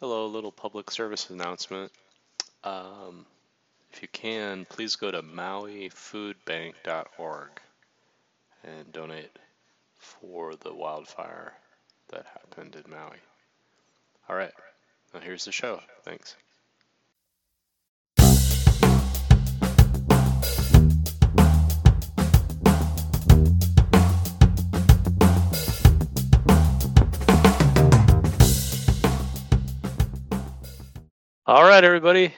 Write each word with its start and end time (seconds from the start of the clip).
Hello, 0.00 0.26
little 0.26 0.50
public 0.50 0.90
service 0.90 1.30
announcement. 1.30 1.92
Um, 2.64 3.26
if 3.92 4.02
you 4.02 4.08
can, 4.08 4.66
please 4.68 4.96
go 4.96 5.12
to 5.12 5.22
mauifoodbank.org 5.22 7.50
and 8.64 8.92
donate 8.92 9.38
for 9.96 10.56
the 10.56 10.74
wildfire 10.74 11.52
that 12.08 12.26
happened 12.26 12.74
in 12.74 12.90
Maui. 12.90 13.18
All 14.28 14.34
right, 14.34 14.50
now 15.14 15.20
here's 15.20 15.44
the 15.44 15.52
show. 15.52 15.80
Thanks. 16.02 16.34
All 31.46 31.62
right, 31.62 31.84
everybody. 31.84 32.32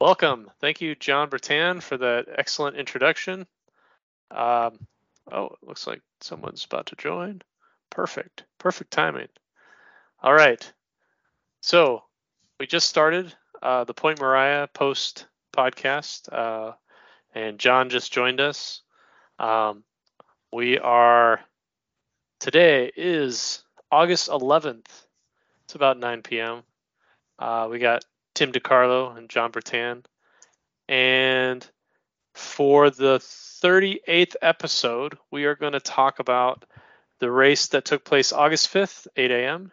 Welcome. 0.00 0.50
Thank 0.62 0.80
you, 0.80 0.94
Jon 0.94 1.28
Bertan, 1.28 1.82
for 1.82 1.98
that 1.98 2.24
excellent 2.38 2.78
introduction. 2.78 3.40
Um, 4.30 4.78
oh, 5.30 5.48
it 5.60 5.68
looks 5.68 5.86
like 5.86 6.00
someone's 6.22 6.64
about 6.64 6.86
to 6.86 6.96
join. 6.96 7.42
Perfect. 7.90 8.44
Perfect 8.56 8.92
timing. 8.92 9.28
All 10.22 10.32
right. 10.32 10.72
So 11.60 12.02
we 12.58 12.66
just 12.66 12.88
started 12.88 13.34
uh, 13.60 13.84
the 13.84 13.92
Point 13.92 14.22
Mariah 14.22 14.68
Post 14.68 15.26
podcast, 15.54 16.32
uh, 16.32 16.72
and 17.34 17.58
Jon 17.58 17.90
just 17.90 18.10
joined 18.10 18.40
us. 18.40 18.80
Um, 19.38 19.84
we 20.50 20.78
are 20.78 21.40
today 22.40 22.90
is 22.96 23.64
August 23.90 24.30
11th. 24.30 24.88
It's 25.64 25.74
about 25.74 25.98
9 25.98 26.22
p.m. 26.22 26.62
Uh, 27.42 27.66
we 27.68 27.80
got 27.80 28.04
Tim 28.36 28.52
DiCarlo 28.52 29.16
and 29.16 29.28
Jon 29.28 29.50
Bertan. 29.50 30.04
And 30.88 31.68
for 32.34 32.88
the 32.88 33.18
38th 33.18 34.36
episode, 34.40 35.18
we 35.32 35.46
are 35.46 35.56
going 35.56 35.72
to 35.72 35.80
talk 35.80 36.20
about 36.20 36.64
the 37.18 37.28
race 37.28 37.66
that 37.68 37.84
took 37.84 38.04
place 38.04 38.32
August 38.32 38.72
5th, 38.72 39.08
8 39.16 39.32
a.m., 39.32 39.72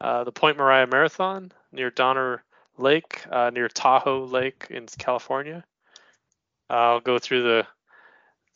uh, 0.00 0.22
the 0.22 0.30
Point 0.30 0.56
Mariah 0.56 0.86
Marathon 0.86 1.50
near 1.72 1.90
Donner 1.90 2.44
Lake, 2.78 3.24
uh, 3.28 3.50
near 3.50 3.68
Tahoe 3.68 4.26
Lake 4.26 4.68
in 4.70 4.86
California. 4.86 5.64
I'll 6.70 7.00
go 7.00 7.18
through 7.18 7.42
the 7.42 7.66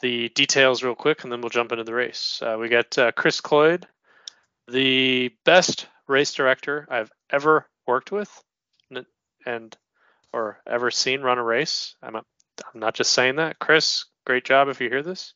the 0.01 0.29
details 0.29 0.85
real 0.85 0.95
quick, 0.95 1.25
and 1.25 1.33
then 1.33 1.41
we'll 1.41 1.51
jump 1.51 1.73
into 1.73 1.83
the 1.83 1.95
race. 1.95 2.41
Uh, 2.41 2.57
we 2.59 2.69
got 2.69 2.97
uh, 2.97 3.11
Chris 3.11 3.41
Cloyd, 3.41 3.85
the 4.69 5.33
best 5.45 5.89
race 6.07 6.33
director 6.33 6.87
I've 6.89 7.11
ever 7.31 7.67
worked 7.89 8.13
with 8.13 8.31
and 9.49 9.77
or 10.33 10.61
ever 10.67 10.91
seen 10.91 11.23
run 11.23 11.39
a 11.39 11.43
race. 11.43 11.97
I'm 12.03 12.13
not, 12.13 12.27
I'm 12.73 12.81
not 12.81 12.95
just 12.95 13.13
saying 13.13 13.37
that. 13.37 13.59
Chris, 13.59 14.05
great 14.27 14.45
job 14.45 14.69
if 14.69 14.81
you 14.81 14.89
hear 14.89 15.03
this. 15.03 15.35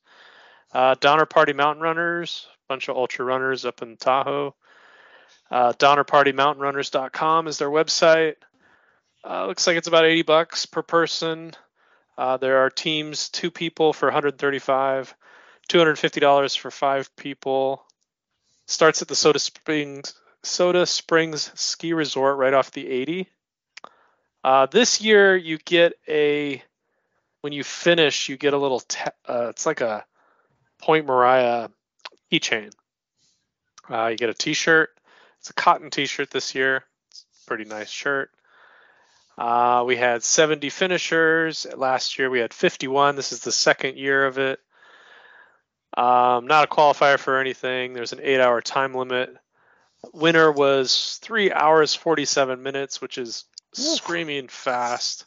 Uh, 0.72 0.94
Donner 1.00 1.26
Party 1.26 1.52
Mountain 1.54 1.82
Runners, 1.82 2.46
bunch 2.68 2.88
of 2.88 2.96
ultra 2.96 3.24
runners 3.24 3.64
up 3.64 3.82
in 3.82 3.96
Tahoe. 3.96 4.54
Uh, 5.50 5.72
DonnerPartyMountainRunners.com 5.74 7.46
is 7.46 7.58
their 7.58 7.68
website. 7.68 8.36
Uh, 9.22 9.46
looks 9.46 9.66
like 9.66 9.76
it's 9.76 9.88
about 9.88 10.06
80 10.06 10.22
bucks 10.22 10.64
per 10.66 10.82
person. 10.82 11.52
Uh, 12.16 12.38
there 12.38 12.64
are 12.64 12.70
teams, 12.70 13.28
two 13.28 13.50
people 13.50 13.92
for 13.92 14.06
135, 14.06 15.14
$250 15.68 16.58
for 16.58 16.70
five 16.70 17.14
people. 17.16 17.84
Starts 18.66 19.02
at 19.02 19.08
the 19.08 19.14
Soda 19.14 19.38
Springs 19.38 20.14
Soda 20.42 20.86
Springs 20.86 21.50
Ski 21.54 21.92
Resort 21.92 22.36
right 22.36 22.54
off 22.54 22.70
the 22.72 22.88
80. 22.88 23.28
Uh, 24.44 24.66
this 24.66 25.00
year 25.00 25.36
you 25.36 25.58
get 25.58 25.94
a 26.08 26.62
when 27.42 27.52
you 27.52 27.62
finish 27.62 28.28
you 28.28 28.36
get 28.36 28.54
a 28.54 28.58
little 28.58 28.80
te- 28.80 29.10
uh, 29.28 29.48
it's 29.48 29.66
like 29.66 29.80
a 29.80 30.04
Point 30.80 31.06
Mariah 31.06 31.68
keychain. 32.32 32.72
Uh, 33.88 34.08
you 34.08 34.16
get 34.16 34.30
a 34.30 34.34
T-shirt. 34.34 34.90
It's 35.38 35.50
a 35.50 35.54
cotton 35.54 35.90
T-shirt 35.90 36.30
this 36.30 36.54
year. 36.54 36.84
It's 37.10 37.24
a 37.42 37.46
pretty 37.46 37.64
nice 37.64 37.90
shirt. 37.90 38.30
Uh, 39.38 39.84
we 39.86 39.96
had 39.96 40.22
70 40.22 40.68
finishers 40.70 41.66
last 41.76 42.18
year. 42.18 42.30
We 42.30 42.40
had 42.40 42.52
51. 42.52 43.16
This 43.16 43.32
is 43.32 43.40
the 43.40 43.52
second 43.52 43.96
year 43.96 44.26
of 44.26 44.38
it. 44.38 44.60
Um, 45.96 46.46
not 46.46 46.64
a 46.64 46.68
qualifier 46.68 47.18
for 47.18 47.38
anything. 47.38 47.92
There's 47.92 48.12
an 48.12 48.20
eight-hour 48.22 48.60
time 48.62 48.94
limit. 48.94 49.36
Winner 50.12 50.50
was 50.50 51.18
three 51.22 51.52
hours 51.52 51.94
47 51.94 52.62
minutes, 52.62 53.00
which 53.00 53.18
is 53.18 53.44
screaming 53.72 54.48
fast. 54.48 55.26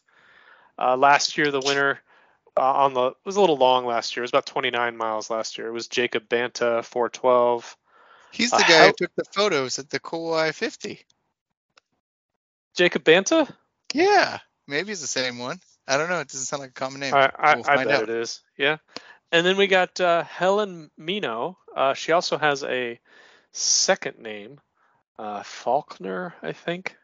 Uh, 0.78 0.98
last 0.98 1.38
year, 1.38 1.52
the 1.52 1.62
winner 1.62 2.00
uh, 2.58 2.62
on 2.74 2.94
the 2.94 3.14
was 3.24 3.36
a 3.38 3.40
little 3.42 3.58
long 3.58 3.86
last 3.86 4.16
year. 4.16 4.24
It 4.24 4.26
was 4.26 4.32
about 4.32 4.46
29 4.46 4.98
miles 4.98 5.30
last 5.30 5.58
year. 5.58 5.68
It 5.68 5.72
was 5.74 5.88
Jacob 5.88 6.28
Banta, 6.30 6.84
412. 6.84 7.78
He's 8.32 8.52
the 8.52 8.58
Uh, 8.58 8.60
guy 8.60 8.78
how- 8.80 8.86
who 8.88 8.94
took 8.94 9.16
the 9.16 9.24
photos 9.34 9.80
at 9.80 9.90
the 9.90 10.00
Kauai 10.00 10.52
50. 10.52 11.06
Jacob 12.76 13.04
Banta? 13.06 13.48
Yeah, 13.94 14.40
maybe 14.68 14.92
it's 14.92 15.02
the 15.02 15.08
same 15.08 15.40
one. 15.40 15.60
I 15.88 15.98
don't 15.98 16.10
know. 16.10 16.20
It 16.20 16.28
doesn't 16.28 16.46
sound 16.48 16.62
like 16.62 16.72
a 16.72 16.74
common 16.74 17.00
name. 17.00 17.14
I, 17.14 17.32
I, 17.38 17.56
We'll 17.56 17.64
I 17.66 17.76
find 17.76 17.88
bet 17.90 18.02
out. 18.02 18.04
it 18.04 18.10
is. 18.10 18.42
Yeah. 18.58 18.78
And 19.32 19.46
then 19.46 19.56
we 19.56 19.68
got 19.68 20.00
uh, 20.02 20.24
Helen 20.24 20.92
Mino. 20.98 21.58
Uh, 21.76 21.94
she 21.94 22.12
also 22.12 22.38
has 22.38 22.64
a 22.64 23.00
second 23.56 24.20
name, 24.20 24.60
uh, 25.18 25.44
Faulkner, 25.44 26.36
I 26.42 26.52
think. 26.52 26.96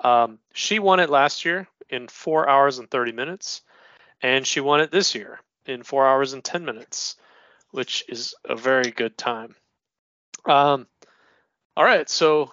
Um, 0.00 0.38
she 0.52 0.78
won 0.78 1.00
it 1.00 1.10
last 1.10 1.44
year 1.44 1.68
in 1.88 2.08
four 2.08 2.48
hours 2.48 2.78
and 2.78 2.90
30 2.90 3.12
minutes, 3.12 3.62
and 4.22 4.46
she 4.46 4.60
won 4.60 4.80
it 4.80 4.90
this 4.90 5.14
year 5.14 5.40
in 5.66 5.82
four 5.82 6.06
hours 6.06 6.32
and 6.32 6.42
10 6.42 6.64
minutes, 6.64 7.16
which 7.70 8.04
is 8.08 8.34
a 8.44 8.56
very 8.56 8.90
good 8.90 9.16
time. 9.16 9.54
Um, 10.44 10.86
all 11.76 11.84
right, 11.84 12.08
so 12.08 12.52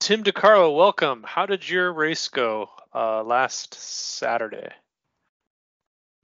Tim 0.00 0.22
DiCarlo, 0.22 0.76
welcome. 0.76 1.24
How 1.26 1.46
did 1.46 1.68
your 1.68 1.92
race 1.92 2.28
go 2.28 2.68
uh, 2.94 3.22
last 3.22 3.74
Saturday? 3.74 4.70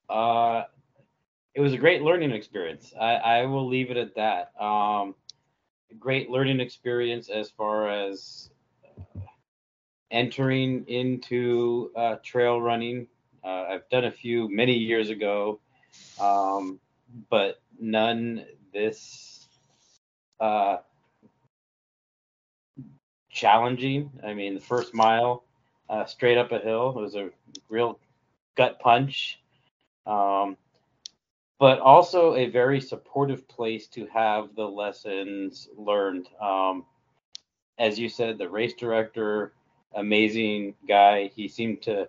Uh, 0.08 0.64
it 1.54 1.60
was 1.60 1.72
a 1.72 1.78
great 1.78 2.02
learning 2.02 2.32
experience. 2.32 2.92
I, 2.98 3.14
I 3.14 3.46
will 3.46 3.66
leave 3.68 3.90
it 3.90 3.96
at 3.96 4.16
that. 4.16 4.52
Um, 4.60 5.14
great 5.98 6.30
learning 6.30 6.60
experience 6.60 7.28
as 7.28 7.50
far 7.50 7.88
as 7.88 8.50
uh, 8.84 9.20
entering 10.10 10.84
into 10.86 11.90
uh, 11.96 12.16
trail 12.22 12.60
running. 12.60 13.06
Uh, 13.42 13.64
I've 13.70 13.88
done 13.88 14.04
a 14.04 14.10
few 14.10 14.48
many 14.48 14.74
years 14.74 15.10
ago, 15.10 15.60
um, 16.20 16.78
but 17.30 17.60
none 17.78 18.44
this 18.72 19.48
uh, 20.40 20.78
challenging. 23.30 24.10
I 24.24 24.34
mean, 24.34 24.54
the 24.54 24.60
first 24.60 24.94
mile 24.94 25.44
uh, 25.88 26.04
straight 26.04 26.38
up 26.38 26.52
a 26.52 26.58
hill 26.58 26.92
was 26.92 27.14
a 27.14 27.30
real 27.68 27.98
gut 28.56 28.78
punch 28.80 29.40
um, 30.06 30.56
but 31.60 31.78
also 31.78 32.34
a 32.36 32.46
very 32.46 32.80
supportive 32.80 33.46
place 33.46 33.86
to 33.86 34.06
have 34.06 34.48
the 34.56 34.64
lessons 34.66 35.68
learned. 35.76 36.26
Um, 36.40 36.86
as 37.78 37.98
you 37.98 38.08
said, 38.08 38.38
the 38.38 38.48
race 38.48 38.72
director, 38.72 39.52
amazing 39.94 40.74
guy. 40.88 41.30
He 41.36 41.48
seemed 41.48 41.82
to 41.82 42.08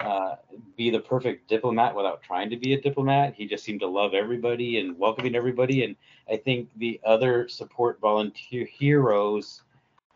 uh, 0.00 0.36
be 0.76 0.90
the 0.90 0.98
perfect 0.98 1.48
diplomat 1.48 1.94
without 1.94 2.20
trying 2.22 2.50
to 2.50 2.56
be 2.56 2.74
a 2.74 2.80
diplomat. 2.80 3.34
He 3.36 3.46
just 3.46 3.62
seemed 3.62 3.80
to 3.80 3.86
love 3.86 4.12
everybody 4.12 4.80
and 4.80 4.98
welcoming 4.98 5.36
everybody. 5.36 5.84
And 5.84 5.94
I 6.28 6.36
think 6.36 6.68
the 6.76 7.00
other 7.06 7.48
support 7.48 8.00
volunteer 8.00 8.66
heroes 8.66 9.62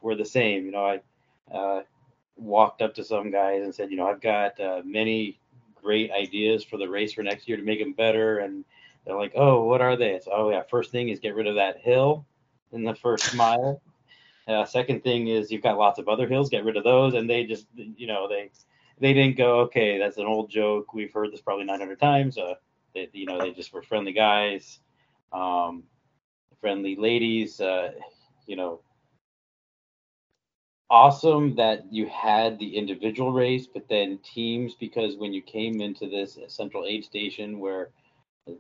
were 0.01 0.17
the 0.17 0.25
same. 0.25 0.67
You 0.67 0.73
know, 0.73 0.87
I 0.87 1.55
uh, 1.55 1.83
walked 2.37 2.83
up 2.83 2.93
to 2.97 3.04
some 3.04 3.31
guys 3.31 3.63
and 3.63 3.72
said, 3.72 3.93
you 3.93 3.97
know, 3.97 4.09
I've 4.09 4.21
got 4.21 4.59
uh, 4.59 4.83
many 4.84 5.39
great 5.84 6.10
ideas 6.10 6.65
for 6.65 6.78
the 6.78 6.89
race 6.89 7.13
for 7.13 7.22
next 7.22 7.47
year 7.47 7.59
to 7.59 7.63
make 7.63 7.78
them 7.78 7.93
better. 7.93 8.39
And 8.39 8.65
they're 9.04 9.16
like, 9.16 9.33
oh, 9.34 9.65
what 9.65 9.80
are 9.80 9.97
they? 9.97 10.10
It's, 10.10 10.28
oh, 10.30 10.51
yeah, 10.51 10.62
first 10.68 10.91
thing 10.91 11.09
is 11.09 11.21
get 11.21 11.34
rid 11.34 11.47
of 11.47 11.56
that 11.56 11.78
hill 11.78 12.27
in 12.72 12.84
the 12.84 12.95
first 12.95 13.34
mile. 13.34 13.83
Uh, 14.47 14.65
second 14.65 15.03
thing 15.03 15.28
is 15.28 15.51
you've 15.51 15.62
got 15.62 15.78
lots 15.78 15.98
of 15.98 16.09
other 16.09 16.28
hills, 16.28 16.51
get 16.51 16.65
rid 16.65 16.77
of 16.77 16.84
those. 16.84 17.15
And 17.15 17.28
they 17.28 17.45
just, 17.45 17.66
you 17.74 18.06
know, 18.06 18.28
they 18.28 18.51
they 18.98 19.12
didn't 19.12 19.36
go, 19.36 19.60
okay, 19.60 19.98
that's 19.98 20.18
an 20.18 20.27
old 20.27 20.51
joke. 20.51 20.95
We've 20.95 21.12
heard 21.12 21.33
this 21.33 21.41
probably 21.41 21.65
900 21.65 21.98
times. 21.98 22.39
Uh, 22.39 22.54
they, 22.95 23.09
you 23.12 23.27
know, 23.27 23.39
they 23.39 23.53
just 23.53 23.72
were 23.72 23.83
friendly 23.83 24.12
guys, 24.12 24.78
um, 25.33 25.84
friendly 26.60 26.97
ladies. 26.97 27.60
Uh, 27.60 27.92
you 28.47 28.57
know, 28.57 28.80
awesome 30.91 31.57
that 31.57 31.92
you 31.92 32.07
had 32.07 32.59
the 32.59 32.77
individual 32.77 33.33
race, 33.33 33.66
but 33.66 33.89
then 33.89 34.18
teams 34.18 34.74
because 34.74 35.16
when 35.16 35.33
you 35.33 35.42
came 35.42 35.80
into 35.80 36.09
this 36.09 36.39
central 36.48 36.84
aid 36.84 37.04
station 37.04 37.59
where 37.59 37.91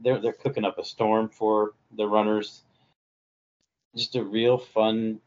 they're 0.00 0.20
they're 0.20 0.32
cooking 0.32 0.64
up 0.64 0.78
a 0.78 0.84
storm 0.84 1.28
for 1.28 1.74
the 1.96 2.06
runners, 2.06 2.62
just 3.94 4.16
a 4.16 4.24
real 4.24 4.58
fun 4.58 5.20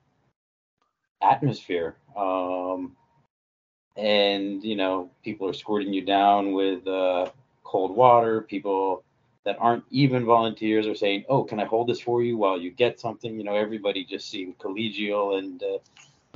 atmosphere. 1.21 1.95
Um, 2.15 2.95
and 3.95 4.63
you 4.63 4.75
know, 4.75 5.09
people 5.23 5.49
are 5.49 5.53
squirting 5.53 5.93
you 5.93 6.03
down 6.03 6.53
with 6.53 6.87
uh, 6.87 7.27
cold 7.63 7.95
water. 7.95 8.41
People 8.41 9.03
that 9.45 9.57
aren't 9.59 9.83
even 9.89 10.25
volunteers 10.25 10.87
are 10.87 10.95
saying, 10.95 11.25
"Oh, 11.29 11.43
can 11.43 11.59
I 11.59 11.65
hold 11.65 11.87
this 11.87 12.01
for 12.01 12.23
you 12.23 12.37
while 12.37 12.59
you 12.59 12.71
get 12.71 12.99
something?" 12.99 13.37
You 13.37 13.43
know, 13.43 13.55
everybody 13.55 14.03
just 14.05 14.29
seemed 14.29 14.57
collegial, 14.59 15.37
and 15.37 15.61
uh, 15.61 15.79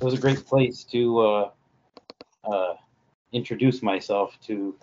it 0.02 0.04
was 0.04 0.14
a 0.14 0.22
great 0.22 0.46
place 0.46 0.84
to 0.86 1.20
uh, 1.20 1.50
uh, 2.44 2.74
introduce 3.32 3.82
myself 3.82 4.38
to 4.48 4.76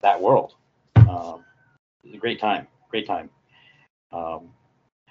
that 0.00 0.20
world. 0.20 0.54
Um, 0.96 1.44
was 2.08 2.16
a 2.16 2.18
great 2.18 2.40
time, 2.40 2.66
great 2.90 3.06
time. 3.06 3.30
Um, 4.12 4.50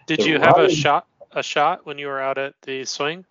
Did 0.07 0.25
you 0.25 0.39
have 0.39 0.57
a 0.57 0.69
shot 0.69 1.07
a 1.31 1.43
shot 1.43 1.85
when 1.85 1.97
you 1.99 2.07
were 2.07 2.19
out 2.19 2.37
at 2.37 2.53
the 2.63 2.85
swing? 2.85 3.25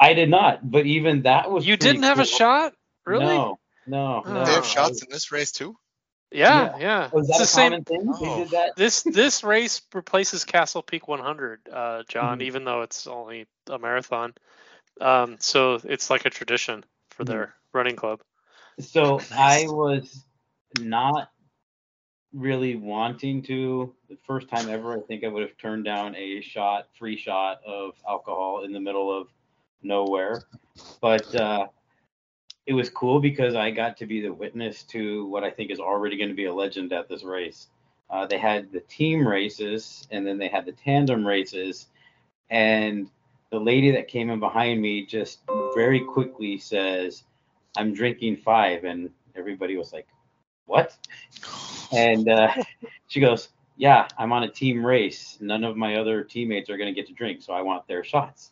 I 0.00 0.14
did 0.14 0.30
not, 0.30 0.68
but 0.70 0.86
even 0.86 1.22
that 1.22 1.50
was 1.50 1.66
You 1.66 1.76
didn't 1.76 2.04
have 2.04 2.18
a 2.18 2.24
shot? 2.24 2.74
Really? 3.04 3.24
No, 3.24 3.58
no, 3.86 4.22
Oh. 4.24 4.32
no. 4.32 4.44
They 4.44 4.52
have 4.52 4.64
shots 4.64 5.02
in 5.02 5.10
this 5.10 5.32
race 5.32 5.52
too. 5.52 5.76
Yeah, 6.30 6.78
yeah. 6.78 7.10
Was 7.12 7.28
it's 7.28 7.36
that 7.36 7.38
the 7.38 7.44
a 7.44 7.46
same 7.46 7.84
thing? 7.84 8.08
Oh. 8.08 8.36
did 8.38 8.50
that. 8.50 8.76
this 8.76 9.02
this 9.02 9.44
race 9.44 9.82
replaces 9.92 10.44
Castle 10.44 10.82
Peak 10.82 11.06
100, 11.06 11.68
uh, 11.70 12.04
Jon, 12.08 12.38
Mhm. 12.38 12.42
even 12.42 12.64
though 12.64 12.82
it's 12.82 13.06
only 13.06 13.46
a 13.68 13.78
marathon. 13.78 14.32
Um, 15.00 15.36
so 15.40 15.78
it's 15.84 16.08
like 16.08 16.24
a 16.24 16.30
tradition 16.30 16.84
for 17.10 17.24
Mhm. 17.24 17.26
their 17.26 17.54
running 17.74 17.96
club. 17.96 18.22
So 18.80 19.20
I 19.30 19.66
was 19.68 20.24
not 20.78 21.31
really 22.32 22.76
wanting 22.76 23.42
to. 23.42 23.92
The 24.08 24.18
first 24.26 24.48
time 24.48 24.68
ever, 24.68 24.96
I 24.96 25.00
think 25.00 25.24
I 25.24 25.28
would 25.28 25.42
have 25.42 25.56
turned 25.58 25.84
down 25.84 26.14
a 26.16 26.40
shot, 26.40 26.88
free 26.98 27.16
shot 27.16 27.60
of 27.66 27.94
alcohol 28.08 28.64
in 28.64 28.72
the 28.72 28.80
middle 28.80 29.16
of 29.16 29.28
nowhere. 29.82 30.44
But 31.00 31.34
uh, 31.34 31.68
it 32.66 32.72
was 32.72 32.90
cool 32.90 33.20
because 33.20 33.54
I 33.54 33.70
got 33.70 33.96
to 33.98 34.06
be 34.06 34.20
the 34.20 34.32
witness 34.32 34.82
to 34.84 35.26
what 35.26 35.44
I 35.44 35.50
think 35.50 35.70
is 35.70 35.80
already 35.80 36.16
going 36.16 36.30
to 36.30 36.34
be 36.34 36.46
a 36.46 36.54
legend 36.54 36.92
at 36.92 37.08
this 37.08 37.24
race. 37.24 37.68
Uh, 38.08 38.26
they 38.26 38.38
had 38.38 38.72
the 38.72 38.80
team 38.80 39.26
races 39.26 40.06
and 40.10 40.26
then 40.26 40.38
they 40.38 40.48
had 40.48 40.66
the 40.66 40.72
tandem 40.72 41.26
races. 41.26 41.88
And 42.50 43.08
the 43.50 43.58
lady 43.58 43.90
that 43.92 44.08
came 44.08 44.30
in 44.30 44.40
behind 44.40 44.80
me 44.80 45.04
just 45.06 45.40
very 45.74 46.00
quickly 46.00 46.58
says, 46.58 47.24
I'm 47.76 47.94
drinking 47.94 48.36
five. 48.38 48.84
And 48.84 49.10
everybody 49.34 49.76
was 49.76 49.92
like, 49.92 50.06
What? 50.66 50.96
And 51.92 52.28
uh, 52.28 52.52
she 53.08 53.20
goes, 53.20 53.48
Yeah, 53.76 54.08
I'm 54.18 54.32
on 54.32 54.42
a 54.42 54.48
team 54.48 54.84
race. 54.84 55.38
None 55.40 55.64
of 55.64 55.76
my 55.76 55.96
other 55.96 56.24
teammates 56.24 56.70
are 56.70 56.76
going 56.76 56.92
to 56.92 56.98
get 56.98 57.08
to 57.08 57.14
drink, 57.14 57.42
so 57.42 57.52
I 57.52 57.62
want 57.62 57.86
their 57.86 58.04
shots. 58.04 58.50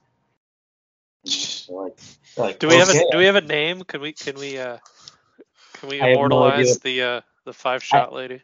Like, 1.69 1.97
like, 2.37 2.59
Do 2.59 2.67
we 2.67 2.75
have 2.77 2.89
a 2.89 2.95
do 3.13 3.19
we 3.19 3.27
have 3.27 3.37
a 3.37 3.41
name? 3.43 3.85
Can 3.85 4.01
we 4.01 4.13
can 4.13 4.37
we 4.37 4.59
uh 4.59 4.79
can 5.75 5.89
we 5.89 6.01
I 6.01 6.09
have 6.09 6.17
no 6.17 6.25
immortalize 6.25 6.81
the 6.81 7.03
uh 7.03 7.21
the 7.45 7.53
five 7.53 7.85
shot 7.85 8.13
lady? 8.13 8.43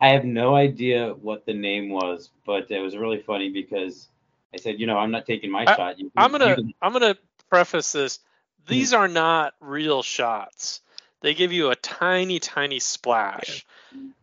I 0.00 0.08
have 0.08 0.24
no 0.24 0.54
idea 0.54 1.14
what 1.14 1.46
the 1.46 1.54
name 1.54 1.88
was, 1.88 2.28
but 2.44 2.70
it 2.70 2.80
was 2.80 2.96
really 2.96 3.22
funny 3.22 3.48
because 3.48 4.08
I 4.52 4.58
said, 4.58 4.78
you 4.78 4.86
know, 4.86 4.98
I'm 4.98 5.10
not 5.10 5.24
taking 5.24 5.50
my 5.50 5.64
I- 5.66 5.74
shot. 5.74 5.98
You, 5.98 6.10
I'm 6.16 6.30
gonna 6.32 6.56
can- 6.56 6.74
I'm 6.82 6.92
gonna 6.92 7.16
preface 7.48 7.92
this. 7.92 8.18
Hmm. 8.66 8.74
These 8.74 8.92
are 8.92 9.08
not 9.08 9.54
real 9.60 10.02
shots. 10.02 10.82
They 11.22 11.34
give 11.34 11.52
you 11.52 11.70
a 11.70 11.76
tiny, 11.76 12.38
tiny 12.38 12.78
splash, 12.78 13.66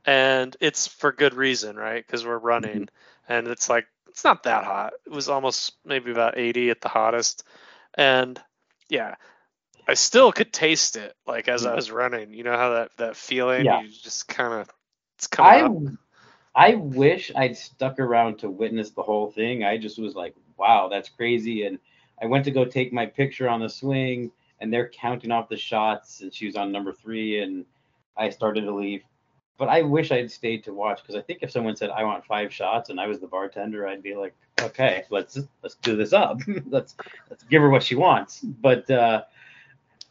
and 0.06 0.56
it's 0.62 0.88
for 0.88 1.12
good 1.12 1.33
reason, 1.33 1.75
right? 1.75 2.06
Because 2.06 2.25
we're 2.25 2.38
running, 2.38 2.86
Mm-hmm. 2.86 3.00
and 3.27 3.48
it's 3.48 3.69
like 3.69 3.88
it's 4.10 4.24
not 4.24 4.44
that 4.44 4.63
hot. 4.63 4.94
It 5.06 5.12
was 5.12 5.30
almost 5.30 5.74
maybe 5.86 6.12
about 6.12 6.38
80 6.38 6.69
at 6.69 6.81
the 6.81 6.89
hottest, 6.89 7.44
and 7.95 8.39
yeah, 8.89 9.15
I 9.88 9.95
still 9.95 10.31
could 10.31 10.54
taste 10.54 10.98
it 10.98 11.15
like 11.27 11.48
as 11.50 11.65
I 11.65 11.75
was 11.75 11.92
running. 11.92 12.33
You 12.33 12.44
know 12.44 12.57
how 12.57 12.71
that 12.74 12.92
that 12.98 13.15
feeling 13.18 13.71
Mm-hmm. 13.71 13.75
Yeah. 13.75 13.81
you 13.81 13.89
just 13.89 14.27
kind 14.27 14.54
of 14.62 14.69
it's 15.18 15.27
coming. 15.27 15.62
I 15.62 15.69
I 16.56 16.75
wish 16.75 17.31
I'd 17.36 17.57
stuck 17.57 18.00
around 18.00 18.39
to 18.39 18.50
witness 18.50 18.92
the 18.92 19.04
whole 19.04 19.31
thing. 19.31 19.63
I 19.63 19.77
just 19.77 20.00
was 20.00 20.15
like, 20.15 20.36
wow, 20.57 20.88
that's 20.89 21.10
crazy. 21.10 21.65
And 21.65 21.80
I 22.21 22.25
went 22.27 22.45
to 22.45 22.51
go 22.51 22.65
take 22.65 22.94
my 22.94 23.06
picture 23.06 23.50
on 23.50 23.60
the 23.62 23.69
swing, 23.69 24.31
and 24.60 24.71
they're 24.74 24.89
counting 24.89 25.31
off 25.31 25.50
the 25.50 25.57
shots, 25.57 26.21
and 26.21 26.33
she 26.33 26.45
was 26.45 26.56
on 26.56 26.71
number 26.71 26.94
three, 26.94 27.42
and 27.42 27.65
I 28.18 28.30
started 28.30 28.62
to 28.62 28.74
leave. 28.75 29.04
But 29.58 29.70
I 29.70 29.84
wish 29.84 30.12
I'd 30.12 30.32
stayed 30.32 30.64
to 30.64 30.74
watch 30.74 31.02
because 31.02 31.16
I 31.16 31.22
think 31.22 31.40
if 31.42 31.52
someone 31.52 31.76
said 31.76 31.92
I 31.92 32.04
want 32.04 32.26
five 32.26 32.52
shots 32.52 32.90
and 32.90 33.00
I 33.00 33.08
was 33.08 33.20
the 33.20 33.28
bartender, 33.28 33.88
I'd 33.88 34.02
be 34.02 34.16
like, 34.16 34.34
okay, 34.62 35.04
let's 35.10 35.40
let's 35.62 35.76
do 35.76 35.96
this 35.96 36.12
up. 36.12 36.40
let's 36.70 36.96
let's 37.30 37.44
give 37.44 37.62
her 37.62 37.70
what 37.70 37.84
she 37.84 37.96
wants. 37.96 38.42
But 38.42 38.90
uh, 38.90 39.24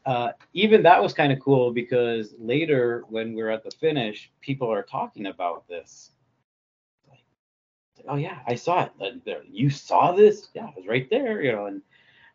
uh, 0.07 0.33
even 0.53 0.83
that 0.85 1.03
was 1.03 1.13
kind 1.13 1.33
of 1.33 1.41
cool 1.41 1.73
because 1.73 2.35
later 2.39 3.05
when 3.09 3.35
we're 3.35 3.51
at 3.51 3.65
the 3.65 3.71
finish, 3.73 4.31
people 4.41 4.73
are 4.73 4.83
talking 4.83 5.27
about 5.27 5.67
this. 5.69 6.11
Like, 7.09 8.07
oh 8.09 8.17
yeah, 8.17 8.41
I 8.47 8.55
saw 8.55 8.89
it. 9.01 9.45
You 9.51 9.71
saw 9.71 10.13
this? 10.13 10.49
Yeah, 10.55 10.69
it 10.69 10.77
was 10.77 10.87
right 10.87 11.09
there. 11.11 11.43
You 11.43 11.53
know, 11.53 11.67
and 11.67 11.83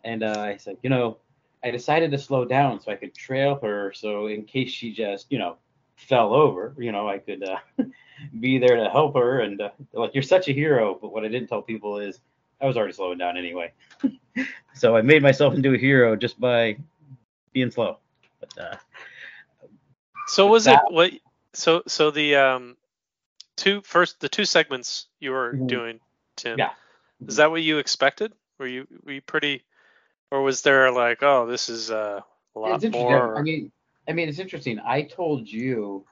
and 0.03 0.23
uh, 0.23 0.39
I 0.39 0.57
said, 0.57 0.77
you 0.83 0.89
know, 0.89 1.17
I 1.63 1.71
decided 1.71 2.11
to 2.11 2.17
slow 2.17 2.45
down 2.45 2.79
so 2.79 2.91
I 2.91 2.95
could 2.95 3.13
trail 3.13 3.59
her. 3.61 3.91
So 3.93 4.27
in 4.27 4.43
case 4.43 4.71
she 4.71 4.93
just, 4.93 5.27
you 5.29 5.39
know, 5.39 5.57
fell 5.97 6.33
over, 6.33 6.73
you 6.77 6.91
know, 6.91 7.07
I 7.09 7.17
could 7.17 7.43
uh, 7.43 7.57
be 8.39 8.57
there 8.57 8.77
to 8.77 8.89
help 8.89 9.15
her. 9.15 9.41
And 9.41 9.59
uh, 9.61 9.69
like, 9.93 10.13
you're 10.13 10.23
such 10.23 10.47
a 10.47 10.53
hero. 10.53 10.97
But 10.99 11.11
what 11.11 11.25
I 11.25 11.27
didn't 11.27 11.47
tell 11.49 11.61
people 11.61 11.97
is 11.99 12.19
I 12.61 12.65
was 12.65 12.77
already 12.77 12.93
slowing 12.93 13.17
down 13.17 13.37
anyway. 13.37 13.73
so 14.73 14.95
I 14.95 15.01
made 15.01 15.21
myself 15.21 15.53
into 15.53 15.73
a 15.73 15.77
hero 15.77 16.15
just 16.15 16.39
by 16.39 16.77
being 17.53 17.71
slow. 17.71 17.97
But 18.39 18.57
uh, 18.57 18.75
So 20.27 20.47
was 20.47 20.65
that- 20.65 20.83
it 20.87 20.93
what? 20.93 21.11
So 21.53 21.81
so 21.87 22.11
the 22.11 22.35
um 22.35 22.77
two 23.55 23.81
first 23.81 24.19
the 24.19 24.29
two 24.29 24.45
segments 24.45 25.07
you 25.19 25.31
were 25.31 25.53
Mhm. 25.53 25.67
doing, 25.67 25.99
Tim. 26.35 26.59
Yeah. 26.59 26.71
Is 27.27 27.37
that 27.37 27.49
what 27.49 27.63
you 27.63 27.79
expected? 27.79 28.33
Were 28.59 28.67
you 28.67 28.87
were 29.03 29.13
you 29.13 29.21
pretty, 29.21 29.63
or 30.29 30.43
was 30.43 30.61
there 30.61 30.91
like 30.91 31.23
oh 31.23 31.47
this 31.47 31.69
is 31.69 31.89
uh, 31.89 32.21
a 32.55 32.59
lot 32.59 32.83
more? 32.91 33.37
I 33.37 33.41
mean, 33.41 33.71
I 34.07 34.13
mean, 34.13 34.29
it's 34.29 34.39
interesting. 34.39 34.79
I 34.79 35.01
told 35.01 35.47
you 35.47 36.05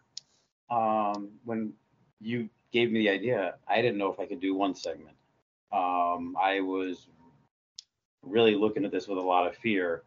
um, 0.69 1.29
when 1.45 1.73
you 2.19 2.49
gave 2.71 2.91
me 2.91 2.99
the 2.99 3.09
idea, 3.09 3.55
I 3.67 3.81
didn't 3.81 3.97
know 3.97 4.11
if 4.11 4.19
I 4.19 4.25
could 4.25 4.41
do 4.41 4.53
one 4.53 4.75
segment. 4.75 5.15
Um, 5.71 6.35
I 6.41 6.59
was 6.61 7.07
really 8.21 8.55
looking 8.55 8.85
at 8.85 8.91
this 8.91 9.07
with 9.07 9.17
a 9.17 9.21
lot 9.21 9.47
of 9.47 9.55
fear. 9.57 10.03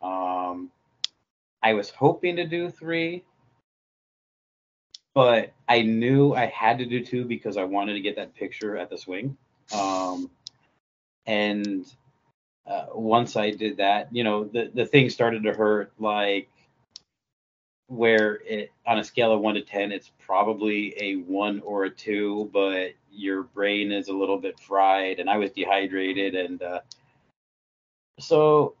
Um, 0.00 0.70
I 1.62 1.74
was 1.74 1.90
hoping 1.90 2.36
to 2.36 2.46
do 2.46 2.70
three, 2.70 3.24
but 5.14 5.52
I 5.68 5.82
knew 5.82 6.34
I 6.34 6.46
had 6.46 6.78
to 6.78 6.86
do 6.86 7.04
two 7.04 7.24
because 7.24 7.56
I 7.56 7.64
wanted 7.64 7.94
to 7.94 8.00
get 8.00 8.16
that 8.16 8.34
picture 8.34 8.76
at 8.76 8.90
the 8.90 8.98
swing. 8.98 9.36
Um, 9.74 10.30
and 11.26 11.86
uh, 12.66 12.86
once 12.94 13.36
I 13.36 13.50
did 13.50 13.78
that, 13.78 14.08
you 14.14 14.24
know, 14.24 14.44
the, 14.44 14.70
the 14.72 14.86
thing 14.86 15.10
started 15.10 15.44
to 15.44 15.52
hurt 15.52 15.92
like 15.98 16.48
where 17.92 18.40
it 18.46 18.70
on 18.86 18.98
a 18.98 19.04
scale 19.04 19.32
of 19.32 19.40
one 19.40 19.54
to 19.54 19.62
ten, 19.62 19.92
it's 19.92 20.10
probably 20.18 20.94
a 20.98 21.16
one 21.16 21.60
or 21.60 21.84
a 21.84 21.90
two, 21.90 22.48
but 22.52 22.92
your 23.10 23.42
brain 23.42 23.92
is 23.92 24.08
a 24.08 24.12
little 24.12 24.38
bit 24.38 24.58
fried, 24.58 25.20
and 25.20 25.28
I 25.28 25.36
was 25.36 25.50
dehydrated, 25.50 26.34
and 26.34 26.62
uh, 26.62 26.80
so 28.18 28.74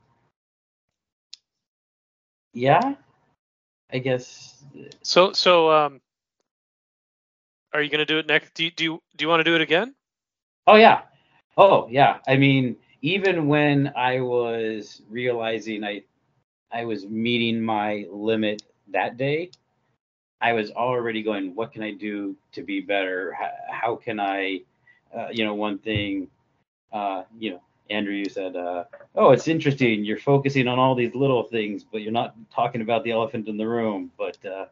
yeah, 2.54 2.94
I 3.92 3.98
guess 3.98 4.64
so 5.02 5.32
so 5.32 5.70
um, 5.70 6.00
are 7.74 7.82
you 7.82 7.90
gonna 7.90 8.06
do 8.06 8.18
it 8.18 8.26
next? 8.26 8.54
Do 8.54 8.64
you 8.64 8.70
do 8.70 8.84
you, 8.84 9.02
do 9.16 9.24
you 9.24 9.28
want 9.28 9.40
to 9.40 9.44
do 9.44 9.54
it 9.54 9.60
again? 9.60 9.94
Oh 10.66 10.76
yeah. 10.76 11.02
Oh 11.58 11.86
yeah. 11.90 12.18
I 12.26 12.36
mean, 12.36 12.76
even 13.02 13.46
when 13.46 13.92
I 13.94 14.20
was 14.20 15.02
realizing 15.10 15.84
I 15.84 16.02
I 16.70 16.86
was 16.86 17.04
meeting 17.04 17.60
my 17.60 18.06
limit 18.10 18.62
that 18.88 19.16
day, 19.16 19.50
I 20.40 20.52
was 20.52 20.70
already 20.72 21.22
going, 21.22 21.54
what 21.54 21.72
can 21.72 21.82
I 21.82 21.92
do 21.92 22.36
to 22.52 22.62
be 22.62 22.80
better? 22.80 23.32
How, 23.32 23.50
how 23.70 23.96
can 23.96 24.18
I, 24.18 24.60
uh, 25.16 25.28
you 25.30 25.44
know, 25.44 25.54
one 25.54 25.78
thing, 25.78 26.28
uh, 26.92 27.22
you 27.38 27.52
know, 27.52 27.60
Andrew, 27.90 28.14
you 28.14 28.28
said, 28.28 28.56
uh, 28.56 28.84
oh, 29.14 29.30
it's 29.30 29.48
interesting. 29.48 30.04
You're 30.04 30.18
focusing 30.18 30.66
on 30.66 30.78
all 30.78 30.94
these 30.94 31.14
little 31.14 31.42
things, 31.42 31.84
but 31.84 32.02
you're 32.02 32.12
not 32.12 32.34
talking 32.54 32.80
about 32.80 33.04
the 33.04 33.10
elephant 33.10 33.48
in 33.48 33.56
the 33.56 33.68
room. 33.68 34.10
But, 34.16 34.44
uh, 34.44 34.66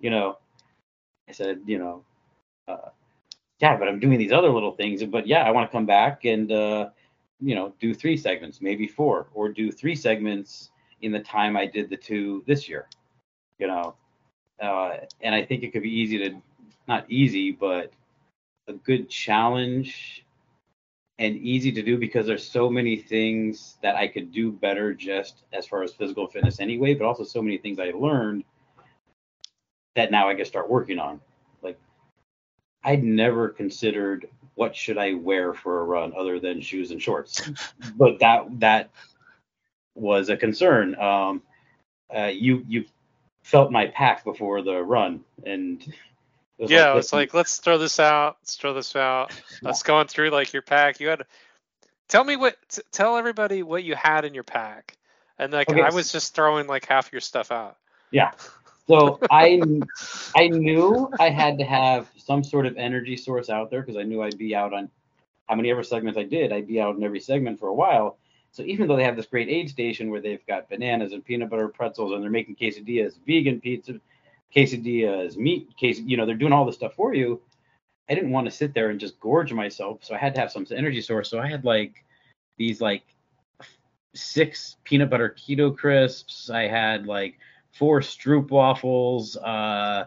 you 0.00 0.10
know, 0.10 0.38
I 1.28 1.32
said, 1.32 1.60
you 1.66 1.78
know, 1.78 2.04
uh, 2.68 2.90
yeah, 3.60 3.76
but 3.76 3.88
I'm 3.88 4.00
doing 4.00 4.18
these 4.18 4.32
other 4.32 4.50
little 4.50 4.72
things. 4.72 5.02
But 5.04 5.26
yeah, 5.26 5.44
I 5.44 5.50
want 5.50 5.70
to 5.70 5.72
come 5.74 5.86
back 5.86 6.24
and, 6.24 6.50
uh, 6.50 6.90
you 7.40 7.54
know, 7.54 7.72
do 7.80 7.94
three 7.94 8.16
segments, 8.16 8.60
maybe 8.60 8.86
four, 8.86 9.28
or 9.34 9.48
do 9.48 9.70
three 9.70 9.94
segments 9.94 10.70
in 11.02 11.12
the 11.12 11.20
time 11.20 11.56
I 11.56 11.66
did 11.66 11.90
the 11.90 11.96
two 11.96 12.42
this 12.46 12.68
year, 12.68 12.88
you 13.58 13.66
know. 13.66 13.94
Uh, 14.60 14.98
and 15.20 15.34
I 15.34 15.44
think 15.44 15.62
it 15.62 15.72
could 15.72 15.82
be 15.82 15.94
easy 15.94 16.18
to, 16.18 16.36
not 16.88 17.04
easy, 17.10 17.52
but 17.52 17.92
a 18.68 18.72
good 18.72 19.08
challenge 19.08 20.24
and 21.18 21.36
easy 21.36 21.72
to 21.72 21.82
do 21.82 21.96
because 21.96 22.26
there's 22.26 22.46
so 22.46 22.68
many 22.68 22.96
things 22.96 23.76
that 23.82 23.96
I 23.96 24.06
could 24.08 24.32
do 24.32 24.52
better 24.52 24.92
just 24.92 25.44
as 25.52 25.66
far 25.66 25.82
as 25.82 25.92
physical 25.92 26.26
fitness 26.26 26.60
anyway, 26.60 26.94
but 26.94 27.06
also 27.06 27.24
so 27.24 27.40
many 27.40 27.58
things 27.58 27.78
I 27.78 27.92
learned 27.94 28.44
that 29.94 30.10
now 30.10 30.28
I 30.28 30.34
can 30.34 30.44
start 30.44 30.68
working 30.68 30.98
on. 30.98 31.20
Like 31.62 31.78
I'd 32.84 33.02
never 33.02 33.48
considered 33.48 34.28
what 34.54 34.76
should 34.76 34.98
I 34.98 35.14
wear 35.14 35.54
for 35.54 35.80
a 35.80 35.84
run 35.84 36.12
other 36.18 36.38
than 36.38 36.60
shoes 36.60 36.90
and 36.90 37.00
shorts, 37.00 37.50
but 37.96 38.18
that 38.20 38.60
that 38.60 38.90
was 39.94 40.28
a 40.28 40.36
concern. 40.36 40.98
Um, 41.00 41.42
uh, 42.14 42.26
you 42.26 42.64
you 42.68 42.84
felt 43.46 43.70
my 43.70 43.86
pack 43.86 44.24
before 44.24 44.60
the 44.60 44.82
run, 44.82 45.20
and 45.44 45.80
it 46.58 46.68
yeah, 46.68 46.90
like, 46.90 46.98
it's 46.98 47.12
like 47.12 47.32
let's 47.32 47.58
throw 47.58 47.78
this 47.78 48.00
out, 48.00 48.38
let's 48.42 48.56
throw 48.56 48.74
this 48.74 48.96
out. 48.96 49.32
Let's 49.62 49.84
going 49.84 50.08
through 50.08 50.30
like 50.30 50.52
your 50.52 50.62
pack. 50.62 50.98
You 50.98 51.08
had 51.08 51.22
tell 52.08 52.24
me 52.24 52.34
what 52.34 52.56
t- 52.68 52.82
tell 52.90 53.16
everybody 53.16 53.62
what 53.62 53.84
you 53.84 53.94
had 53.94 54.24
in 54.24 54.34
your 54.34 54.42
pack, 54.42 54.96
and 55.38 55.52
like 55.52 55.70
okay. 55.70 55.80
I 55.80 55.90
was 55.90 56.10
just 56.10 56.34
throwing 56.34 56.66
like 56.66 56.86
half 56.86 57.12
your 57.12 57.20
stuff 57.20 57.52
out. 57.52 57.76
Yeah. 58.10 58.32
So 58.88 59.20
I 59.30 59.62
I 60.34 60.48
knew 60.48 61.08
I 61.20 61.30
had 61.30 61.56
to 61.58 61.64
have 61.64 62.10
some 62.16 62.42
sort 62.42 62.66
of 62.66 62.76
energy 62.76 63.16
source 63.16 63.48
out 63.48 63.70
there 63.70 63.80
because 63.80 63.96
I 63.96 64.02
knew 64.02 64.22
I'd 64.22 64.38
be 64.38 64.56
out 64.56 64.74
on 64.74 64.90
how 65.48 65.54
many 65.54 65.70
ever 65.70 65.84
segments 65.84 66.18
I 66.18 66.24
did. 66.24 66.52
I'd 66.52 66.66
be 66.66 66.80
out 66.80 66.96
in 66.96 67.04
every 67.04 67.20
segment 67.20 67.60
for 67.60 67.68
a 67.68 67.74
while. 67.74 68.18
So 68.56 68.62
even 68.62 68.88
though 68.88 68.96
they 68.96 69.04
have 69.04 69.16
this 69.16 69.26
great 69.26 69.50
aid 69.50 69.68
station 69.68 70.08
where 70.08 70.22
they've 70.22 70.44
got 70.46 70.70
bananas 70.70 71.12
and 71.12 71.22
peanut 71.22 71.50
butter 71.50 71.68
pretzels 71.68 72.12
and 72.12 72.22
they're 72.22 72.30
making 72.30 72.56
quesadillas, 72.56 73.18
vegan 73.26 73.60
pizza, 73.60 74.00
quesadillas, 74.54 75.36
meat 75.36 75.76
case, 75.76 76.00
you 76.00 76.16
know, 76.16 76.24
they're 76.24 76.36
doing 76.36 76.54
all 76.54 76.64
this 76.64 76.76
stuff 76.76 76.94
for 76.94 77.12
you. 77.12 77.42
I 78.08 78.14
didn't 78.14 78.30
want 78.30 78.46
to 78.46 78.50
sit 78.50 78.72
there 78.72 78.88
and 78.88 78.98
just 78.98 79.20
gorge 79.20 79.52
myself, 79.52 79.98
so 80.04 80.14
I 80.14 80.18
had 80.18 80.34
to 80.36 80.40
have 80.40 80.50
some 80.50 80.66
energy 80.70 81.02
source. 81.02 81.28
So 81.28 81.38
I 81.38 81.46
had 81.46 81.66
like 81.66 82.02
these 82.56 82.80
like 82.80 83.02
six 84.14 84.76
peanut 84.84 85.10
butter 85.10 85.36
keto 85.36 85.76
crisps. 85.76 86.48
I 86.48 86.62
had 86.62 87.04
like 87.04 87.38
four 87.72 88.00
Stroop 88.00 88.48
waffles. 88.48 89.36
Uh, 89.36 90.06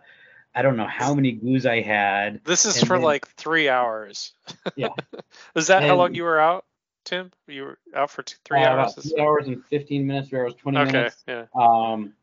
I 0.56 0.62
don't 0.64 0.76
know 0.76 0.88
how 0.88 1.14
many 1.14 1.34
goos 1.34 1.68
I 1.68 1.82
had. 1.82 2.42
This 2.46 2.66
is 2.66 2.80
for 2.80 2.96
then, 2.98 3.04
like 3.04 3.28
three 3.28 3.70
hours. 3.70 4.34
Yeah. 4.76 4.90
is 5.56 5.68
that 5.68 5.84
and, 5.84 5.92
how 5.92 5.98
long 5.98 6.16
you 6.16 6.24
were 6.24 6.40
out? 6.40 6.66
Tim? 7.10 7.32
You 7.48 7.64
were 7.64 7.80
out 7.96 8.12
for 8.12 8.22
two, 8.22 8.38
three 8.46 8.64
uh, 8.64 8.70
hours. 8.70 8.94
Three 8.94 9.20
hours 9.20 9.48
and 9.48 9.66
fifteen 9.66 10.06
minutes. 10.06 10.30
Three 10.30 10.40
hours 10.40 10.54
twenty 10.54 10.78
okay, 10.78 10.92
minutes. 10.92 11.24
yeah. 11.28 11.46
Um, 11.56 12.14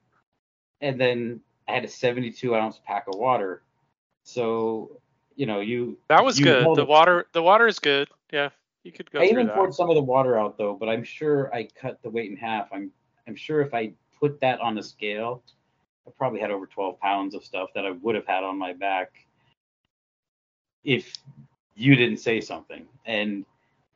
and 0.80 1.00
then 1.00 1.40
I 1.66 1.72
had 1.72 1.84
a 1.84 1.88
seventy-two 1.88 2.54
ounce 2.54 2.80
pack 2.86 3.08
of 3.08 3.18
water. 3.18 3.62
So 4.22 5.00
you 5.34 5.46
know 5.46 5.58
you. 5.58 5.98
That 6.08 6.24
was 6.24 6.38
you 6.38 6.44
good. 6.44 6.76
The 6.76 6.84
water. 6.84 7.26
The 7.32 7.42
water 7.42 7.66
is 7.66 7.80
good. 7.80 8.08
Yeah, 8.32 8.50
you 8.84 8.92
could 8.92 9.10
go. 9.10 9.20
I 9.20 9.24
even 9.24 9.48
that. 9.48 9.56
poured 9.56 9.74
some 9.74 9.90
of 9.90 9.96
the 9.96 10.02
water 10.02 10.38
out 10.38 10.56
though, 10.56 10.74
but 10.74 10.88
I'm 10.88 11.02
sure 11.02 11.52
I 11.52 11.68
cut 11.74 12.00
the 12.02 12.10
weight 12.10 12.30
in 12.30 12.36
half. 12.36 12.68
I'm 12.72 12.92
I'm 13.26 13.34
sure 13.34 13.60
if 13.62 13.74
I 13.74 13.92
put 14.20 14.40
that 14.40 14.60
on 14.60 14.78
a 14.78 14.82
scale, 14.84 15.42
I 16.06 16.10
probably 16.16 16.38
had 16.38 16.52
over 16.52 16.66
12 16.66 17.00
pounds 17.00 17.34
of 17.34 17.44
stuff 17.44 17.70
that 17.74 17.84
I 17.84 17.90
would 17.90 18.14
have 18.14 18.26
had 18.26 18.44
on 18.44 18.56
my 18.56 18.72
back 18.72 19.10
if 20.84 21.12
you 21.74 21.96
didn't 21.96 22.18
say 22.18 22.40
something. 22.40 22.86
And 23.04 23.44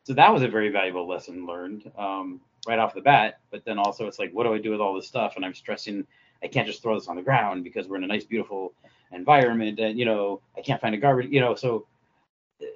so 0.05 0.15
that 0.15 0.33
was 0.33 0.43
a 0.43 0.49
very 0.49 0.71
valuable 0.71 1.07
lesson 1.09 1.47
learned 1.47 1.91
um, 1.97 2.41
right 2.67 2.79
off 2.79 2.95
the 2.95 3.01
bat. 3.01 3.41
But 3.51 3.65
then 3.65 3.79
also, 3.79 4.07
it's 4.07 4.19
like, 4.19 4.33
what 4.33 4.45
do 4.45 4.55
I 4.55 4.59
do 4.59 4.71
with 4.71 4.81
all 4.81 4.95
this 4.95 5.07
stuff? 5.07 5.37
And 5.37 5.45
I'm 5.45 5.55
stressing, 5.55 6.07
I 6.43 6.49
can't 6.49 6.67
just 6.67 6.83
throw 6.83 6.99
this 6.99 7.09
on 7.09 7.17
the 7.17 7.23
ground 7.23 7.65
because 7.65 7.87
we're 7.87 7.97
in 7.97 8.05
a 8.05 8.09
nice, 8.09 8.25
beautiful 8.25 8.73
environment, 9.13 9.79
and 9.79 9.99
you 9.99 10.05
know, 10.05 10.41
I 10.57 10.63
can't 10.63 10.81
find 10.81 10.95
a 10.95 10.99
garbage. 10.99 11.31
You 11.31 11.41
know, 11.41 11.55
so 11.55 11.87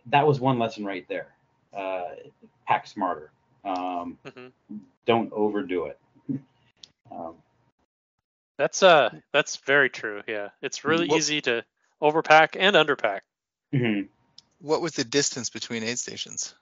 that 0.07 0.27
was 0.27 0.41
one 0.41 0.59
lesson 0.59 0.85
right 0.85 1.07
there. 1.09 1.35
Uh, 1.73 2.05
pack 2.67 2.87
smarter. 2.87 3.31
Um, 3.65 4.19
mm-hmm. 4.25 4.77
Don't 5.07 5.33
overdo 5.33 5.87
it. 5.87 5.99
Um, 7.13 7.35
that's 8.57 8.83
uh, 8.83 9.11
that's 9.31 9.57
very 9.59 9.91
true. 9.91 10.23
Yeah, 10.27 10.49
it's 10.63 10.85
really 10.85 11.07
what, 11.07 11.19
easy 11.19 11.43
to 11.43 11.65
overpack 12.01 12.57
and 12.59 12.75
underpack. 12.75 13.21
Mm-hmm. 13.75 14.07
What 14.61 14.81
was 14.81 14.93
the 14.93 15.05
distance 15.05 15.51
between 15.51 15.83
aid 15.83 15.99
stations? 15.99 16.55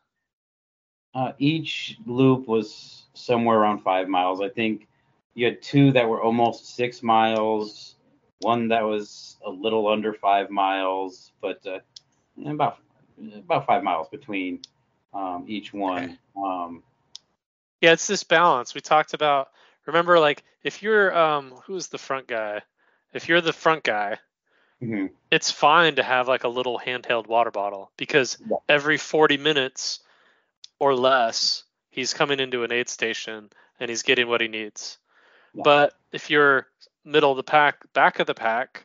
Uh, 1.14 1.32
each 1.38 1.98
loop 2.06 2.48
was 2.48 3.04
somewhere 3.14 3.58
around 3.58 3.80
five 3.80 4.08
miles. 4.08 4.40
I 4.40 4.48
think 4.48 4.86
you 5.34 5.46
had 5.46 5.62
two 5.62 5.92
that 5.92 6.08
were 6.08 6.22
almost 6.22 6.74
six 6.74 7.02
miles, 7.02 7.96
one 8.40 8.68
that 8.68 8.82
was 8.82 9.36
a 9.44 9.50
little 9.50 9.88
under 9.88 10.12
five 10.12 10.50
miles, 10.50 11.32
but 11.40 11.60
uh, 11.66 11.78
about 12.46 12.78
about 13.36 13.66
five 13.66 13.82
miles 13.82 14.08
between 14.08 14.60
um, 15.14 15.44
each 15.46 15.72
one. 15.72 16.04
Okay. 16.04 16.16
Um, 16.36 16.82
yeah, 17.80 17.92
it's 17.92 18.06
this 18.06 18.24
balance 18.24 18.74
we 18.74 18.80
talked 18.80 19.14
about. 19.14 19.48
Remember, 19.86 20.18
like 20.18 20.44
if 20.62 20.82
you're 20.82 21.16
um, 21.16 21.52
who's 21.66 21.88
the 21.88 21.98
front 21.98 22.26
guy? 22.26 22.62
If 23.12 23.28
you're 23.28 23.40
the 23.40 23.52
front 23.52 23.84
guy, 23.84 24.18
mm-hmm. 24.82 25.06
it's 25.30 25.50
fine 25.50 25.96
to 25.96 26.02
have 26.02 26.28
like 26.28 26.44
a 26.44 26.48
little 26.48 26.78
handheld 26.78 27.26
water 27.26 27.50
bottle 27.50 27.90
because 27.96 28.38
yeah. 28.48 28.56
every 28.68 28.96
40 28.96 29.36
minutes 29.36 30.00
or 30.82 30.96
less, 30.96 31.62
he's 31.90 32.12
coming 32.12 32.40
into 32.40 32.64
an 32.64 32.72
aid 32.72 32.88
station 32.88 33.48
and 33.78 33.88
he's 33.88 34.02
getting 34.02 34.26
what 34.26 34.40
he 34.40 34.48
needs. 34.48 34.98
Yeah. 35.54 35.62
But 35.64 35.94
if 36.10 36.28
you're 36.28 36.66
middle 37.04 37.30
of 37.30 37.36
the 37.36 37.44
pack, 37.44 37.92
back 37.92 38.18
of 38.18 38.26
the 38.26 38.34
pack, 38.34 38.84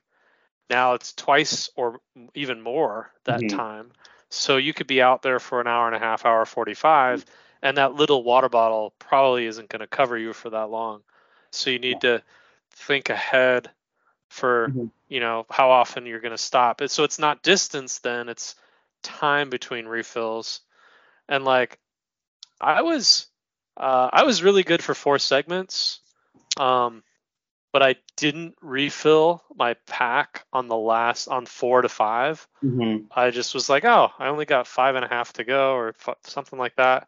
now 0.70 0.94
it's 0.94 1.12
twice 1.14 1.72
or 1.76 2.00
even 2.36 2.62
more 2.62 3.12
that 3.24 3.40
mm-hmm. 3.40 3.58
time. 3.58 3.92
So 4.30 4.58
you 4.58 4.76
could 4.76 4.86
be 4.86 5.02
out 5.02 5.24
there 5.24 5.40
for 5.40 5.60
an 5.60 5.66
hour 5.66 5.88
and 5.88 5.96
a 5.96 6.00
half, 6.00 6.24
hour 6.24 6.46
45, 6.46 7.22
mm-hmm. 7.22 7.30
and 7.64 7.78
that 7.78 7.96
little 7.96 8.24
water 8.24 8.50
bottle 8.50 8.94
probably 9.00 9.48
isn't 9.48 9.70
going 9.70 9.80
to 9.80 9.88
cover 9.88 10.20
you 10.20 10.34
for 10.34 10.52
that 10.52 10.70
long. 10.70 11.02
So 11.50 11.72
you 11.72 11.80
need 11.80 12.04
yeah. 12.04 12.18
to 12.18 12.24
think 12.74 13.10
ahead 13.10 13.72
for, 14.30 14.68
mm-hmm. 14.68 14.86
you 15.08 15.20
know, 15.20 15.48
how 15.50 15.72
often 15.72 16.06
you're 16.06 16.20
going 16.20 16.30
to 16.30 16.38
stop. 16.38 16.80
So 16.90 17.04
it's 17.04 17.18
not 17.18 17.42
distance 17.42 17.98
then, 17.98 18.30
it's 18.30 18.54
time 19.02 19.50
between 19.50 19.88
refills. 19.88 20.62
And 21.28 21.44
like 21.44 21.80
I 22.60 22.82
was 22.82 23.28
uh, 23.76 24.10
I 24.12 24.24
was 24.24 24.44
really 24.44 24.64
good 24.64 24.84
for 24.84 24.96
four 24.96 25.20
segments, 25.20 26.00
um, 26.58 27.04
but 27.72 27.84
I 27.84 27.96
didn't 28.16 28.56
refill 28.62 29.44
my 29.56 29.76
pack 29.86 30.46
on 30.52 30.68
the 30.68 30.78
last 30.78 31.28
on 31.28 31.46
four 31.46 31.84
to 31.84 31.90
5 31.90 32.48
mm-hmm. 32.64 33.06
I 33.12 33.30
just 33.30 33.54
was 33.54 33.70
like, 33.70 33.86
oh, 33.86 34.10
I 34.18 34.28
only 34.28 34.46
got 34.46 34.66
five 34.66 34.96
and 34.96 35.06
a 35.06 35.08
half 35.08 35.34
to 35.34 35.44
go 35.44 35.76
or 35.76 35.90
f- 35.90 36.18
something 36.24 36.58
like 36.58 36.76
that. 36.78 37.08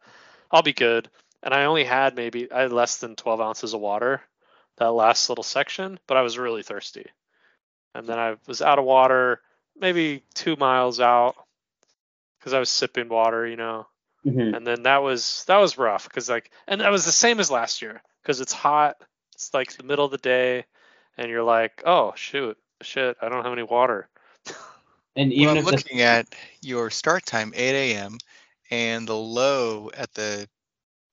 I'll 0.52 0.62
be 0.62 0.74
good. 0.74 1.10
And 1.42 1.54
I 1.54 1.66
only 1.66 1.84
had 1.84 2.16
maybe 2.16 2.52
I 2.52 2.62
had 2.62 2.74
less 2.74 2.98
than 2.98 3.16
12 3.16 3.42
ounces 3.42 3.74
of 3.74 3.82
water 3.82 4.22
that 4.78 4.92
last 4.92 5.30
little 5.30 5.44
section, 5.44 6.00
but 6.08 6.18
I 6.18 6.22
was 6.22 6.38
really 6.38 6.64
thirsty. 6.64 7.06
And 7.96 8.08
then 8.08 8.20
I 8.20 8.36
was 8.48 8.62
out 8.62 8.80
of 8.80 8.86
water, 8.86 9.42
maybe 9.76 10.24
two 10.36 10.56
miles 10.56 11.00
out, 11.00 11.36
because 12.40 12.54
I 12.54 12.60
was 12.60 12.70
sipping 12.70 13.10
water, 13.10 13.48
you 13.48 13.58
know. 13.58 13.88
Mm-hmm. 14.26 14.54
And 14.56 14.68
then 14.68 14.84
that 14.84 15.02
was 15.02 15.46
that 15.48 15.58
was 15.58 15.78
rough 15.78 16.04
because 16.04 16.30
like 16.30 16.52
and 16.68 16.82
that 16.82 16.92
was 16.92 17.06
the 17.06 17.12
same 17.12 17.40
as 17.40 17.50
last 17.50 17.82
year 17.82 18.02
because 18.22 18.42
it's 18.42 18.54
hot. 18.54 18.98
It's 19.34 19.54
like 19.54 19.76
the 19.76 19.84
middle 19.84 20.06
of 20.06 20.12
the 20.12 20.18
day, 20.18 20.66
and 21.18 21.30
you're 21.30 21.44
like, 21.44 21.84
oh 21.86 22.14
shoot, 22.16 22.58
shit, 22.82 23.18
I 23.22 23.30
don't 23.30 23.44
have 23.44 23.54
any 23.54 23.64
water. 23.64 24.10
And 25.16 25.34
even 25.34 25.56
well, 25.56 25.58
I'm 25.58 25.66
looking 25.66 25.98
the... 25.98 26.04
at 26.04 26.28
your 26.62 26.90
start 26.90 27.26
time, 27.26 27.52
8 27.54 27.94
a.m., 27.94 28.20
and 28.72 29.06
the 29.06 29.18
low 29.18 29.90
at 29.94 30.14
the 30.14 30.48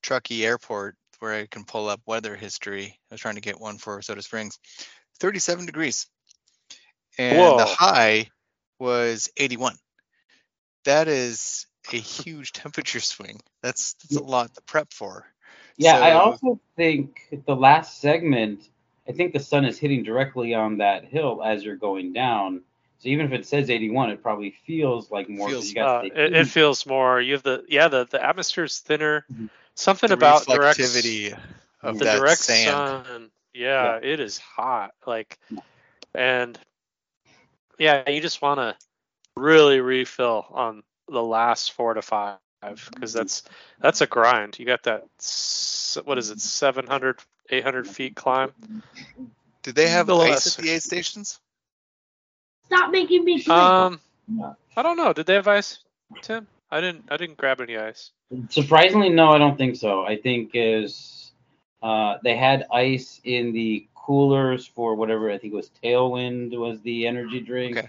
Truckee 0.02 0.46
Airport 0.46 0.94
where 1.18 1.34
I 1.34 1.46
can 1.46 1.64
pull 1.64 1.88
up 1.88 2.00
weather 2.06 2.36
history. 2.36 2.98
I 3.10 3.14
was 3.14 3.20
trying 3.20 3.36
to 3.36 3.40
get 3.40 3.60
one 3.60 3.78
for 3.78 4.00
Soda 4.02 4.22
Springs. 4.22 4.58
37 5.18 5.66
degrees. 5.66 6.06
And 7.18 7.38
Whoa. 7.38 7.58
the 7.58 7.64
high 7.64 8.28
was 8.78 9.30
81. 9.36 9.76
That 10.84 11.08
is 11.08 11.66
a 11.94 11.98
huge 11.98 12.52
temperature 12.52 13.00
swing. 13.00 13.40
That's 13.62 13.94
that's 13.94 14.16
a 14.16 14.24
lot 14.24 14.54
to 14.54 14.60
prep 14.62 14.92
for. 14.92 15.26
Yeah, 15.76 15.98
so, 15.98 16.02
I 16.02 16.12
also 16.12 16.60
think 16.76 17.42
the 17.46 17.54
last 17.54 18.00
segment, 18.00 18.68
I 19.08 19.12
think 19.12 19.32
the 19.32 19.40
sun 19.40 19.64
is 19.64 19.78
hitting 19.78 20.02
directly 20.04 20.54
on 20.54 20.78
that 20.78 21.04
hill 21.04 21.42
as 21.44 21.64
you're 21.64 21.76
going 21.76 22.12
down. 22.12 22.62
So 22.98 23.10
even 23.10 23.26
if 23.26 23.32
it 23.32 23.46
says 23.46 23.68
81, 23.68 24.10
it 24.10 24.22
probably 24.22 24.54
feels 24.66 25.10
like 25.10 25.28
more. 25.28 25.50
Feels, 25.50 25.76
uh, 25.76 26.02
it, 26.04 26.34
it, 26.34 26.46
feels 26.46 26.86
more. 26.86 27.20
You 27.20 27.34
have 27.34 27.42
the 27.42 27.64
yeah 27.68 27.88
the 27.88 28.06
the 28.06 28.24
atmosphere 28.24 28.64
is 28.64 28.78
thinner. 28.78 29.26
Mm-hmm. 29.32 29.46
Something 29.74 30.08
the 30.08 30.14
about 30.14 30.46
reflectivity 30.46 31.28
direct, 31.28 31.42
of 31.82 31.98
the 31.98 32.04
that 32.06 32.18
direct 32.18 32.40
sand. 32.40 33.06
sun. 33.06 33.30
Yeah, 33.52 33.98
yeah, 34.00 34.10
it 34.12 34.20
is 34.20 34.38
hot. 34.38 34.92
Like, 35.06 35.38
and 36.14 36.58
yeah, 37.78 38.08
you 38.08 38.20
just 38.22 38.40
want 38.40 38.60
to 38.60 38.76
really 39.36 39.80
refill 39.80 40.46
on 40.50 40.82
the 41.08 41.22
last 41.22 41.72
four 41.72 41.94
to 41.94 42.02
five 42.02 42.38
because 42.94 43.12
that's 43.12 43.44
that's 43.80 44.00
a 44.00 44.06
grind. 44.06 44.58
You 44.58 44.66
got 44.66 44.82
that 44.84 45.04
what 46.04 46.18
is 46.18 46.30
it 46.30 46.40
700 46.40 47.20
800 47.50 47.88
feet 47.88 48.16
climb. 48.16 48.52
Did 49.62 49.74
they 49.74 49.88
have 49.88 50.06
the 50.06 50.16
ice 50.16 50.46
at 50.58 50.62
the 50.62 50.70
aid 50.70 50.82
stations? 50.82 51.40
Stop 52.66 52.90
making 52.90 53.24
me 53.24 53.44
Um, 53.46 54.00
I 54.76 54.82
don't 54.82 54.96
know. 54.96 55.12
Did 55.12 55.26
they 55.26 55.34
have 55.34 55.48
ice, 55.48 55.78
Tim? 56.22 56.46
I 56.70 56.80
didn't. 56.80 57.04
I 57.10 57.16
didn't 57.16 57.36
grab 57.36 57.60
any 57.60 57.76
ice. 57.76 58.10
Surprisingly, 58.48 59.08
no, 59.08 59.30
I 59.30 59.38
don't 59.38 59.56
think 59.56 59.76
so. 59.76 60.04
I 60.04 60.16
think 60.16 60.50
is 60.54 61.30
uh, 61.82 62.16
they 62.24 62.36
had 62.36 62.66
ice 62.72 63.20
in 63.22 63.52
the 63.52 63.86
coolers 63.94 64.66
for 64.66 64.96
whatever 64.96 65.30
I 65.30 65.38
think 65.38 65.52
it 65.52 65.56
was 65.56 65.70
Tailwind 65.82 66.56
was 66.58 66.80
the 66.82 67.06
energy 67.06 67.40
drink. 67.40 67.78
Okay. 67.78 67.88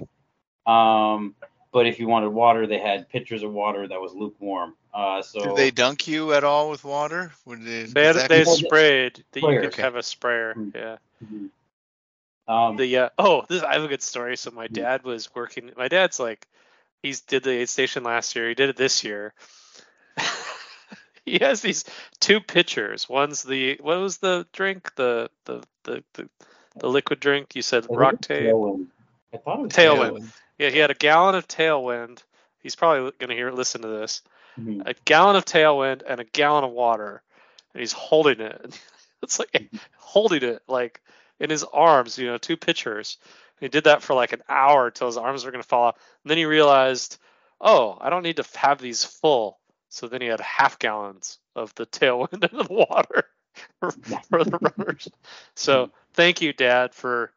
Um, 0.68 1.36
but 1.78 1.86
if 1.86 2.00
you 2.00 2.08
wanted 2.08 2.30
water, 2.30 2.66
they 2.66 2.80
had 2.80 3.08
pitchers 3.08 3.44
of 3.44 3.54
water 3.54 3.88
that 3.88 4.02
was 4.02 4.12
lukewarm. 4.16 4.74
Uh, 4.92 5.22
so 5.22 5.42
Did 5.42 5.56
they 5.56 5.70
dunk 5.70 6.08
you 6.08 6.34
at 6.34 6.44
all 6.44 6.72
with 6.72 6.84
water? 6.84 7.32
Would 7.46 7.64
they, 7.64 7.84
They 7.84 8.04
had 8.06 8.16
that- 8.16 8.30
they 8.30 8.44
sprayed 8.46 9.24
that 9.34 9.42
you 9.44 9.60
could 9.62 9.74
sprayers. 9.74 9.76
have 9.76 9.96
a 9.96 10.02
sprayer. 10.02 10.56
Mm. 10.56 10.74
Yeah. 10.76 10.98
Mhm. 11.24 11.50
um, 12.48 12.78
The 12.78 12.98
uh, 12.98 13.10
oh, 13.20 13.46
this 13.48 13.62
I 13.62 13.74
have 13.74 13.84
a 13.84 13.88
good 13.88 14.02
story. 14.02 14.38
So 14.38 14.50
my 14.50 14.68
Mhm. 14.68 14.74
dad 14.74 15.04
was 15.04 15.30
working. 15.36 15.70
My 15.78 15.88
dad's 15.88 16.20
like, 16.20 16.48
he's 17.04 17.22
did 17.22 17.44
the 17.44 17.52
aid 17.52 17.70
station 17.70 18.04
last 18.04 18.36
year. 18.36 18.48
He 18.50 18.56
did 18.56 18.70
it 18.70 18.76
this 18.76 19.04
year. 19.04 19.36
he 21.28 21.38
has 21.38 21.62
these 21.62 21.86
two 22.20 22.40
pitchers. 22.40 23.08
One's 23.08 23.44
the 23.44 23.78
what 23.82 24.00
was 24.00 24.18
the 24.18 24.48
drink? 24.52 24.96
The 24.96 25.30
the 25.46 25.62
the 25.84 26.04
the, 26.14 26.30
the 26.78 26.90
liquid 26.90 27.20
drink. 27.20 27.56
You 27.56 27.62
said 27.62 27.84
I 27.84 27.88
think 27.88 28.00
rock 28.00 28.14
it's 28.16 28.28
tape. 28.28 28.48
Tailwind. 28.48 28.88
I 29.32 29.38
thought 29.38 29.60
it 29.60 29.62
was 29.62 29.72
Tailwind. 29.74 30.32
Yeah, 30.58 30.70
he 30.70 30.78
had 30.80 30.92
a 30.92 30.96
gallon 30.96 31.36
of 31.36 31.48
Tailwind. 31.48 32.24
He's 32.60 32.76
probably 32.76 33.12
gonna 33.20 33.34
hear 33.36 33.52
listen 33.52 33.82
to 33.82 33.88
this. 33.88 34.22
Mhm. 34.60 34.88
A 34.88 34.94
gallon 35.06 35.36
of 35.36 35.46
Tailwind 35.46 36.02
and 36.08 36.20
a 36.20 36.24
gallon 36.26 36.64
of 36.64 36.72
water, 36.72 37.22
and 37.74 37.80
he's 37.82 37.94
holding 37.94 38.40
it. 38.42 38.80
It's 39.24 39.40
like 39.40 39.72
holding 39.98 40.44
it 40.44 40.62
like 40.68 41.02
in 41.40 41.50
his 41.50 41.64
arms. 41.64 42.20
You 42.20 42.28
know, 42.28 42.38
two 42.38 42.56
pitchers. 42.56 43.18
He 43.60 43.68
did 43.68 43.86
that 43.86 44.04
for 44.04 44.14
like 44.14 44.32
an 44.32 44.44
hour 44.48 44.92
till 44.92 45.08
his 45.08 45.18
arms 45.18 45.44
were 45.44 45.50
gonna 45.50 45.64
fall 45.64 45.86
off. 45.86 45.96
And 46.24 46.30
then 46.30 46.38
he 46.38 46.46
realized, 46.46 47.18
oh, 47.60 47.98
I 48.00 48.12
don't 48.12 48.22
need 48.22 48.38
to 48.38 48.46
have 48.60 48.80
these 48.80 49.04
full. 49.04 49.58
So 49.90 50.08
then 50.08 50.22
he 50.22 50.28
had 50.28 50.40
half 50.40 50.78
gallons 50.78 51.40
of 51.56 51.74
the 51.74 51.88
Tailwind 51.88 52.32
and 52.52 52.60
the 52.60 52.68
water 52.72 53.28
for, 53.80 53.92
for 54.30 54.44
the 54.44 54.60
runners. 54.78 55.08
So 55.56 55.90
thank 56.14 56.42
you, 56.42 56.54
Dad, 56.54 56.94
for 56.94 57.32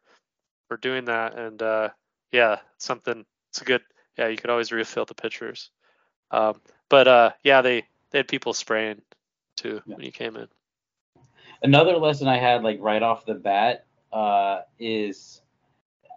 for 0.69 0.77
doing 0.77 1.07
that. 1.07 1.39
And 1.39 1.63
uh, 1.63 1.89
yeah, 2.33 2.57
something. 2.79 3.25
It's 3.51 3.61
a 3.61 3.65
good. 3.65 3.83
Yeah, 4.19 4.29
you 4.29 4.37
could 4.37 4.51
always 4.51 4.73
refill 4.73 5.05
the 5.05 5.15
pitchers. 5.15 5.71
Um, 6.31 6.61
but 6.89 7.09
uh, 7.09 7.31
yeah, 7.43 7.63
they 7.63 7.85
they 8.11 8.19
had 8.19 8.29
people 8.29 8.53
spraying 8.53 9.03
too 9.57 9.81
Yeah. 9.87 9.97
when 9.97 10.05
you 10.05 10.13
came 10.13 10.37
in. 10.37 10.49
Another 11.63 11.97
lesson 11.97 12.29
I 12.29 12.39
had 12.39 12.63
like 12.63 12.79
right 12.81 13.03
off 13.03 13.27
the 13.27 13.35
bat 13.35 13.85
uh, 14.13 14.63
is 14.79 15.43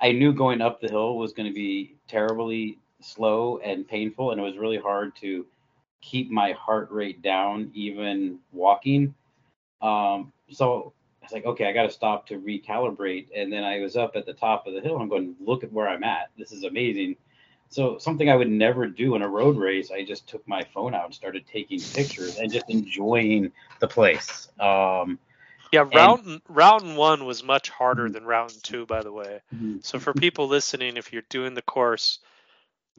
I 0.01 0.11
knew 0.11 0.33
going 0.33 0.61
up 0.61 0.81
the 0.81 0.89
hill 0.89 1.17
was 1.17 1.33
going 1.33 1.47
to 1.47 1.53
be 1.53 1.95
terribly 2.07 2.79
slow 3.01 3.57
and 3.59 3.87
painful, 3.87 4.31
and 4.31 4.39
it 4.39 4.43
was 4.43 4.57
really 4.57 4.77
hard 4.77 5.15
to 5.17 5.45
keep 6.01 6.29
my 6.29 6.51
heart 6.53 6.91
rate 6.91 7.21
down 7.21 7.71
even 7.73 8.39
walking. 8.51 9.13
Um, 9.81 10.31
so 10.49 10.93
I 11.23 11.25
was 11.25 11.31
like, 11.31 11.45
okay, 11.45 11.65
I 11.65 11.71
got 11.71 11.83
to 11.83 11.89
stop 11.89 12.27
to 12.27 12.39
recalibrate. 12.39 13.27
And 13.33 13.51
then 13.51 13.63
I 13.63 13.79
was 13.79 13.95
up 13.95 14.17
at 14.17 14.25
the 14.25 14.33
top 14.33 14.67
of 14.67 14.73
the 14.73 14.81
hill. 14.81 14.95
And 14.95 15.03
I'm 15.03 15.09
going, 15.09 15.35
look 15.39 15.63
at 15.63 15.71
where 15.71 15.87
I'm 15.87 16.03
at. 16.03 16.31
This 16.37 16.51
is 16.51 16.65
amazing. 16.65 17.15
So 17.69 17.97
something 17.97 18.29
I 18.29 18.35
would 18.35 18.49
never 18.51 18.87
do 18.87 19.15
in 19.15 19.21
a 19.21 19.27
road 19.27 19.55
race, 19.57 19.89
I 19.89 20.03
just 20.03 20.27
took 20.27 20.45
my 20.47 20.63
phone 20.73 20.93
out 20.93 21.05
and 21.05 21.13
started 21.15 21.47
taking 21.47 21.79
pictures 21.79 22.37
and 22.37 22.51
just 22.51 22.69
enjoying 22.69 23.51
the 23.79 23.87
place. 23.87 24.49
Um, 24.59 25.17
Yeah, 25.71 25.85
route 25.91 26.41
route 26.49 26.83
one 26.83 27.25
was 27.25 27.41
much 27.43 27.69
harder 27.69 28.09
than 28.09 28.25
route 28.25 28.53
two, 28.61 28.85
by 28.85 29.01
the 29.01 29.11
way. 29.11 29.41
Mm-hmm. 29.55 29.77
So 29.81 29.97
for 29.99 30.13
people 30.13 30.47
listening, 30.47 30.97
if 30.97 31.13
you're 31.13 31.23
doing 31.29 31.55
the 31.55 31.63
course, 31.63 32.19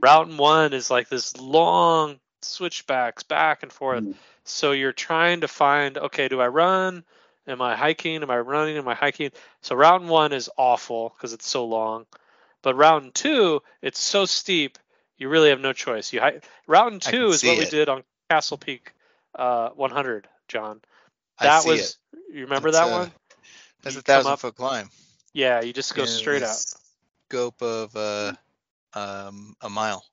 route 0.01 0.29
one 0.29 0.73
is 0.73 0.91
like 0.91 1.09
this 1.09 1.37
long 1.37 2.19
switchbacks 2.43 3.23
back 3.23 3.63
and 3.63 3.73
forth. 3.73 4.03
Mhm. 4.03 4.15
So 4.45 4.73
you're 4.73 4.93
trying 4.93 5.43
to 5.43 5.49
find, 5.49 5.97
okay, 5.99 6.27
do 6.29 6.41
I 6.41 6.49
run? 6.49 7.05
Am 7.47 7.61
I 7.61 7.77
hiking? 7.77 8.23
Am 8.23 8.31
I 8.31 8.39
running? 8.39 8.77
Am 8.77 8.89
I 8.89 8.95
hiking? 8.95 9.31
So 9.61 9.75
round 9.75 10.09
one 10.09 10.33
is 10.33 10.51
awful 10.57 11.11
because 11.17 11.33
it's 11.33 11.47
so 11.49 11.67
long. 11.67 12.07
But 12.63 12.77
round 12.77 13.15
two, 13.15 13.63
it's 13.83 14.01
so 14.01 14.25
steep, 14.25 14.79
you 15.19 15.29
really 15.29 15.51
have 15.51 15.61
no 15.61 15.73
choice. 15.75 16.13
You 16.13 16.21
hi- 16.21 16.41
route 16.67 17.07
I 17.07 17.11
two 17.11 17.29
is 17.29 17.45
what 17.45 17.57
see 17.57 17.59
we 17.59 17.67
did 17.67 17.89
on 17.91 18.03
Castle 18.31 18.57
Peak 18.57 18.93
uh, 19.35 19.71
100, 19.71 20.27
Jon. 20.49 20.81
I 21.39 21.45
That 21.45 21.67
was 21.67 21.81
it. 21.81 21.97
you 22.33 22.43
remember 22.43 22.71
That's, 22.71 22.87
that 22.87 22.95
uh, 22.95 22.99
one? 22.99 23.13
That's 23.83 23.97
You 23.97 24.01
a 24.01 24.03
thousand 24.03 24.33
up- 24.33 24.39
foot 24.41 24.57
climb. 24.57 24.89
Yeah, 25.35 25.61
you 25.61 25.73
just 25.73 25.95
go 25.95 26.03
in 26.03 26.09
straight 26.09 26.43
up. 26.43 26.57
Scope 27.29 27.61
of 27.61 27.95
uh, 27.97 28.33
um, 28.95 29.55
a 29.61 29.69
mile. 29.69 30.05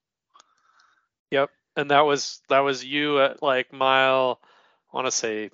Yep, 1.30 1.50
and 1.78 1.92
that 1.92 2.02
was 2.02 2.42
that 2.50 2.60
was 2.60 2.84
you 2.84 3.22
at 3.22 3.42
like 3.42 3.72
mile 3.72 4.40
I 4.92 4.98
want 4.98 5.08
to 5.08 5.12
say 5.12 5.52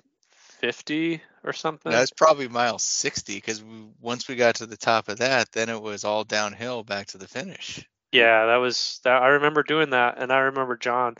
50 0.60 1.22
or 1.44 1.52
something. 1.52 1.90
That's 1.90 2.10
probably 2.10 2.48
mile 2.48 2.78
60 2.78 3.34
because 3.34 3.62
once 4.00 4.28
we 4.28 4.36
got 4.36 4.56
to 4.56 4.66
the 4.66 4.76
top 4.76 5.08
of 5.08 5.18
that, 5.18 5.52
then 5.52 5.68
it 5.68 5.80
was 5.80 6.04
all 6.04 6.24
downhill 6.24 6.84
back 6.84 7.08
to 7.08 7.18
the 7.18 7.28
finish. 7.28 7.86
yeah, 8.12 8.46
that 8.46 8.56
was 8.56 9.00
that. 9.04 9.22
I 9.22 9.28
remember 9.28 9.62
doing 9.62 9.90
that, 9.90 10.18
and 10.18 10.32
I 10.32 10.38
remember 10.38 10.76
Jon 10.76 11.16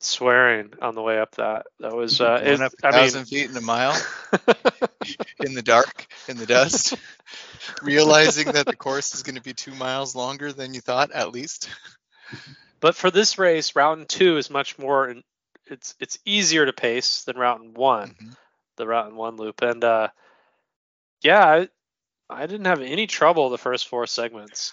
swearing 0.00 0.72
on 0.80 0.94
the 0.94 1.02
way 1.02 1.18
up 1.18 1.34
that. 1.36 1.66
That 1.80 1.94
was 1.94 2.20
uh, 2.20 2.40
it, 2.42 2.60
up 2.60 2.72
I 2.84 2.92
thousand 2.92 3.20
mean, 3.20 3.26
feet 3.26 3.50
in 3.50 3.56
a 3.56 3.60
mile 3.60 3.96
in 5.40 5.54
the 5.54 5.62
dark, 5.62 6.06
in 6.28 6.36
the 6.36 6.46
dust, 6.46 6.96
realizing 7.82 8.52
that 8.52 8.66
the 8.66 8.76
course 8.76 9.14
is 9.14 9.22
going 9.22 9.36
to 9.36 9.42
be 9.42 9.54
two 9.54 9.74
miles 9.74 10.14
longer 10.14 10.52
than 10.52 10.74
you 10.74 10.80
thought, 10.80 11.10
at 11.12 11.32
least. 11.32 11.68
but 12.80 12.94
for 12.94 13.10
this 13.10 13.38
race, 13.38 13.74
Route 13.74 14.08
Two 14.08 14.36
is 14.36 14.50
much 14.50 14.78
more. 14.78 15.14
It's 15.66 15.94
it's 16.00 16.18
easier 16.24 16.64
to 16.66 16.72
pace 16.72 17.24
than 17.24 17.36
Route 17.36 17.64
One. 17.76 18.14
Mhm. 18.20 18.36
The 18.78 18.86
route 18.86 19.10
in 19.10 19.16
one 19.16 19.36
loop. 19.36 19.62
And 19.62 19.84
uh 19.84 20.08
yeah 21.22 21.44
I, 21.44 21.68
I 22.30 22.46
didn't 22.46 22.66
have 22.66 22.80
any 22.80 23.06
trouble 23.06 23.50
the 23.50 23.58
first 23.58 23.88
four 23.88 24.06
segments. 24.06 24.72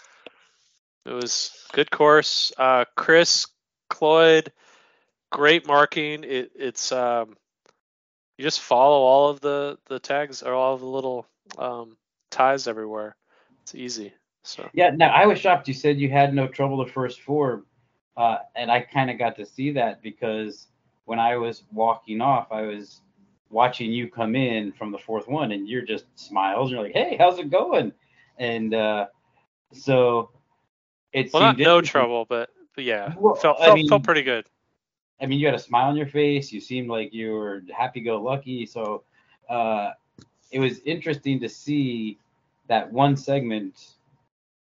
It 1.06 1.12
was 1.12 1.52
good 1.74 1.92
course. 1.92 2.52
Uh 2.58 2.86
chris 2.96 3.48
cloyd 3.90 4.52
great 5.32 5.68
marking. 5.68 6.24
It, 6.24 6.52
it's 6.56 6.92
um 6.92 7.36
you 8.38 8.44
just 8.44 8.62
follow 8.62 9.02
all 9.02 9.30
of 9.30 9.42
the 9.42 9.78
the 9.88 10.00
tags 10.00 10.44
or 10.44 10.54
all 10.54 10.74
of 10.74 10.80
the 10.80 10.88
little 10.88 11.28
um 11.58 11.98
ties 12.32 12.68
everywhere. 12.68 13.16
It's 13.64 13.76
easy 13.76 14.14
so. 14.46 14.70
Yeah, 14.74 14.92
now 14.92 15.10
I 15.10 15.26
was 15.26 15.40
shocked. 15.40 15.68
You 15.68 15.74
said 15.74 15.98
you 15.98 16.10
had 16.10 16.34
no 16.34 16.48
trouble 16.48 16.78
the 16.84 16.92
first 16.92 17.22
four, 17.22 17.66
uh, 18.16 18.38
and 18.56 18.72
I 18.72 18.82
kind 18.82 19.10
of 19.10 19.18
got 19.18 19.36
to 19.38 19.46
see 19.46 19.72
that 19.72 20.02
because 20.02 20.68
when 21.06 21.20
I 21.20 21.36
was 21.38 21.64
walking 21.72 22.22
off, 22.22 22.52
I 22.52 22.62
was 22.62 23.02
watching 23.50 23.92
you 23.92 24.10
come 24.10 24.36
in 24.36 24.72
from 24.74 24.92
the 24.92 24.98
fourth 24.98 25.28
one, 25.28 25.52
and 25.52 25.68
you're 25.68 25.82
just 25.86 26.06
smiles. 26.16 26.70
And 26.70 26.78
You're 26.78 26.84
like, 26.84 26.94
"Hey, 26.94 27.16
how's 27.18 27.40
it 27.40 27.50
going?" 27.50 27.92
And 28.38 28.74
uh, 28.74 29.08
so 29.74 30.32
it 31.14 31.32
well 31.34 31.44
not 31.44 31.58
no 31.58 31.82
trouble 31.82 32.26
but, 32.28 32.50
but 32.76 32.84
yeah 32.84 33.14
Well, 33.18 33.36
felt 33.36 33.58
I 33.62 33.66
felt, 33.66 33.76
mean- 33.76 33.88
felt 33.90 34.04
pretty 34.04 34.24
good 34.24 34.46
I 35.22 35.28
mean, 35.28 35.40
you 35.40 35.46
had 35.46 35.56
a 35.56 35.60
smile 35.60 35.90
on 35.90 35.96
your 35.96 36.08
face. 36.08 36.52
You 36.52 36.60
seemed 36.60 36.90
like 36.90 37.14
you 37.14 37.32
were 37.32 37.64
happy-go-lucky. 37.76 38.66
So 38.66 39.04
uh, 39.50 39.92
it 40.52 40.60
was 40.60 40.80
interesting 40.80 41.40
to 41.40 41.48
see 41.50 42.18
that 42.68 42.92
one 42.92 43.16
segment, 43.16 43.94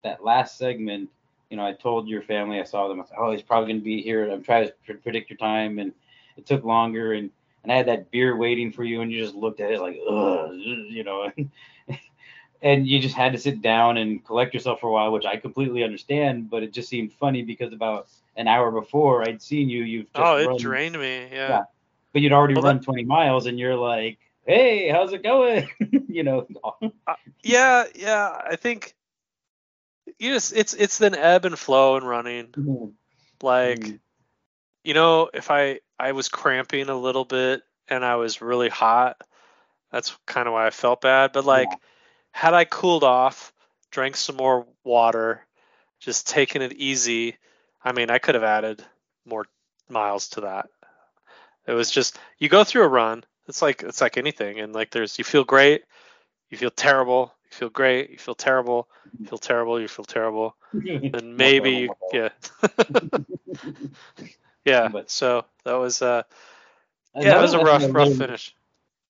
that 0.04 0.24
last 0.24 0.58
segment. 0.58 1.10
You 1.50 1.58
know, 1.58 1.66
I 1.66 1.74
told 1.74 2.08
your 2.08 2.22
family, 2.22 2.60
I 2.60 2.64
saw 2.64 2.88
them. 2.88 3.02
I 3.02 3.06
said, 3.06 3.18
"Oh, 3.20 3.32
he's 3.32 3.42
probably 3.42 3.74
going 3.74 3.82
to 3.82 3.86
be 3.86 4.02
here." 4.02 4.30
I'm 4.30 4.44
trying 4.44 4.68
to 4.68 4.74
pre- 4.86 4.96
predict 4.96 5.30
your 5.30 5.38
time, 5.38 5.80
and 5.80 5.92
it 6.38 6.46
took 6.46 6.64
longer. 6.64 7.14
And 7.14 7.32
and 7.66 7.74
I 7.74 7.78
had 7.78 7.88
that 7.90 8.12
beer 8.12 8.38
waiting 8.38 8.72
for 8.72 8.84
you, 8.84 9.02
and 9.02 9.12
you 9.12 9.24
just 9.24 9.36
looked 9.36 9.60
at 9.60 9.72
it 9.72 9.82
like, 9.82 10.00
ugh, 10.08 10.54
you 10.54 11.04
know. 11.04 11.32
And 12.62 12.88
you 12.88 13.00
just 13.00 13.16
had 13.16 13.34
to 13.34 13.38
sit 13.38 13.62
down 13.62 13.98
and 13.98 14.26
collect 14.26 14.54
yourself 14.54 14.80
for 14.80 14.88
a 14.88 14.92
while, 14.92 15.12
which 15.12 15.26
I 15.26 15.38
completely 15.38 15.84
understand. 15.84 16.50
But 16.50 16.64
it 16.64 16.74
just 16.74 16.90
seemed 16.90 17.14
funny 17.14 17.44
because 17.44 17.74
about 17.74 18.08
an 18.38 18.48
hour 18.48 18.72
before 18.72 19.24
I'd 19.24 19.42
seen 19.42 19.70
you, 19.70 19.84
you've 19.84 20.06
just 20.14 20.18
oh 20.18 20.38
it 20.38 20.48
run, 20.48 20.58
drained 20.58 20.98
me 21.00 21.28
yeah, 21.32 21.50
Yeah. 21.50 21.64
but 22.14 22.22
you'd 22.22 22.32
already 22.32 22.56
Well, 22.56 22.64
run 22.64 22.80
20 22.82 23.04
miles, 23.04 23.46
and 23.46 23.60
you're 23.60 23.76
like, 23.76 24.18
"Hey, 24.48 24.90
how's 24.90 25.14
it 25.14 25.22
going?" 25.22 25.70
you 26.08 26.24
know. 26.24 26.48
yeah 27.44 27.86
yeah 27.96 28.42
i 28.50 28.56
think 28.56 28.96
you 30.20 30.34
just 30.34 30.54
it's 30.56 30.74
it's 30.74 31.02
an 31.02 31.16
ebb 31.16 31.46
and 31.46 31.58
flow 31.60 31.98
in 31.98 32.04
running 32.04 32.54
like 33.42 33.80
Mm. 33.80 34.00
you 34.84 34.94
know 34.94 35.30
if 35.34 35.52
i 35.52 35.80
i 36.00 36.12
was 36.12 36.30
cramping 36.30 36.90
a 36.90 36.96
little 36.96 37.26
bit 37.26 37.62
and 37.88 38.04
i 38.04 38.16
was 38.16 38.42
really 38.42 38.70
hot. 38.70 39.18
That's 39.92 40.18
kind 40.26 40.48
of 40.48 40.54
why 40.54 40.68
i 40.68 40.72
felt 40.72 41.02
bad 41.02 41.32
but 41.34 41.46
like 41.46 41.70
Yeah. 41.70 41.76
had 42.32 42.54
i 42.54 42.66
cooled 42.66 43.04
off 43.04 43.54
drank 43.92 44.16
some 44.16 44.36
more 44.36 44.66
water 44.84 45.46
just 46.00 46.28
taking 46.28 46.62
it 46.62 46.74
easy 46.74 47.38
i 47.84 47.92
mean 47.92 48.10
i 48.10 48.18
could 48.20 48.36
have 48.36 48.44
added 48.44 48.84
more 49.26 49.46
miles 49.90 50.30
to 50.30 50.42
that. 50.42 50.68
It 51.68 51.74
was 51.74 51.90
just 51.90 52.20
you 52.38 52.50
go 52.50 52.64
through 52.64 52.84
a 52.84 52.88
run 52.88 53.24
it's 53.48 53.62
like 53.62 53.84
it's 53.84 54.02
like 54.02 54.18
anything 54.18 54.60
and 54.60 54.74
like 54.74 54.92
there's 54.92 55.18
you 55.18 55.24
feel 55.24 55.44
great 55.44 55.84
you 56.50 56.58
feel 56.58 56.72
terrible 56.72 57.34
you 57.50 57.56
feel 57.56 57.70
great 57.70 58.10
you 58.12 58.18
feel 58.18 58.36
terrible 58.36 58.88
you 59.20 59.30
feel 59.30 59.38
terrible 59.38 59.80
you 59.80 59.88
feel 59.88 60.06
terrible 60.06 60.56
and 60.74 61.38
maybe 61.38 61.72
you, 61.72 61.96
yeah 62.14 62.30
yeah 64.66 64.88
But- 64.90 65.10
so 65.10 65.46
that 65.64 65.76
was 65.76 66.02
uh 66.02 66.24
Yeah, 67.16 67.40
it 67.40 67.42
was 67.42 67.54
a 67.54 67.60
rough, 67.60 67.84
rough 67.94 68.14
finish. 68.14 68.56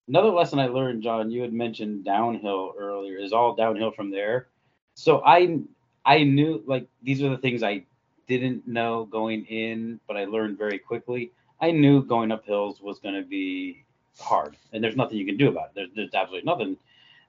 Another 0.07 0.29
lesson 0.29 0.59
I 0.59 0.67
learned, 0.67 1.01
Jon, 1.01 1.31
you 1.31 1.41
had 1.41 1.53
mentioned 1.53 2.05
downhill 2.05 2.73
earlier, 2.77 3.17
is 3.17 3.33
all 3.33 3.55
downhill 3.55 3.91
from 3.91 4.11
there. 4.11 4.47
So 4.95 5.23
I 5.25 5.59
I 6.05 6.23
knew 6.23 6.63
like 6.67 6.87
these 7.01 7.23
are 7.23 7.29
the 7.29 7.37
things 7.37 7.63
I 7.63 7.85
didn't 8.27 8.67
know 8.67 9.05
going 9.05 9.45
in, 9.45 9.99
but 10.07 10.17
I 10.17 10.25
learned 10.25 10.57
very 10.57 10.77
quickly. 10.79 11.31
I 11.61 11.71
knew 11.71 12.03
going 12.03 12.31
up 12.31 12.45
hills 12.45 12.81
was 12.81 12.99
going 12.99 13.15
to 13.15 13.27
be 13.27 13.83
hard, 14.19 14.57
and 14.73 14.83
there's 14.83 14.95
nothing 14.95 15.17
you 15.17 15.25
can 15.25 15.37
do 15.37 15.49
about 15.49 15.67
it. 15.67 15.71
There's, 15.75 15.89
there's 15.95 16.13
absolutely 16.13 16.45
nothing. 16.45 16.77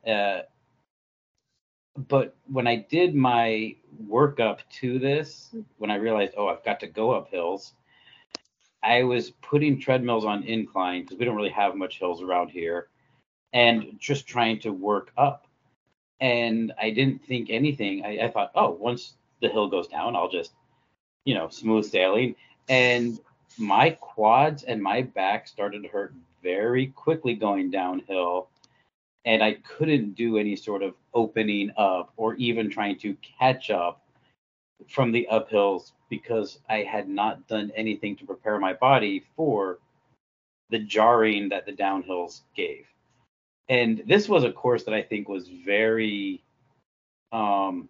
Uh, 0.06 0.42
but 2.08 2.36
when 2.50 2.66
I 2.66 2.76
did 2.76 3.14
my 3.14 3.74
workup 4.08 4.58
to 4.80 4.98
this, 4.98 5.54
when 5.78 5.90
I 5.90 5.96
realized, 5.96 6.34
oh, 6.36 6.48
I've 6.48 6.64
got 6.64 6.80
to 6.80 6.86
go 6.86 7.12
up 7.12 7.30
hills, 7.30 7.72
I 8.86 9.02
was 9.02 9.30
putting 9.30 9.80
treadmills 9.80 10.24
on 10.24 10.44
incline 10.44 11.02
because 11.02 11.18
we 11.18 11.24
don't 11.24 11.34
really 11.34 11.50
have 11.50 11.74
much 11.74 11.98
hills 11.98 12.22
around 12.22 12.50
here, 12.50 12.88
and 13.52 13.96
just 13.98 14.28
trying 14.28 14.60
to 14.60 14.70
work 14.70 15.10
up. 15.16 15.48
And 16.20 16.72
I 16.80 16.90
didn't 16.90 17.24
think 17.24 17.50
anything. 17.50 18.04
I, 18.04 18.26
I 18.26 18.30
thought, 18.30 18.52
oh, 18.54 18.70
once 18.70 19.14
the 19.42 19.48
hill 19.48 19.68
goes 19.68 19.88
down, 19.88 20.14
I'll 20.14 20.30
just, 20.30 20.52
you 21.24 21.34
know, 21.34 21.48
smooth 21.48 21.84
sailing. 21.84 22.36
And 22.68 23.18
my 23.58 23.90
quads 23.90 24.62
and 24.62 24.80
my 24.80 25.02
back 25.02 25.48
started 25.48 25.82
to 25.82 25.88
hurt 25.88 26.14
very 26.42 26.86
quickly 26.86 27.34
going 27.34 27.70
downhill 27.70 28.48
and 29.26 29.42
I 29.42 29.54
couldn't 29.54 30.14
do 30.14 30.38
any 30.38 30.54
sort 30.54 30.82
of 30.82 30.94
opening 31.12 31.72
up 31.76 32.12
or 32.16 32.36
even 32.36 32.70
trying 32.70 32.96
to 33.00 33.16
catch 33.38 33.70
up 33.70 34.05
from 34.88 35.12
the 35.12 35.26
uphills 35.32 35.92
because 36.10 36.60
I 36.68 36.78
had 36.82 37.08
not 37.08 37.46
done 37.48 37.72
anything 37.74 38.16
to 38.16 38.26
prepare 38.26 38.58
my 38.58 38.72
body 38.74 39.24
for 39.36 39.78
the 40.70 40.78
jarring 40.78 41.48
that 41.48 41.66
the 41.66 41.72
downhills 41.72 42.42
gave. 42.54 42.86
And 43.68 44.02
this 44.06 44.28
was 44.28 44.44
a 44.44 44.52
course 44.52 44.84
that 44.84 44.94
I 44.94 45.02
think 45.02 45.28
was 45.28 45.48
very 45.48 46.42
um, 47.32 47.88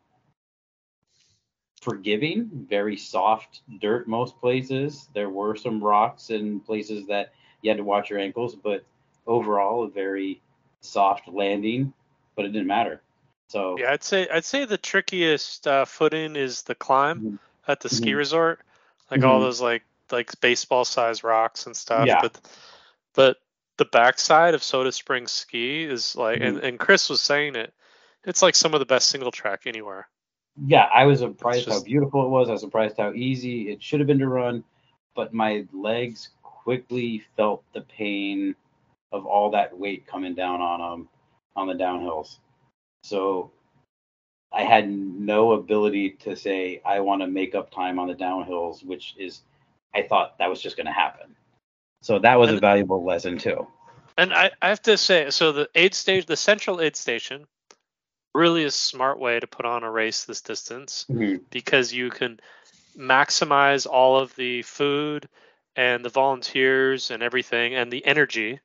forgiving, 1.80 2.66
very 2.68 2.96
soft 2.96 3.60
dirt 3.80 4.08
most 4.08 4.40
places. 4.40 5.08
There 5.14 5.30
were 5.30 5.54
some 5.54 5.82
rocks 5.82 6.30
and 6.30 6.64
places 6.64 7.06
that 7.06 7.32
you 7.62 7.70
had 7.70 7.76
to 7.76 7.84
watch 7.84 8.10
your 8.10 8.18
ankles, 8.18 8.54
but 8.54 8.84
overall 9.26 9.84
a 9.84 9.88
very 9.88 10.40
soft 10.80 11.28
landing, 11.28 11.92
but 12.34 12.44
it 12.44 12.48
didn't 12.48 12.66
matter. 12.66 13.02
So 13.48 13.76
yeah, 13.78 13.92
I'd 13.92 14.02
say 14.02 14.28
I'd 14.28 14.44
say 14.44 14.64
the 14.64 14.78
trickiest 14.78 15.66
uh, 15.66 15.84
footing 15.84 16.36
is 16.36 16.62
the 16.62 16.74
climb 16.74 17.18
mm-hmm. 17.18 17.36
at 17.68 17.80
the 17.80 17.88
ski 17.88 18.08
mm-hmm. 18.08 18.18
resort, 18.18 18.60
like 19.10 19.20
mm-hmm. 19.20 19.28
all 19.28 19.40
those 19.40 19.60
like 19.60 19.82
like 20.10 20.40
baseball 20.40 20.84
size 20.84 21.22
rocks 21.22 21.66
and 21.66 21.76
stuff. 21.76 22.06
Yeah. 22.06 22.20
But 22.22 22.40
but 23.14 23.36
the 23.76 23.84
backside 23.84 24.54
of 24.54 24.62
Soda 24.62 24.90
Springs 24.90 25.32
ski 25.32 25.84
is 25.84 26.16
like, 26.16 26.40
and, 26.40 26.56
mm-hmm. 26.56 26.66
and 26.66 26.78
Chris 26.78 27.10
was 27.10 27.20
saying 27.20 27.56
it, 27.56 27.72
it's 28.24 28.42
like 28.42 28.54
some 28.54 28.74
of 28.74 28.80
the 28.80 28.86
best 28.86 29.08
single 29.08 29.30
track 29.30 29.62
anywhere. 29.66 30.08
Yeah, 30.66 30.88
I 30.92 31.04
was 31.04 31.18
surprised 31.20 31.66
just, 31.66 31.78
how 31.78 31.84
beautiful 31.84 32.24
it 32.24 32.28
was. 32.28 32.48
I 32.48 32.52
was 32.52 32.62
surprised 32.62 32.96
how 32.96 33.12
easy 33.12 33.70
it 33.70 33.82
should 33.82 34.00
have 34.00 34.06
been 34.06 34.18
to 34.20 34.28
run, 34.28 34.64
but 35.14 35.34
my 35.34 35.66
legs 35.72 36.30
quickly 36.42 37.22
felt 37.36 37.62
the 37.74 37.82
pain 37.82 38.54
of 39.12 39.26
all 39.26 39.50
that 39.50 39.76
weight 39.78 40.06
coming 40.06 40.34
down 40.34 40.60
on 40.60 40.80
them 40.80 41.08
on 41.54 41.68
the 41.68 41.74
downhills. 41.74 42.38
So 43.06 43.52
I 44.52 44.64
had 44.64 44.90
no 44.90 45.52
ability 45.52 46.10
to 46.20 46.34
say 46.34 46.80
I 46.84 47.00
want 47.00 47.22
to 47.22 47.28
make 47.28 47.54
up 47.54 47.70
time 47.70 47.98
on 47.98 48.08
the 48.08 48.14
downhills, 48.14 48.84
which 48.84 49.14
is 49.16 49.42
I 49.94 50.02
thought 50.02 50.38
that 50.38 50.50
was 50.50 50.60
just 50.60 50.76
going 50.76 50.86
to 50.86 50.92
happen. 50.92 51.36
So 52.02 52.18
that 52.18 52.38
was 52.38 52.48
and, 52.48 52.58
a 52.58 52.60
valuable 52.60 53.04
lesson 53.04 53.38
too. 53.38 53.66
And 54.18 54.32
I, 54.32 54.50
I 54.60 54.68
have 54.68 54.82
to 54.82 54.98
say, 54.98 55.30
so 55.30 55.52
the 55.52 55.68
aid 55.74 55.94
station, 55.94 56.26
the 56.26 56.36
central 56.36 56.80
aid 56.80 56.96
station, 56.96 57.46
really 58.34 58.64
is 58.64 58.74
a 58.74 58.76
smart 58.76 59.20
way 59.20 59.38
to 59.38 59.46
put 59.46 59.64
on 59.64 59.84
a 59.84 59.90
race 59.90 60.24
this 60.24 60.42
distance 60.42 61.06
mm-hmm. 61.08 61.42
because 61.50 61.92
you 61.92 62.10
can 62.10 62.40
maximize 62.98 63.86
all 63.86 64.18
of 64.18 64.34
the 64.36 64.62
food 64.62 65.28
and 65.76 66.04
the 66.04 66.10
volunteers 66.10 67.10
and 67.10 67.22
everything 67.22 67.74
and 67.74 67.90
the 67.90 68.04
energy 68.04 68.58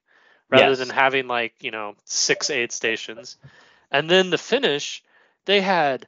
rather 0.50 0.70
yes. 0.70 0.80
than 0.80 0.90
having 0.90 1.28
like 1.28 1.54
you 1.62 1.72
know 1.72 1.96
six 2.06 2.50
aid 2.50 2.72
stations 2.72 3.38
and 3.92 4.10
then 4.10 4.30
the 4.30 4.38
finish 4.38 5.04
they 5.46 5.62
had 5.62 6.08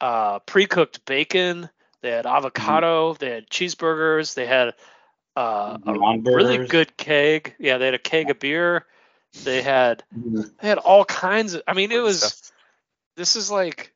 uh, 0.00 0.38
pre-cooked 0.40 1.04
bacon 1.04 1.68
they 2.02 2.10
had 2.10 2.26
avocado 2.26 3.12
mm-hmm. 3.12 3.24
they 3.24 3.30
had 3.30 3.48
cheeseburgers 3.48 4.34
they 4.34 4.46
had 4.46 4.74
uh, 5.36 5.78
a 5.86 6.18
really 6.18 6.66
good 6.66 6.96
keg. 6.96 7.54
Yeah 7.60 7.78
they 7.78 7.84
had 7.86 7.94
a 7.94 7.98
keg 7.98 8.28
of 8.30 8.40
beer. 8.40 8.86
They 9.44 9.62
had 9.62 10.02
mm-hmm. 10.16 10.42
they 10.60 10.68
had 10.68 10.78
all 10.78 11.04
kinds 11.04 11.54
of 11.54 11.62
i 11.68 11.74
mean 11.74 11.92
it 11.92 12.02
was 12.02 12.50
this 13.16 13.36
is 13.36 13.50
like 13.50 13.92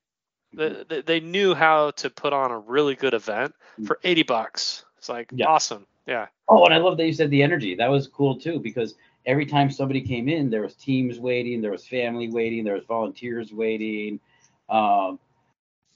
the, 0.53 1.03
they 1.05 1.21
knew 1.21 1.55
how 1.55 1.93
to 1.93 2.11
put 2.11 2.33
on 2.33 2.51
a 2.51 2.59
really 2.59 2.95
good 2.95 3.15
event 3.15 3.55
mm. 3.81 3.87
for 3.87 3.99
80 4.05 4.25
bucks. 4.25 4.85
It's 4.99 5.09
like 5.09 5.31
yeah. 5.33 5.47
awesome. 5.47 5.87
Yeah. 6.07 6.27
Oh 6.49 6.65
and 6.65 6.75
i 6.75 6.79
love 6.79 6.97
that 6.99 7.07
you 7.07 7.13
said 7.13 7.31
the 7.31 7.43
energy. 7.43 7.77
That 7.77 7.89
was 7.89 8.07
cool 8.07 8.37
too 8.37 8.59
because 8.61 8.95
every 9.25 9.47
time 9.47 9.71
somebody 9.71 10.01
came 10.01 10.29
in, 10.29 10.51
there 10.51 10.63
was 10.63 10.75
teams 10.75 11.19
waiting, 11.19 11.61
there 11.61 11.71
was 11.71 11.87
family 11.87 12.29
waiting, 12.29 12.65
there 12.65 12.75
was 12.75 12.85
volunteers 12.85 13.53
waiting, 13.53 14.21
um, 14.69 15.19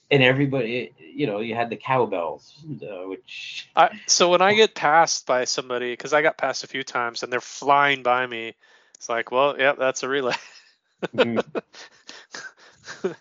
and 0.09 0.23
everybody, 0.23 0.93
you 0.97 1.27
know, 1.27 1.39
you 1.39 1.53
had 1.53 1.69
the 1.69 1.75
cowbells, 1.75 2.63
uh, 2.81 3.07
which. 3.07 3.69
I, 3.75 3.99
so 4.05 4.29
when 4.29 4.41
I 4.41 4.53
get 4.53 4.73
passed 4.73 5.25
by 5.25 5.43
somebody, 5.43 5.91
because 5.91 6.13
I 6.13 6.21
got 6.21 6.37
passed 6.37 6.63
a 6.63 6.67
few 6.67 6.83
times, 6.83 7.23
and 7.23 7.31
they're 7.31 7.41
flying 7.41 8.03
by 8.03 8.25
me, 8.25 8.55
it's 8.95 9.09
like, 9.09 9.31
well, 9.31 9.55
yeah, 9.59 9.73
that's 9.73 10.03
a 10.03 10.07
relay. 10.07 10.35
mm-hmm. 11.07 11.39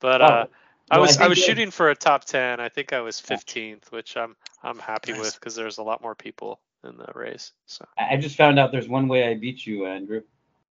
but 0.00 0.22
oh, 0.22 0.24
uh, 0.24 0.46
I 0.90 0.98
was 0.98 1.18
I, 1.18 1.26
I 1.26 1.28
was 1.28 1.38
shooting 1.38 1.70
for 1.70 1.88
a 1.88 1.94
top 1.94 2.24
ten. 2.24 2.60
I 2.60 2.68
think 2.68 2.92
I 2.92 3.00
was 3.00 3.20
15th, 3.20 3.90
which 3.90 4.16
I'm 4.16 4.36
I'm 4.62 4.78
happy 4.78 5.12
nice. 5.12 5.20
with 5.20 5.34
because 5.34 5.54
there's 5.54 5.78
a 5.78 5.82
lot 5.82 6.02
more 6.02 6.14
people 6.14 6.60
in 6.84 6.96
the 6.96 7.06
race. 7.14 7.52
So 7.66 7.86
I 7.98 8.16
just 8.16 8.36
found 8.36 8.58
out 8.58 8.72
there's 8.72 8.88
one 8.88 9.08
way 9.08 9.28
I 9.28 9.34
beat 9.34 9.66
you, 9.66 9.86
Andrew. 9.86 10.22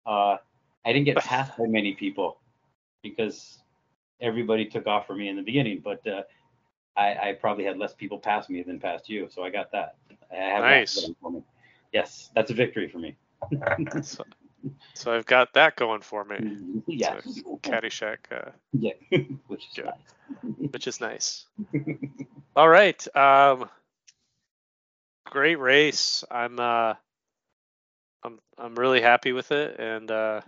Uh, 0.06 0.36
I 0.84 0.92
didn't 0.92 1.04
get 1.04 1.16
passed 1.24 1.56
by 1.56 1.66
many 1.66 1.94
people 1.94 2.38
because 3.02 3.58
everybody 4.20 4.66
took 4.66 4.86
off 4.86 5.06
for 5.06 5.14
me 5.14 5.28
in 5.28 5.36
the 5.36 5.42
beginning, 5.42 5.80
but 5.82 6.06
uh, 6.06 6.22
I, 6.96 7.30
I, 7.30 7.32
probably 7.40 7.64
had 7.64 7.78
less 7.78 7.94
people 7.94 8.18
pass 8.18 8.48
me 8.48 8.62
than 8.62 8.80
past 8.80 9.08
you, 9.08 9.28
so 9.30 9.44
I 9.44 9.50
got 9.50 9.70
that. 9.72 9.96
I 10.32 10.58
nice. 10.60 10.94
That 10.94 11.42
yes, 11.92 12.30
that's 12.34 12.50
a 12.50 12.54
victory 12.54 12.88
for 12.88 12.98
me. 12.98 13.16
so, 14.02 14.24
so, 14.94 15.12
I've 15.12 15.26
got 15.26 15.54
that 15.54 15.76
going 15.76 16.00
for 16.00 16.24
me. 16.24 16.82
Yeah. 16.86 17.20
So 17.20 17.60
Caddyshack. 17.62 18.18
Uh, 18.30 18.50
yeah, 18.72 18.92
which 19.46 19.68
is 19.70 19.84
nice. 19.84 20.70
which 20.72 20.86
is 20.86 21.00
nice. 21.00 21.46
All 22.56 22.68
right. 22.68 23.16
Um, 23.16 23.68
great 25.30 25.58
race. 25.58 26.24
I'm 26.30 26.58
uh, 26.58 26.94
I'm 28.22 28.38
I'm 28.56 28.74
really 28.74 29.00
happy 29.00 29.32
with 29.32 29.52
it. 29.52 29.78
And 29.78 30.10
uh, 30.10 30.40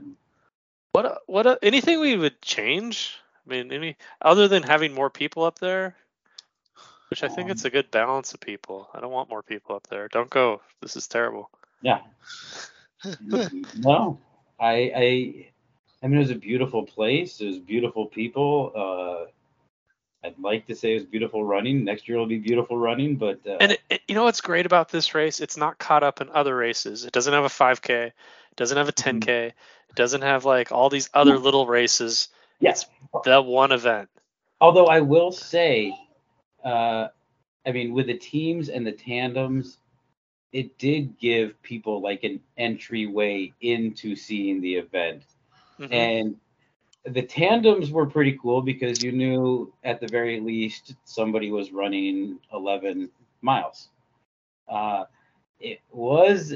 what 0.93 1.07
uh, 1.07 1.19
what 1.27 1.47
uh, 1.47 1.57
anything 1.63 2.01
we 2.01 2.17
would 2.17 2.41
change? 2.43 3.17
I 3.47 3.51
mean, 3.51 3.73
any 3.73 3.97
other 4.21 4.49
than 4.49 4.63
having 4.63 4.93
more 4.93 5.11
people 5.11 5.45
up 5.45 5.59
there, 5.59 5.97
which 7.11 7.23
I 7.23 7.29
think 7.29 7.47
um, 7.47 7.51
it's 7.53 7.65
a 7.65 7.71
good 7.71 7.91
balance 7.91 8.35
of 8.35 8.41
people. 8.41 8.89
I 8.95 9.01
don't 9.01 9.13
want 9.13 9.31
more 9.31 9.43
people 9.43 9.77
up 9.77 9.87
there. 9.89 10.09
Don't 10.09 10.31
go. 10.31 10.61
This 10.81 10.97
is 10.97 11.09
terrible. 11.09 11.51
Yeah. 11.83 12.01
no, 13.79 14.19
I 14.59 14.73
I 14.95 15.51
I 16.03 16.07
mean 16.07 16.17
it 16.17 16.21
was 16.21 16.31
a 16.31 16.37
beautiful 16.37 16.85
place. 16.85 17.41
It 17.41 17.47
was 17.47 17.59
beautiful 17.59 18.07
people. 18.07 18.73
Uh, 18.75 19.31
I'd 20.23 20.39
like 20.39 20.67
to 20.67 20.75
say 20.75 20.93
it 20.93 20.95
was 20.95 21.05
beautiful 21.05 21.45
running. 21.45 21.85
Next 21.85 22.09
year 22.09 22.19
will 22.19 22.27
be 22.27 22.39
beautiful 22.39 22.77
running, 22.77 23.17
but 23.17 23.41
uh, 23.47 23.57
and 23.61 23.73
it, 23.73 23.81
it, 23.89 24.03
you 24.07 24.15
know 24.15 24.25
what's 24.25 24.43
great 24.43 24.67
about 24.67 24.91
this 24.91 25.15
race? 25.15 25.41
It's 25.41 25.57
not 25.57 25.79
caught 25.79 26.03
up 26.03 26.21
in 26.21 26.29
other 26.31 26.55
races. 26.55 27.05
It 27.05 27.13
doesn't 27.13 27.33
have 27.33 27.45
a 27.45 27.49
5K, 27.49 28.07
it 28.07 28.15
doesn't 28.57 28.77
have 28.77 28.89
a 28.89 28.93
10K, 28.93 29.21
mm-hmm. 29.21 29.47
it 29.47 29.97
doesn't 29.97 30.23
have 30.23 30.45
like 30.45 30.73
all 30.73 30.91
these 30.91 31.09
other 31.15 31.39
little 31.39 31.67
races. 31.67 32.29
Yes, 32.59 32.85
it's 33.15 33.25
the 33.25 33.41
one 33.41 33.73
event. 33.73 34.11
Although 34.61 34.87
I 34.87 35.01
will 35.01 35.33
say, 35.33 35.95
uh, 36.63 37.09
I 37.65 37.73
mean, 37.73 37.95
with 37.95 38.07
the 38.07 38.19
teams 38.19 38.69
and 38.69 38.87
the 38.87 38.93
tandems, 38.93 39.79
it 40.53 40.77
did 40.77 41.19
give 41.19 41.63
people 41.63 42.03
like 42.03 42.25
an 42.25 42.41
entryway 42.59 43.55
into 43.63 44.17
seeing 44.17 44.61
the 44.61 44.75
event, 44.75 45.23
mm-hmm. 45.79 45.93
and 45.93 46.37
the 47.05 47.23
tandems 47.23 47.91
were 47.91 48.07
pretty 48.07 48.39
cool 48.41 48.61
because 48.61 49.03
you 49.03 49.13
knew 49.13 49.73
at 49.85 50.01
the 50.01 50.07
very 50.09 50.41
least 50.41 50.95
somebody 51.05 51.51
was 51.51 51.73
running 51.73 52.39
11 52.53 53.11
miles. 53.41 53.89
Uh, 54.69 55.05
it 55.59 55.81
was 55.91 56.55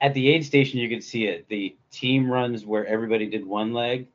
at 0.00 0.14
the 0.14 0.28
aid 0.28 0.44
station, 0.44 0.80
you 0.80 0.88
could 0.88 1.04
see 1.04 1.26
it. 1.26 1.48
The 1.48 1.76
team 1.90 2.30
runs 2.30 2.66
where 2.66 2.84
everybody 2.86 3.26
did 3.26 3.46
one 3.46 3.72
leg. 3.72 4.08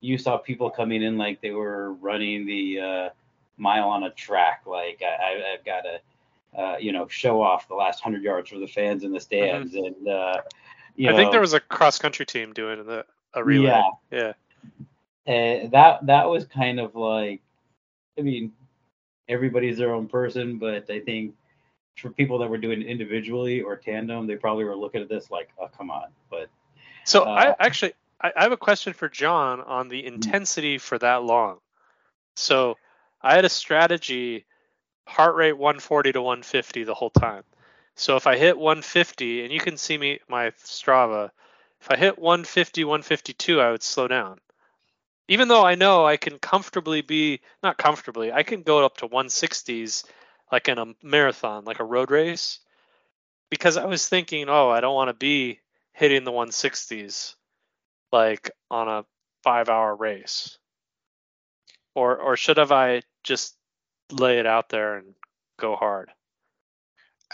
You 0.00 0.18
saw 0.18 0.36
people 0.36 0.70
coming 0.70 1.02
in 1.02 1.16
like 1.16 1.40
they 1.40 1.50
were 1.50 1.94
running 1.94 2.46
the 2.46 2.80
uh, 2.80 3.08
mile 3.56 3.88
on 3.88 4.04
a 4.04 4.10
track. 4.10 4.62
Like 4.66 5.02
I, 5.02 5.56
have 5.56 5.64
got 5.64 5.82
to, 5.82 6.60
uh, 6.60 6.76
you 6.78 6.92
know, 6.92 7.08
show 7.08 7.42
off 7.42 7.68
the 7.68 7.74
last 7.74 8.00
hundred 8.00 8.22
yards 8.22 8.50
for 8.50 8.58
the 8.58 8.66
fans 8.66 9.04
in 9.04 9.12
the 9.12 9.20
stands. 9.20 9.72
Mm-hmm. 9.72 9.86
And 9.86 10.08
uh, 10.08 10.42
I 10.98 11.02
know, 11.02 11.16
think 11.16 11.32
there 11.32 11.40
was 11.40 11.54
a 11.54 11.60
cross 11.60 11.98
country 11.98 12.26
team 12.26 12.52
doing 12.52 12.84
the 12.84 13.04
a 13.34 13.44
relay. 13.44 13.68
Yeah, 13.68 13.90
yeah. 14.10 14.32
And 15.26 15.70
that 15.72 16.06
that 16.06 16.28
was 16.28 16.46
kind 16.46 16.80
of 16.80 16.94
like, 16.94 17.40
I 18.18 18.22
mean, 18.22 18.52
everybody's 19.28 19.78
their 19.78 19.94
own 19.94 20.08
person, 20.08 20.58
but 20.58 20.90
I 20.90 21.00
think 21.00 21.34
for 21.96 22.10
people 22.10 22.38
that 22.38 22.48
were 22.48 22.58
doing 22.58 22.80
it 22.80 22.86
individually 22.86 23.60
or 23.60 23.76
tandem, 23.76 24.26
they 24.26 24.36
probably 24.36 24.64
were 24.64 24.76
looking 24.76 25.02
at 25.02 25.08
this 25.08 25.30
like, 25.30 25.50
oh, 25.60 25.68
come 25.76 25.90
on. 25.90 26.08
But 26.30 26.48
so 27.04 27.24
uh, 27.24 27.54
I 27.58 27.64
actually 27.64 27.92
I, 28.20 28.32
I 28.36 28.42
have 28.42 28.52
a 28.52 28.56
question 28.56 28.92
for 28.92 29.08
Jon 29.08 29.60
on 29.60 29.88
the 29.88 30.02
mm-hmm. 30.02 30.14
intensity 30.14 30.78
for 30.78 30.98
that 30.98 31.22
long. 31.22 31.58
So 32.36 32.76
I 33.22 33.34
had 33.34 33.44
a 33.44 33.50
strategy 33.50 34.46
heart 35.06 35.34
rate 35.34 35.52
140 35.52 36.12
to 36.12 36.22
150 36.22 36.84
the 36.84 36.94
whole 36.94 37.10
time. 37.10 37.42
So 37.96 38.16
if 38.16 38.26
I 38.26 38.38
hit 38.38 38.56
150, 38.56 39.44
and 39.44 39.52
you 39.52 39.60
can 39.60 39.76
see 39.76 39.98
me 39.98 40.20
my 40.28 40.50
Strava, 40.50 41.30
if 41.80 41.90
I 41.90 41.96
hit 41.96 42.18
150, 42.18 42.84
152, 42.84 43.60
I 43.60 43.70
would 43.72 43.82
slow 43.82 44.08
down. 44.08 44.38
Even 45.30 45.46
though 45.46 45.64
I 45.64 45.76
know 45.76 46.04
I 46.04 46.16
can 46.16 46.40
comfortably 46.40 47.02
be 47.02 47.40
not 47.62 47.78
comfortably, 47.78 48.32
I 48.32 48.42
can 48.42 48.62
go 48.62 48.84
up 48.84 48.96
to 48.96 49.06
160s 49.06 50.04
like 50.50 50.68
in 50.68 50.76
a 50.76 50.86
marathon, 51.04 51.64
like 51.64 51.78
a 51.78 51.84
road 51.84 52.10
race. 52.10 52.58
Because 53.48 53.76
I 53.76 53.84
was 53.84 54.08
thinking, 54.08 54.48
oh, 54.48 54.70
I 54.70 54.80
don't 54.80 54.94
want 54.94 55.08
to 55.08 55.14
be 55.14 55.60
hitting 55.92 56.24
the 56.24 56.32
160s 56.32 57.36
like 58.10 58.50
on 58.72 58.88
a 58.88 59.04
five 59.44 59.68
hour 59.68 59.94
race. 59.94 60.58
Or 61.94 62.16
or 62.16 62.36
should 62.36 62.56
have 62.56 62.72
I 62.72 63.02
just 63.22 63.54
lay 64.10 64.40
it 64.40 64.46
out 64.46 64.68
there 64.68 64.96
and 64.96 65.14
go 65.60 65.76
hard? 65.76 66.10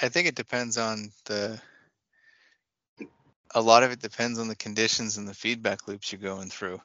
I 0.03 0.11
think 0.11 0.29
it 0.29 0.35
depends 0.35 0.77
on 0.77 1.13
the 1.25 1.59
a 3.55 3.63
lot 3.63 3.83
of 3.83 3.91
it 3.91 4.01
depends 4.01 4.39
on 4.39 4.49
the 4.49 4.57
conditions 4.57 5.17
and 5.17 5.27
the 5.27 5.33
feedback 5.33 5.89
loops 5.89 6.13
you're 6.13 6.21
going 6.21 6.51
through. 6.51 6.79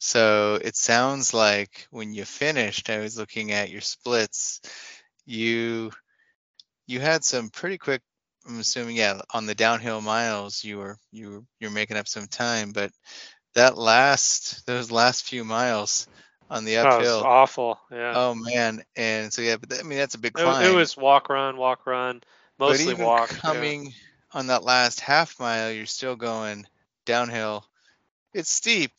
So 0.00 0.58
it 0.62 0.76
sounds 0.76 1.34
like 1.34 1.86
when 1.90 2.14
you 2.14 2.24
finished, 2.24 2.88
I 2.88 2.98
was 2.98 3.18
looking 3.18 3.52
at 3.52 3.70
your 3.70 3.82
splits, 3.82 4.62
you 5.26 5.90
you 6.86 7.00
had 7.00 7.22
some 7.22 7.50
pretty 7.50 7.78
quick 7.78 8.00
I'm 8.48 8.58
assuming 8.58 8.96
yeah, 8.96 9.20
on 9.32 9.44
the 9.44 9.54
downhill 9.54 10.00
miles 10.00 10.64
you 10.64 10.78
were 10.78 10.96
you 11.12 11.30
were 11.30 11.40
you're 11.60 11.70
making 11.70 11.98
up 11.98 12.08
some 12.08 12.26
time, 12.26 12.72
but 12.72 12.90
that 13.54 13.76
last 13.76 14.66
those 14.66 14.90
last 14.90 15.24
few 15.24 15.44
miles 15.44 16.08
on 16.48 16.64
the 16.64 16.78
uphill. 16.78 17.22
Oh, 17.22 17.28
awful. 17.28 17.78
Yeah. 17.92 18.14
Oh 18.16 18.34
man. 18.34 18.82
And 18.96 19.30
so 19.30 19.42
yeah, 19.42 19.56
but 19.56 19.78
I 19.78 19.82
mean 19.82 19.98
that's 19.98 20.14
a 20.14 20.18
big 20.18 20.32
climb. 20.32 20.64
It, 20.64 20.70
it 20.70 20.74
was 20.74 20.96
walk 20.96 21.28
run, 21.28 21.58
walk 21.58 21.86
run, 21.86 22.22
mostly 22.58 22.86
but 22.86 22.92
even 22.94 23.06
walk. 23.06 23.28
Coming 23.28 23.84
yeah. 23.84 23.90
on 24.32 24.46
that 24.46 24.64
last 24.64 25.00
half 25.00 25.38
mile, 25.38 25.70
you're 25.70 25.84
still 25.84 26.16
going 26.16 26.66
downhill. 27.04 27.66
It's 28.32 28.50
steep, 28.50 28.92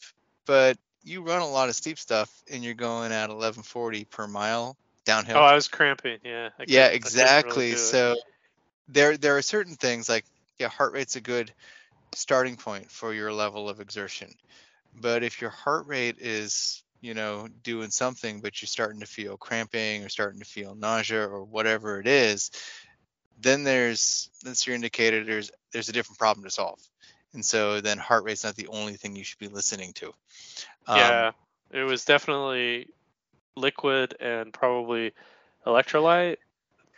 but 0.46 0.78
you 1.04 1.22
run 1.22 1.42
a 1.42 1.48
lot 1.48 1.70
of 1.70 1.76
steep 1.76 2.00
stuff, 2.00 2.32
and 2.52 2.64
you're 2.64 2.74
going 2.74 3.12
at 3.12 3.30
1140 3.30 4.06
per 4.06 4.28
mile 4.28 4.78
downhill. 5.06 5.38
Oh, 5.38 5.42
I 5.42 5.56
was 5.56 5.68
cramping. 5.68 6.20
Yeah. 6.24 6.50
yeah, 6.68 6.88
exactly. 6.88 7.68
Really 7.68 7.78
so 7.78 8.16
there 8.88 9.18
there 9.18 9.38
are 9.38 9.42
certain 9.42 9.76
things 9.76 10.10
like 10.10 10.26
yeah, 10.60 10.70
heart 10.70 10.94
rate's 10.94 11.16
a 11.16 11.22
good 11.22 11.52
starting 12.14 12.56
point 12.56 12.92
for 12.92 13.14
your 13.14 13.34
level 13.34 13.70
of 13.70 13.80
exertion. 13.80 14.34
But 15.00 15.24
if 15.24 15.42
your 15.42 15.50
heart 15.50 15.88
rate 15.88 16.18
is 16.20 16.84
you 17.02 17.16
know, 17.16 17.48
doing 17.64 17.90
something, 17.90 18.42
but 18.42 18.62
you're 18.62 18.68
starting 18.68 19.00
to 19.00 19.08
feel 19.08 19.36
cramping 19.36 20.04
or 20.04 20.10
starting 20.10 20.40
to 20.40 20.46
feel 20.46 20.76
nausea 20.76 21.28
or 21.28 21.44
whatever 21.44 22.00
it 22.00 22.08
is, 22.08 22.52
then 23.40 23.64
there's 23.64 24.30
that's 24.44 24.68
your 24.68 24.76
indicator 24.76 25.24
there's 25.24 25.52
there's 25.74 25.90
a 25.90 25.94
different 25.94 26.20
problem 26.20 26.44
to 26.44 26.52
solve. 26.52 26.80
And 27.34 27.44
so 27.44 27.82
then 27.82 27.98
heart 27.98 28.24
rate's 28.24 28.44
not 28.44 28.56
the 28.56 28.68
only 28.68 28.94
thing 28.94 29.16
you 29.16 29.24
should 29.24 29.40
be 29.40 29.48
listening 29.48 29.94
to. 29.94 30.14
Um, 30.88 30.98
yeah, 30.98 31.32
it 31.72 31.84
was 31.84 32.06
definitely 32.06 32.88
liquid 33.56 34.16
and 34.20 34.54
probably 34.54 35.14
electrolyte. 35.66 36.38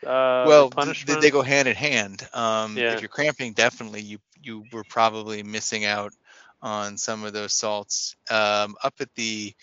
Uh, 0.06 0.46
well, 0.48 0.70
punishment. 0.70 1.22
they 1.22 1.32
go 1.32 1.42
hand 1.42 1.68
in 1.68 1.76
hand. 1.76 2.28
Um, 2.34 2.78
yeah. 2.78 2.94
If 2.94 3.02
you're 3.02 3.10
cramping, 3.10 3.54
definitely 3.54 4.02
you 4.02 4.20
you 4.42 4.66
were 4.72 4.84
probably 4.84 5.44
missing 5.44 5.86
out 5.86 6.14
on 6.62 6.98
some 6.98 7.24
of 7.24 7.34
those 7.34 7.54
salts. 7.54 8.16
Um, 8.30 8.76
up 8.84 8.96
at 9.00 9.14
the 9.16 9.54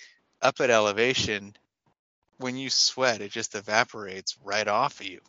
up 0.40 0.60
at 0.60 0.70
elevation, 0.70 1.54
when 2.38 2.56
you 2.56 2.70
sweat, 2.70 3.20
it 3.20 3.30
just 3.30 3.54
evaporates 3.54 4.36
right 4.42 4.66
off 4.66 5.00
of 5.00 5.06
you. 5.06 5.20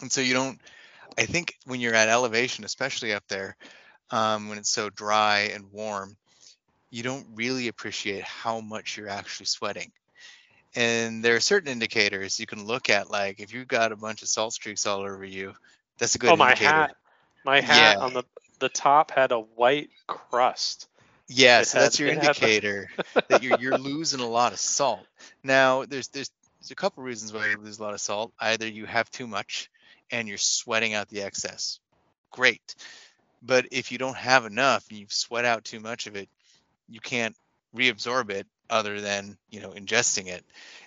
And 0.00 0.12
so 0.12 0.20
you 0.20 0.34
don't, 0.34 0.60
I 1.16 1.24
think 1.24 1.54
when 1.64 1.80
you're 1.80 1.94
at 1.94 2.08
elevation, 2.08 2.64
especially 2.64 3.14
up 3.14 3.24
there, 3.28 3.56
um, 4.10 4.48
when 4.48 4.58
it's 4.58 4.70
so 4.70 4.90
dry 4.90 5.50
and 5.54 5.72
warm, 5.72 6.16
you 6.94 7.02
don't 7.02 7.26
really 7.34 7.66
appreciate 7.66 8.22
how 8.22 8.60
much 8.60 8.96
you're 8.96 9.08
actually 9.08 9.46
sweating. 9.46 9.90
And 10.76 11.24
there 11.24 11.34
are 11.34 11.40
certain 11.40 11.68
indicators 11.68 12.38
you 12.38 12.46
can 12.46 12.66
look 12.66 12.88
at, 12.88 13.10
like 13.10 13.40
if 13.40 13.52
you've 13.52 13.66
got 13.66 13.90
a 13.90 13.96
bunch 13.96 14.22
of 14.22 14.28
salt 14.28 14.52
streaks 14.52 14.86
all 14.86 15.00
over 15.00 15.24
you, 15.24 15.54
that's 15.98 16.14
a 16.14 16.18
good 16.18 16.30
indicator. 16.30 16.42
oh, 16.42 16.46
my 16.46 16.50
indicator. 16.50 16.70
hat. 16.70 16.96
My 17.44 17.60
hat 17.60 17.96
yeah. 17.96 18.04
on 18.04 18.14
the 18.14 18.22
the 18.60 18.68
top 18.68 19.10
had 19.10 19.32
a 19.32 19.40
white 19.40 19.90
crust. 20.06 20.88
Yeah, 21.26 21.62
so 21.62 21.80
that's 21.80 21.98
your 21.98 22.08
indicator 22.12 22.88
that 23.28 23.42
you're 23.42 23.58
you're 23.58 23.76
losing 23.76 24.20
a 24.20 24.28
lot 24.28 24.52
of 24.52 24.60
salt. 24.60 25.04
Now, 25.42 25.84
there's 25.84 26.06
there's 26.08 26.30
there's 26.60 26.70
a 26.70 26.76
couple 26.76 27.02
reasons 27.02 27.32
why 27.32 27.50
you 27.50 27.56
lose 27.56 27.80
a 27.80 27.82
lot 27.82 27.94
of 27.94 28.00
salt. 28.00 28.32
Either 28.38 28.68
you 28.68 28.86
have 28.86 29.10
too 29.10 29.26
much 29.26 29.68
and 30.12 30.28
you're 30.28 30.38
sweating 30.38 30.94
out 30.94 31.08
the 31.08 31.22
excess. 31.22 31.80
Great. 32.30 32.76
But 33.42 33.66
if 33.72 33.90
you 33.90 33.98
don't 33.98 34.16
have 34.16 34.46
enough 34.46 34.86
and 34.90 34.98
you've 34.98 35.12
sweat 35.12 35.44
out 35.44 35.64
too 35.64 35.80
much 35.80 36.06
of 36.06 36.14
it, 36.14 36.28
you 36.88 37.00
can't 37.00 37.36
reabsorb 37.76 38.30
it 38.30 38.46
other 38.70 39.00
than, 39.00 39.36
you 39.50 39.60
know, 39.60 39.70
ingesting 39.70 40.28
it. 40.28 40.44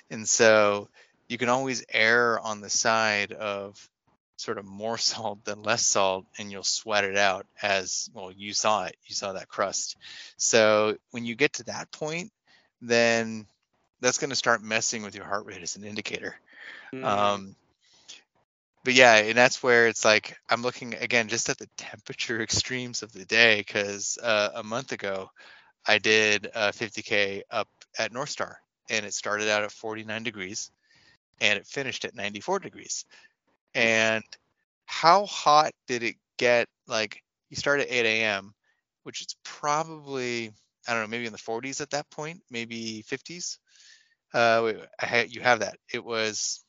And 0.10 0.28
so 0.28 0.90
you 1.28 1.38
can 1.38 1.50
always 1.50 1.84
err 1.94 2.40
on 2.40 2.62
the 2.62 2.70
side 2.70 3.32
of 3.34 3.90
sort 4.38 4.58
of 4.58 4.66
more 4.66 4.98
salt 4.98 5.44
than 5.44 5.64
less 5.64 5.86
salt 5.86 6.26
and 6.38 6.52
you'll 6.52 6.64
sweat 6.64 7.04
it 7.04 7.18
out 7.18 7.46
as 7.62 8.10
well 8.14 8.32
you 8.32 8.54
saw 8.54 8.86
it 8.86 8.96
you 9.06 9.16
saw 9.16 9.34
that 9.34 9.50
crust 9.50 9.98
so 10.38 10.96
when 11.12 11.26
you 11.26 11.36
get 11.36 11.54
to 11.54 11.64
that 11.66 11.92
point 11.92 12.32
then 12.82 13.46
that's 14.00 14.20
going 14.20 14.30
to 14.30 14.36
start 14.36 14.62
messing 14.62 15.02
with 15.02 15.16
your 15.16 15.26
heart 15.26 15.46
rate 15.46 15.64
as 15.64 15.76
an 15.76 15.84
indicator 15.84 16.36
mm. 16.94 17.04
um, 17.04 17.56
but 18.84 18.94
yeah 18.94 19.16
and 19.16 19.38
that's 19.38 19.64
where 19.64 19.88
it's 19.88 20.06
like 20.06 20.38
i'm 20.50 20.62
looking 20.62 20.94
again 20.94 21.28
just 21.28 21.50
at 21.50 21.58
the 21.58 21.68
temperature 21.76 22.42
extremes 22.44 23.02
of 23.02 23.12
the 23.12 23.26
day 23.26 23.58
because 23.58 24.20
uh, 24.22 24.50
a 24.56 24.64
month 24.64 24.92
ago 24.92 25.32
i 25.88 25.98
did 25.98 26.46
a 26.54 26.72
50k 26.72 27.42
up 27.52 27.68
at 27.98 28.14
north 28.14 28.30
star 28.30 28.60
and 28.90 29.06
it 29.06 29.14
started 29.14 29.50
out 29.50 29.64
at 29.64 29.72
49 29.72 30.24
degrees 30.24 30.72
and 31.42 31.58
it 31.58 31.68
finished 31.68 32.06
at 32.06 32.16
94 32.16 32.60
degrees 32.60 33.06
and 33.74 34.24
how 34.88 35.26
hot 35.26 35.72
did 35.88 36.02
it 36.02 36.16
get? 36.38 36.68
Like 36.88 37.22
you 37.50 37.58
start 37.58 37.82
at 37.82 37.92
8 37.92 38.06
a.m., 38.06 38.54
which 39.04 39.22
is 39.22 39.36
probably 39.44 40.52
I 40.88 40.94
don't 40.94 41.02
know, 41.02 41.08
maybe 41.08 41.26
in 41.26 41.34
the 41.34 41.38
40s 41.38 41.82
at 41.82 41.90
that 41.92 42.10
point, 42.10 42.42
maybe 42.50 43.04
50s. 43.08 43.58
Uh, 44.34 44.72
had, 44.98 45.34
you 45.34 45.42
have 45.42 45.60
that. 45.60 45.78
It 45.94 46.04
was 46.04 46.64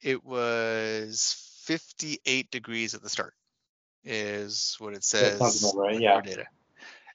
it 0.00 0.24
was 0.24 1.36
58 1.64 2.50
degrees 2.50 2.94
at 2.94 3.02
the 3.02 3.08
start, 3.08 3.34
is 4.04 4.76
what 4.78 4.94
it 4.94 5.04
says. 5.04 5.72
Right, 5.76 6.00
yeah. 6.00 6.20
Data. 6.20 6.46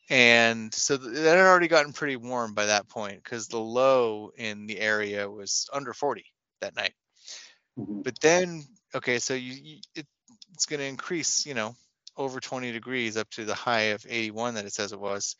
And 0.09 0.73
so 0.73 0.95
that 0.95 1.37
had 1.37 1.45
already 1.45 1.67
gotten 1.67 1.91
pretty 1.93 2.15
warm 2.15 2.53
by 2.53 2.67
that 2.67 2.87
point 2.87 3.21
because 3.23 3.47
the 3.47 3.59
low 3.59 4.31
in 4.35 4.65
the 4.65 4.79
area 4.79 5.29
was 5.29 5.69
under 5.73 5.93
40 5.93 6.25
that 6.61 6.75
night. 6.75 6.93
Mm-hmm. 7.77 8.01
But 8.03 8.19
then, 8.21 8.63
okay, 8.95 9.19
so 9.19 9.33
you, 9.33 9.53
you 9.53 9.77
it, 9.95 10.07
it's 10.53 10.65
going 10.65 10.79
to 10.79 10.85
increase, 10.85 11.45
you 11.45 11.53
know, 11.53 11.75
over 12.15 12.39
20 12.39 12.71
degrees 12.71 13.17
up 13.17 13.29
to 13.31 13.45
the 13.45 13.53
high 13.53 13.91
of 13.93 14.05
81 14.07 14.55
that 14.55 14.65
it 14.65 14.73
says 14.73 14.93
it 14.93 14.99
was. 14.99 15.35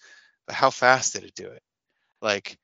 But 0.45 0.55
how 0.55 0.69
fast 0.69 1.13
did 1.13 1.23
it 1.23 1.35
do 1.35 1.47
it? 1.47 1.63
Like, 2.21 2.57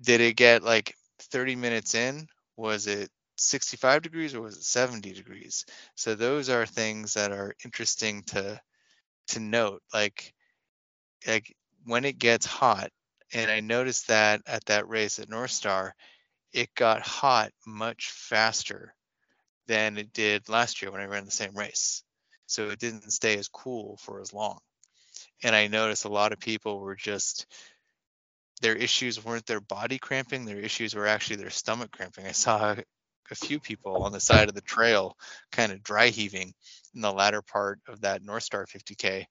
did 0.00 0.20
it 0.20 0.36
get 0.36 0.62
like 0.62 0.94
30 1.30 1.56
minutes 1.56 1.94
in? 1.94 2.26
Was 2.56 2.86
it 2.86 3.10
65 3.36 4.02
degrees 4.02 4.34
or 4.34 4.40
was 4.40 4.56
it 4.56 4.64
70 4.64 5.12
degrees? 5.12 5.64
So 5.94 6.14
those 6.14 6.48
are 6.48 6.66
things 6.66 7.14
that 7.14 7.32
are 7.32 7.54
interesting 7.64 8.22
to 8.28 8.60
to 9.28 9.40
note. 9.40 9.82
Like, 9.94 10.34
like 11.26 11.54
when 11.84 12.04
it 12.04 12.18
gets 12.18 12.46
hot, 12.46 12.90
and 13.32 13.50
I 13.50 13.60
noticed 13.60 14.08
that 14.08 14.42
at 14.46 14.64
that 14.66 14.88
race 14.88 15.18
at 15.18 15.28
North 15.28 15.50
Star, 15.50 15.94
it 16.52 16.74
got 16.74 17.02
hot 17.02 17.50
much 17.66 18.10
faster 18.10 18.94
than 19.66 19.96
it 19.96 20.12
did 20.12 20.48
last 20.48 20.82
year 20.82 20.90
when 20.90 21.00
I 21.00 21.06
ran 21.06 21.24
the 21.24 21.30
same 21.30 21.54
race. 21.54 22.02
So 22.46 22.68
it 22.68 22.78
didn't 22.78 23.10
stay 23.12 23.38
as 23.38 23.48
cool 23.48 23.96
for 23.96 24.20
as 24.20 24.34
long. 24.34 24.58
And 25.42 25.56
I 25.56 25.68
noticed 25.68 26.04
a 26.04 26.10
lot 26.10 26.32
of 26.32 26.40
people 26.40 26.80
were 26.80 26.96
just 26.96 27.46
their 28.60 28.76
issues 28.76 29.24
weren't 29.24 29.46
their 29.46 29.60
body 29.60 29.98
cramping, 29.98 30.44
their 30.44 30.58
issues 30.58 30.94
were 30.94 31.06
actually 31.06 31.36
their 31.36 31.50
stomach 31.50 31.90
cramping. 31.90 32.26
I 32.26 32.32
saw 32.32 32.76
a 33.30 33.34
few 33.34 33.58
people 33.58 34.04
on 34.04 34.12
the 34.12 34.20
side 34.20 34.48
of 34.48 34.54
the 34.54 34.60
trail, 34.60 35.16
kind 35.50 35.72
of 35.72 35.82
dry 35.82 36.08
heaving 36.08 36.54
in 36.94 37.00
the 37.00 37.12
latter 37.12 37.42
part 37.42 37.80
of 37.88 38.02
that 38.02 38.22
North 38.22 38.44
Star 38.44 38.66
50K, 38.66 39.24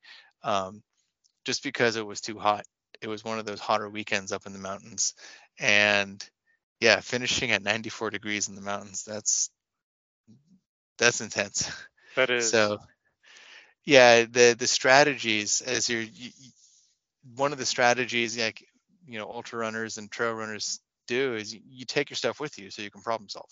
um, 0.44 0.82
just 1.46 1.64
because 1.64 1.96
it 1.96 2.06
was 2.06 2.22
too 2.22 2.38
hot. 2.38 2.66
It 3.02 3.08
was 3.08 3.24
one 3.24 3.40
of 3.40 3.46
those 3.46 3.60
hotter 3.60 3.90
weekends 3.90 4.32
up 4.32 4.46
in 4.46 4.54
the 4.54 4.60
mountains. 4.60 5.14
And 5.60 6.24
yeah, 6.80 7.00
finishing 7.00 7.52
at 7.52 7.64
94 7.64 8.12
degrees 8.12 8.48
in 8.48 8.56
the 8.56 8.62
mountains, 8.62 9.04
that's 9.04 9.50
that's 10.98 11.22
intense. 11.22 11.72
That 12.16 12.30
is. 12.30 12.50
So 12.50 12.80
yeah, 13.86 14.26
the 14.26 14.56
the 14.58 14.68
strategies 14.68 15.62
as 15.62 15.90
you're 15.90 16.02
you, 16.02 16.32
one 17.36 17.52
of 17.52 17.58
the 17.58 17.66
strategies 17.66 18.38
like 18.38 18.66
you 19.08 19.20
know 19.20 19.30
ultra 19.30 19.60
runners 19.60 19.98
and 19.98 20.12
trail 20.12 20.34
runners 20.34 20.80
do 21.08 21.36
is 21.36 21.54
you, 21.54 21.62
you, 21.68 21.86
take 21.86 22.10
your 22.10 22.18
stuff 22.18 22.40
with 22.40 22.58
you 22.58 22.70
so 22.70 22.82
you 22.82 22.92
can 22.92 23.02
problem 23.02 23.28
solve 23.28 23.50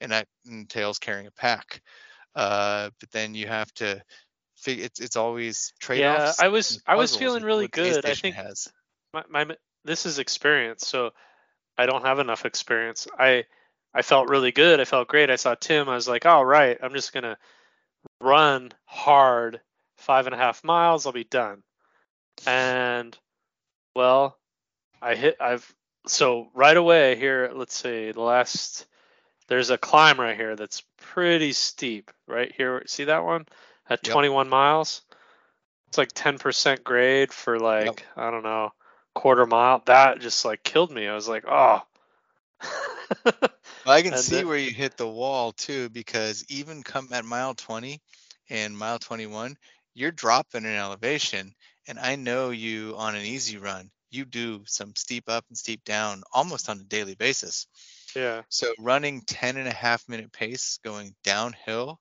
and 0.00 0.12
that 0.12 0.26
entails 0.46 0.98
carrying 0.98 1.26
a 1.26 1.30
pack 1.32 1.80
uh, 2.34 2.90
but 2.98 3.10
then 3.12 3.34
you 3.34 3.46
have 3.46 3.72
to 3.74 4.02
it's, 4.64 5.00
it's 5.00 5.16
always 5.16 5.72
trade-offs 5.80 6.38
yeah 6.38 6.44
i 6.44 6.48
was 6.48 6.82
i 6.86 6.96
was 6.96 7.16
feeling 7.16 7.42
really 7.42 7.68
good. 7.68 8.04
I 8.04 8.14
think 8.14 8.36
has. 8.36 8.68
My, 9.12 9.24
my 9.28 9.56
this 9.84 10.06
is 10.06 10.18
experience 10.18 10.86
so 10.86 11.10
i 11.78 11.86
don't 11.86 12.04
have 12.04 12.18
enough 12.18 12.44
experience. 12.44 13.06
I 13.18 13.44
i 13.94 14.02
felt 14.02 14.28
really 14.28 14.52
good. 14.52 14.80
I 14.80 14.84
felt 14.84 15.08
great. 15.08 15.30
I 15.30 15.36
saw 15.36 15.54
tim. 15.54 15.88
I 15.88 15.94
was 15.94 16.08
like 16.08 16.26
all 16.26 16.44
right 16.44 16.78
i'm 16.82 16.92
just 16.92 17.12
gonna 17.12 17.38
run 18.20 18.72
hard 18.84 19.60
five 19.96 20.26
and 20.26 20.34
a 20.34 20.38
half 20.38 20.64
miles. 20.64 21.06
I'll 21.06 21.12
be 21.12 21.24
done. 21.24 21.62
And 22.46 23.16
well 23.94 24.38
i 25.02 25.14
hit 25.14 25.36
i've 25.40 25.74
so 26.06 26.48
right 26.54 26.76
away 26.76 27.16
here 27.16 27.50
let's 27.54 27.74
see 27.74 28.12
the 28.12 28.20
last 28.20 28.86
there's 29.48 29.70
a 29.70 29.78
climb 29.78 30.20
right 30.20 30.36
here 30.36 30.56
that's 30.56 30.82
pretty 30.98 31.52
steep 31.52 32.10
right 32.26 32.52
here. 32.56 32.82
See 32.86 33.04
that 33.04 33.24
one 33.24 33.46
at 33.88 34.00
yep. 34.06 34.12
21 34.12 34.48
miles 34.48 35.02
it's 35.88 35.98
like 35.98 36.12
10% 36.12 36.82
grade 36.84 37.32
for 37.32 37.58
like 37.58 37.86
yep. 37.86 38.00
i 38.16 38.30
don't 38.30 38.42
know 38.42 38.70
quarter 39.14 39.46
mile 39.46 39.82
that 39.86 40.20
just 40.20 40.44
like 40.44 40.62
killed 40.62 40.90
me 40.90 41.06
i 41.06 41.14
was 41.14 41.28
like 41.28 41.44
oh 41.48 41.80
i 43.86 44.02
can 44.02 44.12
and 44.14 44.22
see 44.22 44.44
where 44.44 44.58
you 44.58 44.70
hit 44.70 44.96
the 44.96 45.08
wall 45.08 45.52
too 45.52 45.88
because 45.90 46.44
even 46.48 46.82
come 46.82 47.08
at 47.12 47.24
mile 47.24 47.54
20 47.54 48.00
and 48.50 48.76
mile 48.76 48.98
21 48.98 49.56
you're 49.94 50.10
dropping 50.10 50.64
in 50.64 50.70
elevation 50.70 51.54
and 51.88 51.98
i 51.98 52.16
know 52.16 52.50
you 52.50 52.94
on 52.96 53.14
an 53.14 53.24
easy 53.24 53.56
run 53.56 53.90
you 54.10 54.24
do 54.24 54.62
some 54.66 54.94
steep 54.96 55.28
up 55.28 55.44
and 55.48 55.58
steep 55.58 55.84
down 55.84 56.22
almost 56.32 56.68
on 56.68 56.80
a 56.80 56.84
daily 56.84 57.14
basis. 57.14 57.66
Yeah. 58.14 58.42
So 58.48 58.72
running 58.78 59.22
10 59.22 59.56
and 59.56 59.68
a 59.68 59.72
half 59.72 60.08
minute 60.08 60.32
pace 60.32 60.78
going 60.84 61.14
downhill 61.22 62.00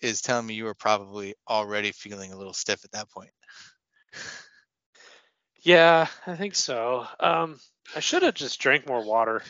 is 0.00 0.20
telling 0.20 0.46
me 0.46 0.54
you 0.54 0.64
were 0.64 0.74
probably 0.74 1.34
already 1.48 1.92
feeling 1.92 2.32
a 2.32 2.36
little 2.36 2.52
stiff 2.52 2.84
at 2.84 2.92
that 2.92 3.10
point. 3.10 3.30
Yeah, 5.62 6.08
I 6.26 6.36
think 6.36 6.54
so. 6.54 7.06
Um, 7.18 7.58
I 7.96 8.00
should 8.00 8.22
have 8.22 8.34
just 8.34 8.60
drank 8.60 8.86
more 8.86 9.02
water. 9.02 9.42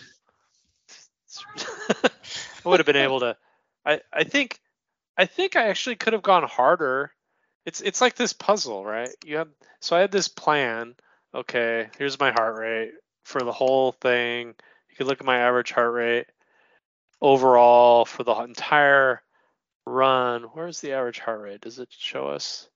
I 1.56 2.68
would 2.68 2.78
have 2.78 2.86
been 2.86 2.96
able 2.96 3.20
to. 3.20 3.36
I 3.84 4.00
I 4.12 4.24
think 4.24 4.60
I 5.18 5.26
think 5.26 5.56
I 5.56 5.68
actually 5.68 5.96
could 5.96 6.12
have 6.12 6.22
gone 6.22 6.44
harder. 6.44 7.10
It's 7.66 7.80
it's 7.80 8.00
like 8.00 8.14
this 8.14 8.32
puzzle, 8.32 8.84
right? 8.84 9.10
You 9.24 9.38
have 9.38 9.48
so 9.80 9.96
I 9.96 10.00
had 10.00 10.12
this 10.12 10.28
plan 10.28 10.94
okay, 11.34 11.88
here's 11.98 12.20
my 12.20 12.30
heart 12.30 12.58
rate 12.58 12.92
for 13.24 13.42
the 13.42 13.52
whole 13.52 13.92
thing. 13.92 14.54
You 14.90 14.96
can 14.96 15.06
look 15.06 15.20
at 15.20 15.26
my 15.26 15.38
average 15.38 15.72
heart 15.72 15.92
rate 15.92 16.26
overall 17.20 18.04
for 18.04 18.22
the 18.22 18.34
entire 18.34 19.22
run. 19.86 20.42
Where's 20.52 20.80
the 20.80 20.92
average 20.92 21.18
heart 21.18 21.40
rate? 21.40 21.60
Does 21.60 21.78
it 21.78 21.88
show 21.90 22.28
us 22.28 22.68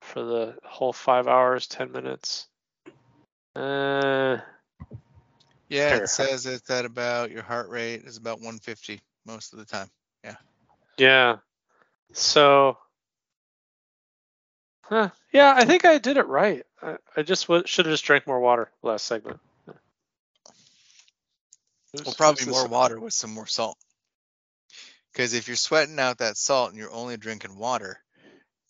for 0.00 0.22
the 0.22 0.56
whole 0.64 0.92
five 0.92 1.26
hours, 1.28 1.66
10 1.66 1.92
minutes? 1.92 2.48
Uh, 3.54 4.38
yeah, 5.68 5.96
it 5.96 6.08
says 6.08 6.46
it's 6.46 6.70
at 6.70 6.84
about 6.84 7.30
your 7.30 7.42
heart 7.42 7.68
rate 7.68 8.02
is 8.04 8.16
about 8.16 8.38
150 8.38 9.00
most 9.26 9.52
of 9.52 9.58
the 9.58 9.64
time. 9.64 9.88
Yeah. 10.24 10.36
Yeah. 10.98 11.36
So 12.12 12.78
Huh. 14.92 15.08
Yeah, 15.32 15.54
I 15.56 15.64
think 15.64 15.86
I 15.86 15.96
did 15.96 16.18
it 16.18 16.26
right. 16.26 16.66
I, 16.82 16.96
I 17.16 17.22
just 17.22 17.46
w- 17.46 17.66
should 17.66 17.86
have 17.86 17.94
just 17.94 18.04
drank 18.04 18.26
more 18.26 18.40
water 18.40 18.70
last 18.82 19.06
segment. 19.06 19.40
well, 21.94 22.14
probably 22.18 22.44
more 22.46 22.66
water 22.66 23.00
with 23.00 23.14
some 23.14 23.30
more 23.30 23.46
salt. 23.46 23.78
Because 25.12 25.34
if 25.34 25.46
you're 25.46 25.56
sweating 25.56 25.98
out 25.98 26.18
that 26.18 26.36
salt 26.36 26.70
and 26.70 26.78
you're 26.78 26.92
only 26.92 27.16
drinking 27.16 27.56
water, 27.56 27.98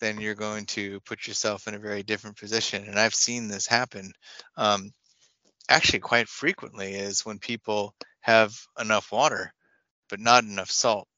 then 0.00 0.20
you're 0.20 0.35
going 0.35 0.66
to 0.66 1.00
put 1.00 1.26
yourself 1.26 1.68
in 1.68 1.74
a 1.74 1.78
very 1.78 2.02
different 2.02 2.37
position. 2.37 2.85
And 2.87 2.98
I've 2.98 3.14
seen 3.14 3.48
this 3.48 3.66
happen 3.66 4.12
um, 4.57 4.90
actually 5.68 6.00
quite 6.00 6.28
frequently 6.28 6.94
is 6.94 7.24
when 7.24 7.38
people 7.38 7.94
have 8.20 8.52
enough 8.81 9.12
water 9.12 9.52
but 10.12 10.20
not 10.20 10.44
enough 10.44 10.70
salt. 10.70 11.09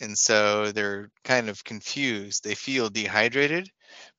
And 0.00 0.16
so 0.16 0.70
they're 0.70 1.10
kind 1.24 1.48
of 1.48 1.64
confused. 1.64 2.44
They 2.44 2.54
feel 2.54 2.90
dehydrated, 2.90 3.68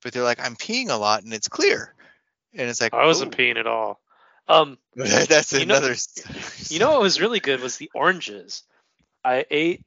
but 0.02 0.12
they're 0.12 0.22
like, 0.22 0.38
I'm 0.38 0.54
peeing 0.54 0.90
a 0.90 0.96
lot 0.96 1.22
and 1.22 1.32
it's 1.32 1.48
clear. 1.48 1.94
And 2.52 2.68
it's 2.68 2.80
like, 2.80 2.92
I 2.92 3.06
wasn't 3.06 3.34
peeing 3.34 3.56
at 3.56 3.66
all. 3.66 4.00
Um, 4.48 4.76
that's 4.96 5.54
you 5.54 5.60
another. 5.60 5.90
Know, 5.90 6.40
you 6.68 6.78
know 6.78 6.90
what 6.90 7.00
was 7.00 7.22
really 7.22 7.40
good 7.40 7.60
was 7.60 7.78
the 7.78 7.90
oranges. 7.94 8.64
I 9.24 9.46
ate, 9.50 9.82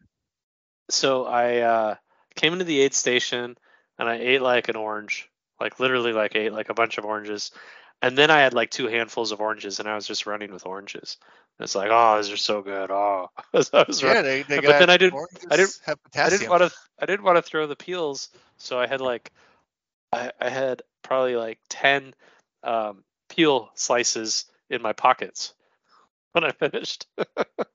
so 0.94 1.26
I 1.26 1.60
uh, 1.60 1.96
came 2.36 2.54
into 2.54 2.66
the 2.66 2.82
aid 2.82 2.94
station 2.94 3.58
and 3.98 4.10
I 4.10 4.16
ate 4.16 4.42
like 4.42 4.70
an 4.70 4.76
orange, 4.76 5.30
like 5.60 5.80
literally 5.80 6.14
like 6.14 6.36
ate 6.36 6.54
like 6.54 6.70
a 6.70 6.74
bunch 6.74 6.98
of 6.98 7.06
oranges, 7.06 7.52
and 8.02 8.18
then 8.18 8.32
I 8.32 8.40
had 8.40 8.54
like 8.54 8.72
two 8.72 8.88
handfuls 8.88 9.32
of 9.32 9.42
oranges 9.42 9.80
and 9.80 9.88
I 9.88 9.96
was 9.96 10.08
just 10.08 10.26
running 10.26 10.52
with 10.52 10.66
oranges. 10.66 11.18
It's 11.60 11.76
like, 11.76 11.90
oh, 11.92 12.18
these 12.18 12.32
are 12.32 12.38
so 12.38 12.62
good. 12.62 12.90
Oh, 12.90 13.30
I 13.54 13.86
was 13.88 14.02
yeah, 14.02 14.22
they, 14.22 14.44
they 14.44 14.60
but 14.60 14.80
then 14.80 14.90
I 14.90 14.98
didn't, 14.98 15.20
I 15.50 15.58
didn't, 15.58 15.80
I 16.16 16.30
didn't 16.30 16.50
want 16.50 16.64
to, 16.64 16.72
I 17.00 17.06
didn't 17.06 17.24
want 17.24 17.38
to 17.38 17.44
throw 17.44 17.68
the 17.68 17.76
peels, 17.76 18.30
so 18.58 18.80
I 18.80 18.88
had 18.88 19.02
like, 19.02 19.32
I, 20.12 20.32
I 20.40 20.50
had 20.50 20.82
probably 21.04 21.36
like 21.36 21.60
ten 21.70 22.14
um, 22.64 23.04
peel 23.30 23.70
slices 23.76 24.46
in 24.70 24.82
my 24.82 24.94
pockets 24.94 25.54
when 26.32 26.44
I 26.44 26.52
finished. 26.52 27.06
but 27.16 27.70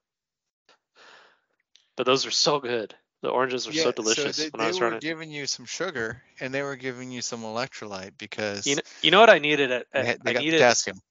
those 2.05 2.25
are 2.25 2.31
so 2.31 2.59
good. 2.59 2.93
The 3.27 3.33
oranges 3.33 3.67
are 3.67 3.73
yeah, 3.73 3.83
so 3.83 3.91
delicious 3.91 4.37
so 4.37 4.43
they, 4.43 4.49
when 4.51 4.61
I 4.61 4.67
was 4.67 4.79
running. 4.79 4.95
Were 4.95 5.01
giving 5.01 5.31
you 5.31 5.47
some 5.47 5.65
sugar 5.65 6.23
and 6.39 6.53
they 6.53 6.61
were 6.61 6.77
giving 6.77 7.11
you 7.11 7.21
some 7.21 7.41
electrolyte 7.41 8.13
because 8.17 8.65
you 8.65 8.75
know, 8.75 8.81
you 9.01 9.11
know 9.11 9.19
what 9.19 9.29
I 9.29 9.39
needed 9.39 9.69
at, 9.69 9.81
at 9.81 9.87
they, 9.91 10.05
had, 10.05 10.21
they 10.23 10.37
I 10.37 10.39
needed 10.39 10.59
potassium. 10.59 11.01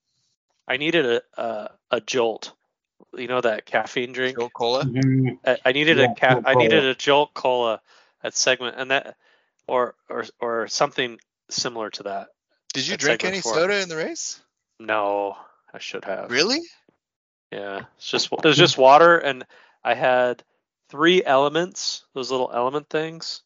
I 0.66 0.78
needed 0.78 1.04
a, 1.04 1.20
a 1.36 1.70
a 1.90 2.00
jolt 2.00 2.54
you 3.14 3.28
know 3.28 3.42
that 3.42 3.66
caffeine 3.66 4.14
drink. 4.14 4.38
Jolt 4.38 4.54
cola. 4.54 4.84
Mm-hmm. 4.84 5.28
I, 5.44 5.58
I, 5.66 5.72
needed 5.72 5.98
yeah, 5.98 6.10
a 6.10 6.14
ca- 6.14 6.40
I 6.42 6.54
needed 6.54 6.86
a 6.86 6.94
Jolt 6.94 7.34
cola 7.34 7.82
at 8.24 8.34
segment, 8.34 8.76
and 8.78 8.90
that 8.90 9.16
or 9.68 9.94
or 10.08 10.24
or 10.40 10.68
something 10.68 11.18
similar 11.50 11.90
to 11.90 12.04
that. 12.04 12.28
Did 12.72 12.88
you 12.88 12.96
drink 12.96 13.24
any 13.24 13.42
four. 13.42 13.52
soda 13.52 13.82
in 13.82 13.90
the 13.90 13.96
race? 13.96 14.40
No, 14.80 15.36
I 15.70 15.80
should 15.80 16.06
have. 16.06 16.30
Really? 16.30 16.62
Yeah, 17.52 17.82
it's 17.98 18.08
just 18.08 18.32
it 18.32 18.42
was 18.42 18.56
just 18.56 18.78
water, 18.78 19.18
and 19.18 19.44
I 19.84 19.92
had 19.92 20.42
three 20.88 21.24
elements, 21.24 22.04
those 22.14 22.30
little 22.30 22.50
element 22.52 22.88
things. 22.88 23.42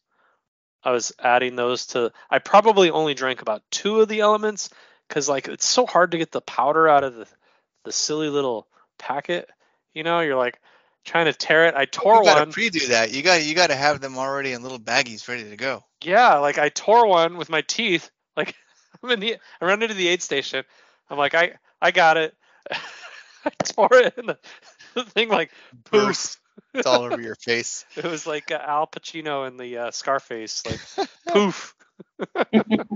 I 0.83 0.91
was 0.91 1.11
adding 1.19 1.55
those 1.55 1.85
to. 1.87 2.11
I 2.29 2.39
probably 2.39 2.89
only 2.89 3.13
drank 3.13 3.41
about 3.41 3.63
two 3.69 4.01
of 4.01 4.07
the 4.07 4.21
elements 4.21 4.69
because 5.07 5.29
like 5.29 5.47
it's 5.47 5.67
so 5.67 5.85
hard 5.85 6.11
to 6.11 6.17
get 6.17 6.31
the 6.31 6.41
powder 6.41 6.87
out 6.87 7.03
of 7.03 7.15
the 7.15 7.27
the 7.83 7.91
silly 7.91 8.29
little 8.29 8.67
packet. 8.97 9.49
You 9.93 10.03
know, 10.03 10.21
you're 10.21 10.37
like 10.37 10.59
trying 11.05 11.25
to 11.25 11.33
tear 11.33 11.67
it. 11.67 11.75
I 11.75 11.85
tore 11.85 12.17
you 12.17 12.23
gotta 12.23 12.41
one. 12.41 12.51
Pre-do 12.51 12.87
that. 12.87 13.11
You 13.11 13.21
got 13.21 13.43
you 13.43 13.53
got 13.53 13.67
to 13.67 13.75
have 13.75 14.01
them 14.01 14.17
already 14.17 14.53
in 14.53 14.63
little 14.63 14.79
baggies 14.79 15.27
ready 15.27 15.49
to 15.49 15.57
go. 15.57 15.83
Yeah, 16.03 16.37
like 16.37 16.57
I 16.57 16.69
tore 16.69 17.05
one 17.07 17.37
with 17.37 17.49
my 17.49 17.61
teeth. 17.61 18.09
Like 18.35 18.55
I'm 19.03 19.11
in 19.11 19.19
the 19.19 19.37
I 19.59 19.65
run 19.65 19.83
into 19.83 19.95
the 19.95 20.07
aid 20.07 20.21
station. 20.21 20.63
I'm 21.09 21.17
like 21.17 21.35
I 21.35 21.53
I 21.81 21.91
got 21.91 22.17
it. 22.17 22.35
I 23.45 23.49
tore 23.63 23.93
it 23.93 24.13
and 24.17 24.29
the, 24.29 24.37
the 24.95 25.03
thing 25.03 25.29
like 25.29 25.51
poof. 25.85 26.37
It's 26.73 26.87
all 26.87 27.03
over 27.03 27.21
your 27.21 27.35
face. 27.35 27.85
It 27.97 28.05
was 28.05 28.25
like 28.25 28.51
uh, 28.51 28.59
Al 28.65 28.87
Pacino 28.87 29.47
in 29.47 29.57
the 29.57 29.77
uh, 29.77 29.91
Scarface, 29.91 30.63
like 30.65 31.09
poof. 31.27 31.75
it 32.53 32.87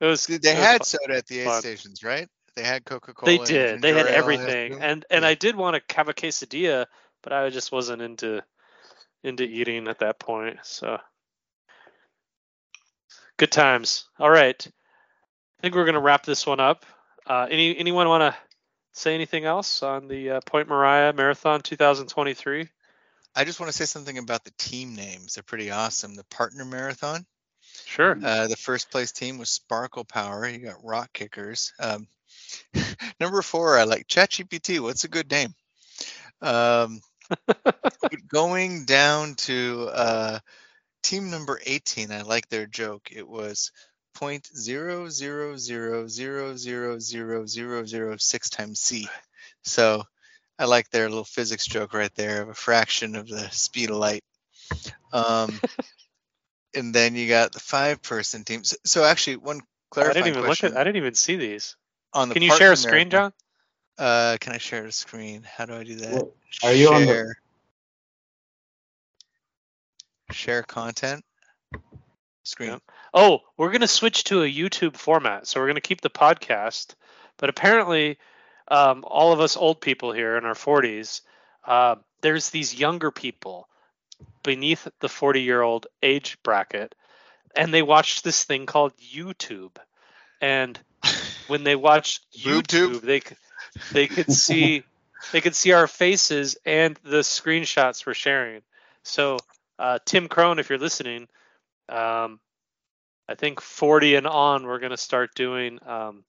was. 0.00 0.26
They 0.26 0.34
it 0.36 0.44
had 0.56 0.80
was 0.80 0.88
soda 0.88 1.16
at 1.16 1.26
the 1.26 1.40
aid 1.40 1.50
stations, 1.60 2.04
right? 2.04 2.28
They 2.54 2.62
had 2.62 2.84
Coca 2.84 3.14
Cola. 3.14 3.38
They 3.38 3.44
did. 3.44 3.82
They 3.82 3.92
had 3.92 4.06
everything, 4.06 4.80
and 4.80 5.04
and 5.10 5.22
yeah. 5.22 5.28
I 5.28 5.34
did 5.34 5.56
want 5.56 5.76
to 5.76 5.96
have 5.96 6.08
a 6.08 6.14
quesadilla, 6.14 6.86
but 7.22 7.32
I 7.32 7.50
just 7.50 7.72
wasn't 7.72 8.02
into 8.02 8.42
into 9.24 9.44
eating 9.44 9.88
at 9.88 10.00
that 10.00 10.18
point. 10.18 10.58
So 10.62 10.98
good 13.36 13.50
times. 13.50 14.04
All 14.18 14.30
right, 14.30 14.64
I 14.64 15.60
think 15.62 15.74
we're 15.74 15.86
gonna 15.86 16.00
wrap 16.00 16.24
this 16.24 16.46
one 16.46 16.60
up. 16.60 16.84
Uh, 17.26 17.46
any 17.50 17.76
anyone 17.76 18.08
want 18.08 18.22
to 18.22 18.40
say 18.92 19.14
anything 19.14 19.44
else 19.44 19.82
on 19.82 20.08
the 20.08 20.30
uh, 20.30 20.40
Point 20.46 20.68
Mariah 20.68 21.12
Marathon 21.12 21.60
2023? 21.60 22.68
I 23.34 23.44
just 23.44 23.60
want 23.60 23.72
to 23.72 23.76
say 23.76 23.86
something 23.86 24.18
about 24.18 24.44
the 24.44 24.52
team 24.58 24.94
names. 24.94 25.34
They're 25.34 25.42
pretty 25.42 25.70
awesome. 25.70 26.14
The 26.14 26.24
partner 26.24 26.64
marathon. 26.64 27.24
Sure. 27.86 28.18
Uh, 28.22 28.46
the 28.48 28.56
first 28.56 28.90
place 28.90 29.12
team 29.12 29.38
was 29.38 29.48
Sparkle 29.48 30.04
Power. 30.04 30.46
You 30.46 30.58
got 30.58 30.84
Rock 30.84 31.12
Kickers. 31.12 31.72
Um, 31.80 32.06
number 33.20 33.40
four, 33.40 33.78
I 33.78 33.84
like 33.84 34.06
ChatGPT. 34.06 34.80
What's 34.80 35.04
a 35.04 35.08
good 35.08 35.30
name? 35.30 35.54
Um, 36.42 37.00
going 38.28 38.84
down 38.84 39.34
to 39.36 39.88
uh, 39.92 40.38
team 41.02 41.30
number 41.30 41.58
18, 41.64 42.10
I 42.10 42.22
like 42.22 42.48
their 42.48 42.66
joke. 42.66 43.08
It 43.10 43.26
was 43.26 43.72
point 44.14 44.48
zero 44.56 45.08
zero 45.08 45.56
zero 45.56 46.06
zero 46.06 46.56
zero 46.56 46.98
zero 46.98 47.46
zero 47.46 47.84
zero 47.84 48.16
six 48.18 48.50
times 48.50 48.80
c. 48.80 49.08
So 49.62 50.04
I 50.58 50.66
like 50.66 50.90
their 50.90 51.08
little 51.08 51.24
physics 51.24 51.66
joke 51.66 51.94
right 51.94 52.14
there 52.14 52.42
of 52.42 52.48
a 52.48 52.54
fraction 52.54 53.16
of 53.16 53.28
the 53.28 53.48
speed 53.50 53.90
of 53.90 53.96
light. 53.96 54.24
Um, 55.12 55.60
and 56.74 56.94
then 56.94 57.14
you 57.16 57.28
got 57.28 57.52
the 57.52 57.60
five-person 57.60 58.44
team. 58.44 58.64
So, 58.64 58.76
so 58.84 59.04
actually, 59.04 59.36
one 59.36 59.60
clarifying 59.90 60.22
I 60.22 60.26
didn't 60.26 60.36
even 60.36 60.44
question 60.44 60.68
look 60.68 60.76
at. 60.76 60.80
I 60.80 60.84
didn't 60.84 60.96
even 60.96 61.14
see 61.14 61.36
these. 61.36 61.76
on 62.12 62.28
the 62.28 62.34
Can 62.34 62.42
you 62.42 62.54
share 62.54 62.72
a 62.72 62.76
screen, 62.76 63.10
Jon? 63.10 63.32
Uh, 63.98 64.36
can 64.40 64.52
I 64.52 64.58
share 64.58 64.84
a 64.84 64.92
screen? 64.92 65.42
How 65.42 65.66
do 65.66 65.74
I 65.74 65.84
do 65.84 65.96
that? 65.96 66.12
Well, 66.12 66.30
are 66.62 66.72
you 66.72 66.88
on 66.92 67.02
the- 67.02 67.06
share, 67.06 67.36
share 70.30 70.62
content? 70.62 71.24
Screen. 72.44 72.70
Yeah. 72.70 72.78
Oh, 73.14 73.40
we're 73.56 73.72
gonna 73.72 73.88
switch 73.88 74.24
to 74.24 74.42
a 74.42 74.50
YouTube 74.50 74.96
format. 74.96 75.46
So 75.46 75.60
we're 75.60 75.66
gonna 75.66 75.80
keep 75.80 76.00
the 76.00 76.10
podcast, 76.10 76.94
but 77.36 77.50
apparently, 77.50 78.18
um, 78.68 79.04
all 79.06 79.32
of 79.32 79.40
us 79.40 79.56
old 79.56 79.80
people 79.80 80.12
here 80.12 80.36
in 80.36 80.44
our 80.44 80.54
40s, 80.54 81.20
uh, 81.64 81.96
there's 82.22 82.50
these 82.50 82.74
younger 82.74 83.10
people 83.10 83.68
beneath 84.42 84.88
the 85.00 85.08
40 85.08 85.42
year 85.42 85.62
old 85.62 85.86
age 86.02 86.38
bracket, 86.42 86.94
and 87.54 87.72
they 87.72 87.82
watch 87.82 88.22
this 88.22 88.44
thing 88.44 88.66
called 88.66 88.92
YouTube. 88.96 89.76
And 90.40 90.78
when 91.48 91.64
they 91.64 91.76
watch 91.76 92.20
Boob 92.44 92.66
YouTube, 92.66 93.00
they 93.02 93.20
they 93.92 94.06
could 94.06 94.32
see 94.32 94.84
they 95.32 95.40
could 95.40 95.54
see 95.54 95.72
our 95.72 95.86
faces 95.86 96.56
and 96.64 96.98
the 97.04 97.18
screenshots 97.18 98.06
we're 98.06 98.14
sharing. 98.14 98.62
So 99.02 99.38
uh, 99.78 99.98
Tim 100.04 100.28
Crone, 100.28 100.58
if 100.58 100.68
you're 100.68 100.78
listening, 100.78 101.28
um, 101.88 102.40
I 103.28 103.34
think 103.34 103.60
40 103.60 104.16
and 104.16 104.26
on, 104.26 104.66
we're 104.66 104.78
gonna 104.78 104.96
start 104.96 105.34
doing 105.34 105.78
um, 105.86 106.24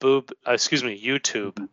boob. 0.00 0.32
Uh, 0.46 0.52
excuse 0.52 0.82
me, 0.82 1.00
YouTube. 1.00 1.68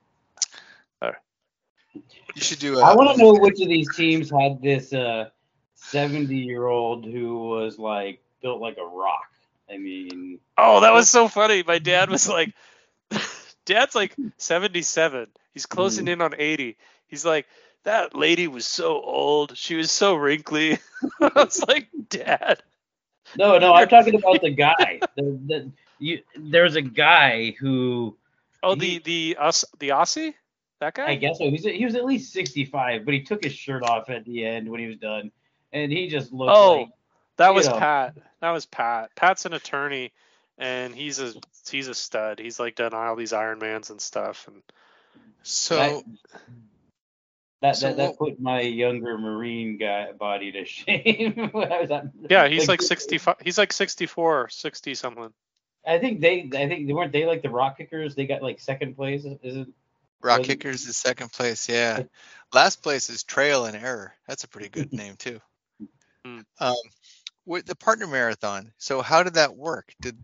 You 2.36 2.42
should 2.42 2.60
do. 2.60 2.80
I 2.80 2.92
a- 2.92 2.96
want 2.96 3.18
to 3.18 3.24
know 3.24 3.34
which 3.34 3.60
of 3.62 3.68
these 3.68 3.94
teams 3.96 4.30
had 4.30 4.62
this 4.62 4.94
uh, 4.94 5.30
70 5.76 6.36
year 6.36 6.68
old 6.68 7.06
who 7.06 7.50
was 7.50 7.80
like 7.80 8.22
built 8.42 8.62
like 8.62 8.78
a 8.78 8.86
rock. 8.86 9.30
I 9.72 9.78
mean, 9.78 10.40
Oh, 10.58 10.82
that 10.82 10.94
was 10.94 11.10
so 11.10 11.28
funny. 11.28 11.64
My 11.64 11.80
dad 11.80 12.10
was 12.10 12.28
like, 12.28 12.54
Dad's 13.66 13.96
like 13.96 14.16
77. 14.38 15.28
He's 15.54 15.66
closing 15.66 16.08
in 16.08 16.22
on 16.22 16.34
80. 16.38 16.78
He's 17.08 17.26
like, 17.26 17.48
that 17.84 18.16
lady 18.16 18.48
was 18.48 18.66
so 18.66 19.02
old. 19.02 19.58
She 19.58 19.76
was 19.76 19.92
so 19.92 20.16
wrinkly. 20.16 20.80
I 21.22 21.32
was 21.36 21.64
like, 21.68 21.88
Dad. 22.10 22.62
No, 23.38 23.58
no, 23.58 23.74
I'm 23.74 23.88
talking 23.88 24.16
about 24.16 24.42
the 24.42 24.50
guy. 24.52 25.00
The, 25.16 25.40
the, 25.48 25.72
you, 26.00 26.22
there's 26.38 26.76
a 26.76 26.82
guy 26.82 27.52
who 27.60 28.16
Oh, 28.64 28.76
He- 28.76 29.00
the 29.00 29.34
the 29.34 29.38
us 29.42 29.66
the 29.80 29.90
Aussie, 29.90 30.34
that 30.80 30.94
guy. 30.94 31.10
I 31.12 31.16
guess 31.16 31.38
so. 31.38 31.50
He's, 31.50 31.64
he 31.66 31.84
was 31.86 31.96
at 31.96 32.06
least 32.06 32.32
65, 32.34 33.06
but 33.06 33.14
he 33.14 33.22
took 33.22 33.44
his 33.44 33.54
shirt 33.54 33.84
off 33.84 34.10
at 34.10 34.26
the 34.26 34.46
end 34.46 34.70
when 34.70 34.80
he 34.80 34.88
was 34.88 34.98
done, 34.98 35.32
and 35.74 35.92
he 35.92 36.08
just 36.08 36.32
looked 36.32 36.52
Oh, 36.56 36.78
like 36.82 36.90
That 37.38 37.54
was 37.54 37.68
know. 37.68 37.78
Pat. 37.78 38.16
That 38.42 38.52
was 38.52 38.66
Pat. 38.66 39.12
Pat's 39.16 39.46
an 39.46 39.54
attorney, 39.54 40.12
and 40.58 40.94
he's 40.96 41.20
a 41.20 41.34
he's 41.70 41.88
a 41.90 41.94
stud. 41.94 42.40
He's 42.40 42.60
like 42.60 42.76
done 42.76 42.94
all 42.94 43.16
these 43.16 43.34
Ironmans 43.34 43.90
and 43.90 44.00
stuff. 44.02 44.48
And 44.48 44.62
So 45.44 45.76
that 45.78 46.04
So 47.62 47.88
that, 47.88 47.98
that 47.98 48.10
what- 48.12 48.18
put 48.18 48.40
my 48.40 48.62
younger 48.62 49.18
Marine 49.18 49.78
guy 49.78 50.12
body 50.14 50.52
to 50.54 50.66
shame. 50.66 51.50
When 51.52 51.70
was 51.70 51.92
yeah, 52.30 52.48
he's 52.48 52.68
like 52.68 52.82
65. 52.82 53.36
He's 53.42 53.58
like 53.58 53.74
64, 53.74 54.50
60 54.50 54.96
something. 54.96 55.34
I 55.86 55.98
think 55.98 56.22
they, 56.22 56.50
I 56.56 56.68
think 56.68 56.88
they 56.88 56.94
weren't 56.94 57.12
they 57.12 57.26
like 57.26 57.42
the 57.42 57.50
Rock 57.50 57.78
Kickers. 57.78 58.16
They 58.16 58.28
got 58.28 58.42
like 58.42 58.60
second 58.60 58.96
place. 58.96 59.26
Is 59.26 59.58
it? 59.58 59.68
Rock 60.22 60.44
Kickers 60.44 60.86
is 60.86 60.98
second 60.98 61.32
place. 61.32 61.70
Yeah. 61.70 62.04
Last 62.54 62.82
place 62.84 63.10
is 63.10 63.24
Trail 63.24 63.66
and 63.66 63.76
Error. 63.76 64.14
That's 64.28 64.44
a 64.44 64.48
pretty 64.50 64.70
good 64.70 64.94
name 64.94 65.16
too. 65.18 65.40
Hmm. 66.26 66.42
Um, 66.60 66.76
with 67.46 67.66
the 67.66 67.76
partner 67.76 68.08
marathon. 68.08 68.72
So 68.78 69.02
how 69.02 69.24
did 69.24 69.36
that 69.36 69.56
work? 69.56 69.94
Did 70.02 70.18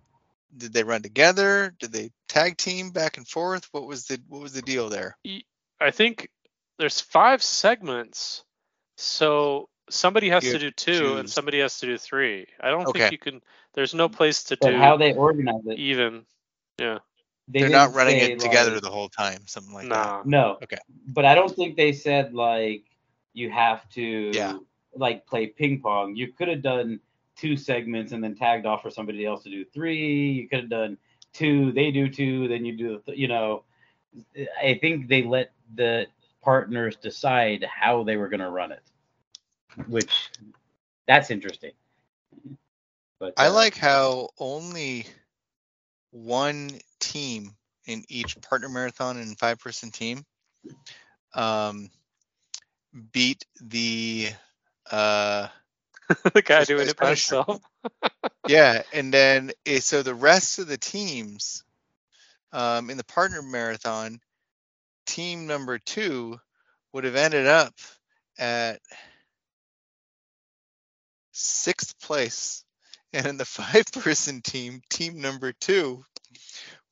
did 0.56 0.74
they 0.74 0.84
run 0.84 1.02
together? 1.02 1.74
Did 1.80 1.92
they 1.92 2.12
tag 2.28 2.58
team 2.58 2.92
back 2.92 3.18
and 3.18 3.28
forth? 3.28 3.68
What 3.72 3.88
was 3.88 4.06
the 4.06 4.22
what 4.28 4.42
was 4.42 4.54
the 4.54 4.62
deal 4.62 4.90
there? 4.90 5.18
I 5.82 5.92
think 5.92 6.30
there's 6.78 7.00
five 7.02 7.42
segments, 7.44 8.44
so 8.98 9.70
somebody 9.90 10.30
has 10.30 10.44
You 10.44 10.54
to 10.54 10.60
do 10.60 10.72
to 10.72 10.86
two 11.00 11.18
and 11.18 11.30
somebody 11.30 11.60
has 11.60 11.80
to 11.80 11.86
do 11.86 11.98
three. 11.98 12.48
I 12.60 12.70
don't 12.70 12.88
Okay. 12.88 13.00
think 13.00 13.12
you 13.12 13.18
can. 13.18 13.42
There's 13.74 13.94
no 13.94 14.10
place 14.10 14.44
to 14.46 14.58
But 14.60 14.72
do 14.72 14.78
how 14.78 14.98
they 14.98 15.14
organize 15.14 15.62
it? 15.68 15.78
even. 15.80 16.26
Yeah. 16.80 17.00
They 17.48 17.62
They're 17.62 17.70
not 17.70 17.94
running 17.94 18.18
it 18.18 18.40
together 18.40 18.72
like- 18.74 18.82
the 18.82 18.90
whole 18.90 19.10
time, 19.10 19.46
something 19.46 19.74
like 19.74 19.88
that. 19.90 20.26
No. 20.26 20.58
Okay. 20.64 20.78
But 21.08 21.26
I 21.26 21.36
don't 21.36 21.54
think 21.56 21.76
they 21.78 21.92
said 21.94 22.34
like 22.34 22.84
you 23.34 23.52
have 23.52 23.88
to 23.92 24.32
Yeah. 24.34 24.58
like 24.96 25.26
play 25.28 25.48
ping 25.48 25.82
pong. 25.82 26.16
You 26.16 26.32
could 26.32 26.48
have 26.48 26.62
done 26.62 27.00
two 27.36 27.56
segments 27.58 28.14
and 28.14 28.24
then 28.24 28.34
tagged 28.34 28.66
off 28.66 28.82
for 28.82 28.90
somebody 28.90 29.26
else 29.26 29.44
to 29.44 29.50
do 29.50 29.66
three. 29.66 30.32
You 30.32 30.48
could 30.50 30.62
have 30.62 30.70
done 30.70 30.98
two, 31.34 31.72
they 31.74 31.92
do 31.92 32.10
two, 32.10 32.48
then 32.48 32.66
you 32.66 32.76
do 32.78 32.94
the 32.98 33.00
th- 33.12 33.18
you 33.18 33.28
know. 33.28 33.64
I 34.64 34.78
think 34.82 35.08
they 35.10 35.22
let 35.24 35.52
the 35.76 36.08
partners 36.46 36.96
decide 36.96 37.66
how 37.66 38.04
they 38.04 38.18
were 38.18 38.30
going 38.30 38.39
to 38.39 38.50
run 38.50 38.72
it, 38.72 38.84
which 39.88 40.32
that's 41.08 41.32
interesting. 41.32 41.72
But 43.20 43.34
I 43.36 43.48
uh, 43.48 43.54
like 43.54 43.76
how 43.76 44.30
only 44.38 45.08
one 46.12 46.80
team 47.00 47.56
in 47.88 48.06
each 48.10 48.39
partner 48.41 48.70
marathon 48.70 49.18
and 49.18 49.38
five 49.38 49.60
person 49.60 49.89
team 49.89 50.24
um, 51.34 51.89
beat 53.12 53.46
the 53.62 54.30
uh, 54.91 55.48
the 56.34 56.41
guy 56.43 56.60
First 56.60 56.70
doing 56.70 56.88
it 56.88 56.98
by 56.98 57.08
himself. 57.08 57.60
yeah, 58.48 58.84
and 58.93 59.12
then 59.12 59.52
eh, 59.66 59.80
so 59.80 60.04
the 60.04 60.14
rest 60.14 60.60
of 60.60 60.68
the 60.68 60.78
teams 60.78 61.64
um, 62.54 62.89
in 62.91 62.98
the 62.98 63.04
partner 63.04 63.41
marathon, 63.41 64.20
team 65.06 65.47
number 65.47 65.78
two 65.80 66.39
would 66.93 67.03
have 67.03 67.16
ended 67.16 67.47
up 67.47 67.74
at 68.38 68.80
sixth 71.32 71.99
place, 71.99 72.64
and 73.14 73.26
in 73.28 73.38
the 73.38 73.45
five-person 73.45 74.41
team, 74.41 74.82
team 74.89 75.22
number 75.22 75.53
two 75.53 76.03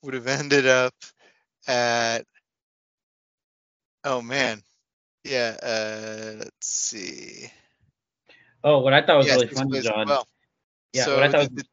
would 0.01 0.13
have 0.13 0.27
ended 0.27 0.67
up 0.67 0.93
at 1.67 2.25
oh 4.03 4.21
man, 4.21 4.61
yeah. 5.23 5.55
Uh, 5.61 6.35
let's 6.39 6.67
see. 6.67 7.49
Oh, 8.63 8.79
what 8.79 8.93
I 8.93 9.05
thought 9.05 9.17
was 9.17 9.27
Yeah, 9.27 9.33
really 9.35 9.47
funny, 9.47 9.81
Jon. 9.81 10.07
well. 10.07 10.27
Yeah, 10.93 11.05
so 11.05 11.15
what 11.15 11.23
I 11.23 11.27
the- 11.27 11.37
thought 11.37 11.55
the 11.55 11.65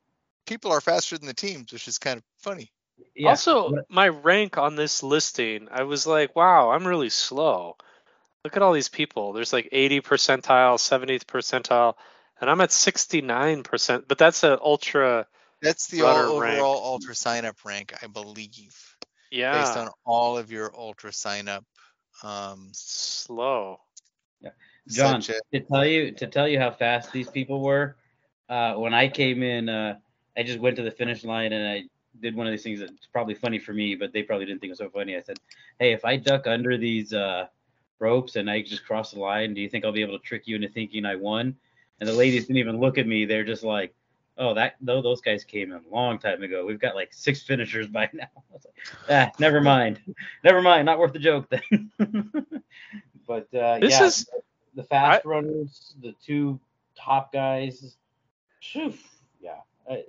people 0.46 0.72
are 0.72 0.80
faster 0.80 1.18
than 1.18 1.26
the 1.26 1.34
teams, 1.34 1.72
which 1.72 1.86
is 1.88 1.98
kind 1.98 2.16
of 2.18 2.24
funny. 2.38 2.70
Yeah, 3.14 3.30
also, 3.30 3.72
my 3.88 4.08
rank 4.08 4.58
on 4.58 4.76
this 4.76 5.02
listing, 5.02 5.68
I 5.70 5.82
was 5.82 6.06
like, 6.06 6.34
wow, 6.34 6.70
I'm 6.70 6.86
really 6.86 7.10
slow. 7.10 7.76
Look 8.44 8.56
at 8.56 8.62
all 8.62 8.72
these 8.72 8.88
people. 8.88 9.32
There's 9.32 9.52
like 9.52 9.68
80 9.70 10.00
percentile, 10.00 10.78
70th 10.78 11.26
percentile, 11.26 11.94
and 12.40 12.48
I'm 12.48 12.60
at 12.60 12.70
69%. 12.70 14.04
But 14.08 14.18
that's 14.18 14.42
an 14.44 14.58
ultra. 14.62 15.26
That's 15.60 15.88
the 15.88 16.02
all, 16.02 16.14
Runner 16.14 16.40
rank. 16.40 16.54
overall 16.54 16.82
ultra 16.84 17.14
sign 17.14 17.44
up 17.44 17.56
rank, 17.64 17.92
I 18.02 18.06
believe, 18.06 18.96
Yeah. 19.30 19.60
based 19.60 19.76
on 19.76 19.90
all 20.06 20.38
of 20.38 20.50
your 20.50 20.74
ultra 20.74 21.12
sign 21.12 21.48
up. 21.48 21.64
Um, 22.22 22.70
slow. 22.72 23.80
Jon, 24.88 25.20
a- 25.20 25.58
to 25.58 25.60
tell 25.66 25.84
you 25.86 26.12
to 26.12 26.26
tell 26.26 26.48
you 26.48 26.58
how 26.58 26.70
fast 26.70 27.12
these 27.12 27.28
people 27.30 27.60
were, 27.60 27.96
uh, 28.48 28.74
when 28.74 28.94
I 28.94 29.08
came 29.08 29.42
in, 29.42 29.68
uh, 29.68 29.98
I 30.36 30.42
just 30.42 30.58
went 30.58 30.76
to 30.76 30.82
the 30.82 30.90
finish 30.90 31.24
line 31.24 31.52
and 31.52 31.68
I 31.68 31.84
did 32.20 32.34
one 32.34 32.46
of 32.46 32.52
these 32.52 32.62
things 32.62 32.80
that's 32.80 33.06
probably 33.12 33.34
funny 33.34 33.58
for 33.58 33.72
me, 33.72 33.94
but 33.94 34.12
they 34.12 34.22
probably 34.22 34.46
didn't 34.46 34.60
think 34.60 34.70
it 34.70 34.72
was 34.72 34.78
so 34.78 34.90
funny. 34.90 35.16
I 35.16 35.20
said, 35.20 35.38
"Hey, 35.78 35.92
if 35.92 36.04
I 36.04 36.16
duck 36.16 36.46
under 36.46 36.76
these 36.76 37.12
uh, 37.12 37.46
ropes 37.98 38.36
and 38.36 38.50
I 38.50 38.62
just 38.62 38.86
cross 38.86 39.12
the 39.12 39.20
line, 39.20 39.54
do 39.54 39.60
you 39.60 39.68
think 39.68 39.84
I'll 39.84 39.92
be 39.92 40.02
able 40.02 40.18
to 40.18 40.24
trick 40.24 40.46
you 40.46 40.56
into 40.56 40.68
thinking 40.68 41.04
I 41.04 41.16
won?" 41.16 41.56
And 42.00 42.08
the 42.08 42.14
ladies 42.14 42.46
didn't 42.46 42.58
even 42.58 42.80
look 42.80 42.98
at 42.98 43.06
me; 43.06 43.24
they're 43.24 43.44
just 43.44 43.62
like, 43.62 43.94
"Oh, 44.38 44.54
that 44.54 44.76
those 44.80 45.20
guys 45.20 45.44
came 45.44 45.72
in 45.72 45.78
a 45.84 45.94
long 45.94 46.18
time 46.18 46.42
ago. 46.42 46.64
We've 46.64 46.80
got 46.80 46.94
like 46.94 47.12
six 47.12 47.42
finishers 47.42 47.86
by 47.86 48.08
now." 48.12 48.28
I 48.34 48.52
was 48.52 48.66
like, 48.66 49.10
ah, 49.10 49.32
never 49.38 49.60
mind. 49.60 50.00
Never 50.44 50.62
mind. 50.62 50.86
Not 50.86 50.98
worth 50.98 51.12
the 51.12 51.18
joke 51.18 51.48
then. 51.50 51.90
but 53.26 53.54
uh, 53.54 53.78
this 53.78 53.98
yeah, 53.98 54.04
is 54.04 54.28
the 54.74 54.84
fast 54.84 55.24
I, 55.24 55.28
runners, 55.28 55.94
the 56.02 56.14
two 56.24 56.58
top 56.96 57.32
guys. 57.32 57.96
Phew, 58.60 58.94
yeah, 59.40 59.60
I, 59.90 60.04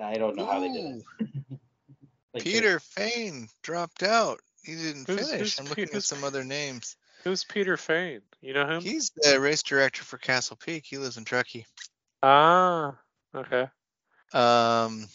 I 0.00 0.14
don't 0.14 0.36
know 0.36 0.44
Ooh. 0.44 0.50
how 0.50 0.60
they 0.60 0.72
did 0.72 1.02
it. 1.20 1.60
like 2.34 2.44
Peter 2.44 2.80
Fain 2.80 3.48
dropped 3.62 4.02
out. 4.02 4.40
He 4.62 4.74
didn't 4.74 5.06
who's, 5.06 5.30
finish. 5.30 5.56
Who's 5.56 5.58
I'm 5.60 5.66
looking 5.66 5.94
at 5.94 6.02
some 6.02 6.24
other 6.24 6.44
names. 6.44 6.96
Who's 7.24 7.44
Peter 7.44 7.76
Fain? 7.76 8.20
You 8.40 8.54
know 8.54 8.66
him? 8.66 8.82
He's 8.82 9.10
the 9.10 9.40
race 9.40 9.62
director 9.62 10.04
for 10.04 10.18
Castle 10.18 10.56
Peak. 10.56 10.84
He 10.86 10.98
lives 10.98 11.16
in 11.16 11.24
Truckee. 11.24 11.66
Ah, 12.22 12.96
okay. 13.34 13.62
Um, 14.32 15.08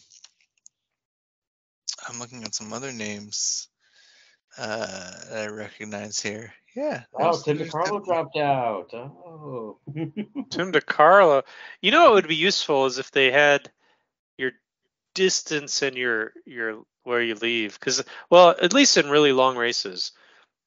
I'm 2.08 2.20
looking 2.20 2.44
at 2.44 2.56
some 2.56 2.74
other 2.74 2.92
names 2.92 3.68
uh, 4.58 5.12
that 5.30 5.44
I 5.44 5.48
recognize 5.48 6.20
here. 6.20 6.54
Yeah. 6.76 7.04
Oh, 7.14 7.40
Tim 7.40 7.60
DeCarlo 7.60 8.04
dropped 8.04 8.38
out. 8.38 8.90
Oh. 8.94 9.78
Tim 10.50 10.72
DeCarlo. 10.72 11.44
You 11.82 11.92
know 11.92 12.06
what 12.06 12.14
would 12.14 12.28
be 12.28 12.36
useful 12.36 12.86
is 12.86 12.98
if 12.98 13.12
they 13.12 13.32
had 13.32 13.62
your 13.64 13.72
distance 15.14 15.82
and 15.82 15.98
your 15.98 16.34
your 16.46 16.84
where 17.04 17.22
you 17.22 17.36
leave, 17.36 17.80
because 17.80 18.04
well, 18.30 18.56
at 18.62 18.74
least 18.74 18.98
in 18.98 19.10
really 19.10 19.32
long 19.32 19.58
races, 19.58 20.12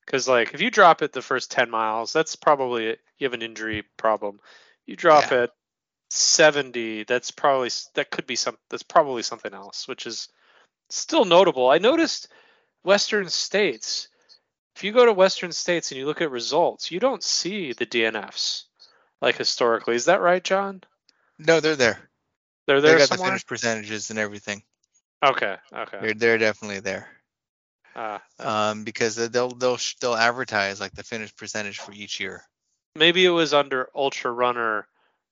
because 0.04 0.28
like 0.28 0.54
if 0.54 0.60
you 0.60 0.70
drop 0.70 1.02
it 1.02 1.12
the 1.12 1.22
first 1.22 1.50
10 1.50 1.70
miles, 1.70 2.12
that's 2.12 2.36
probably 2.36 2.86
it. 2.86 3.00
you 3.18 3.24
have 3.24 3.34
an 3.34 3.42
injury 3.42 3.84
problem. 3.96 4.40
You 4.86 4.96
drop 4.96 5.30
yeah. 5.30 5.44
it 5.44 5.50
70, 6.10 7.04
that's 7.04 7.30
probably 7.30 7.70
that 7.94 8.10
could 8.10 8.26
be 8.26 8.36
some 8.36 8.56
that's 8.70 8.82
probably 8.82 9.22
something 9.22 9.52
else, 9.52 9.88
which 9.88 10.06
is 10.06 10.28
still 10.90 11.24
notable. 11.24 11.68
I 11.70 11.78
noticed 11.78 12.28
Western 12.84 13.28
states. 13.28 14.08
If 14.76 14.84
you 14.84 14.92
go 14.92 15.06
to 15.06 15.12
Western 15.12 15.52
states 15.52 15.90
and 15.90 15.98
you 15.98 16.06
look 16.06 16.20
at 16.20 16.30
results, 16.30 16.90
you 16.90 17.00
don't 17.00 17.22
see 17.22 17.72
the 17.72 17.86
DNFs 17.86 18.64
like 19.20 19.36
historically. 19.36 19.96
Is 19.96 20.04
that 20.04 20.20
right, 20.20 20.44
Jon? 20.44 20.82
No, 21.38 21.60
they're 21.60 21.76
there. 21.76 22.05
They're 22.66 22.80
there. 22.80 22.94
They 22.94 22.98
got 22.98 23.08
somewhere? 23.08 23.26
the 23.26 23.30
finish 23.32 23.46
percentages 23.46 24.10
and 24.10 24.18
everything. 24.18 24.62
Okay. 25.24 25.56
Okay. 25.72 25.98
They're 26.00 26.14
they're 26.14 26.38
definitely 26.38 26.80
there. 26.80 27.08
Uh, 27.94 28.18
um, 28.38 28.84
because 28.84 29.16
they'll 29.16 29.50
they'll 29.50 29.78
they'll 30.00 30.14
advertise 30.14 30.80
like 30.80 30.92
the 30.92 31.02
finish 31.02 31.34
percentage 31.34 31.78
for 31.78 31.92
each 31.92 32.20
year. 32.20 32.42
Maybe 32.94 33.24
it 33.24 33.30
was 33.30 33.54
under 33.54 33.88
Ultra 33.94 34.32
Runner 34.32 34.86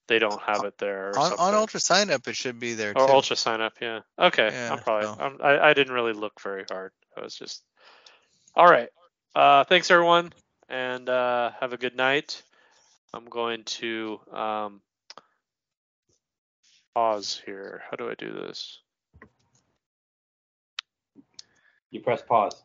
they 0.06 0.18
don't 0.18 0.40
have 0.42 0.64
it 0.64 0.76
there. 0.78 1.18
on, 1.18 1.32
on 1.38 1.54
Ultra 1.54 1.80
Sign 1.80 2.10
Up, 2.10 2.26
it 2.28 2.36
should 2.36 2.60
be 2.60 2.74
there. 2.74 2.90
Or 2.90 3.06
too. 3.06 3.12
Ultra 3.12 3.36
Sign 3.36 3.60
Up, 3.60 3.74
yeah. 3.80 4.00
Okay, 4.18 4.50
yeah, 4.52 4.72
I'm 4.72 4.78
probably. 4.78 5.06
So. 5.06 5.16
I'm, 5.18 5.38
I, 5.42 5.70
I 5.70 5.74
didn't 5.74 5.94
really 5.94 6.12
look 6.12 6.40
very 6.42 6.64
hard. 6.70 6.92
I 7.16 7.22
was 7.22 7.34
just. 7.34 7.62
All 8.54 8.66
right. 8.66 8.88
Uh, 9.34 9.64
thanks 9.64 9.90
everyone, 9.90 10.32
and 10.68 11.08
uh, 11.08 11.52
have 11.58 11.72
a 11.72 11.76
good 11.76 11.96
night. 11.96 12.42
I'm 13.14 13.24
going 13.24 13.64
to 13.64 14.20
um, 14.32 14.80
pause 16.94 17.42
here. 17.44 17.82
How 17.90 17.96
do 17.96 18.08
I 18.08 18.14
do 18.14 18.32
this? 18.32 18.80
You 21.90 22.00
press 22.00 22.22
pause. 22.22 22.62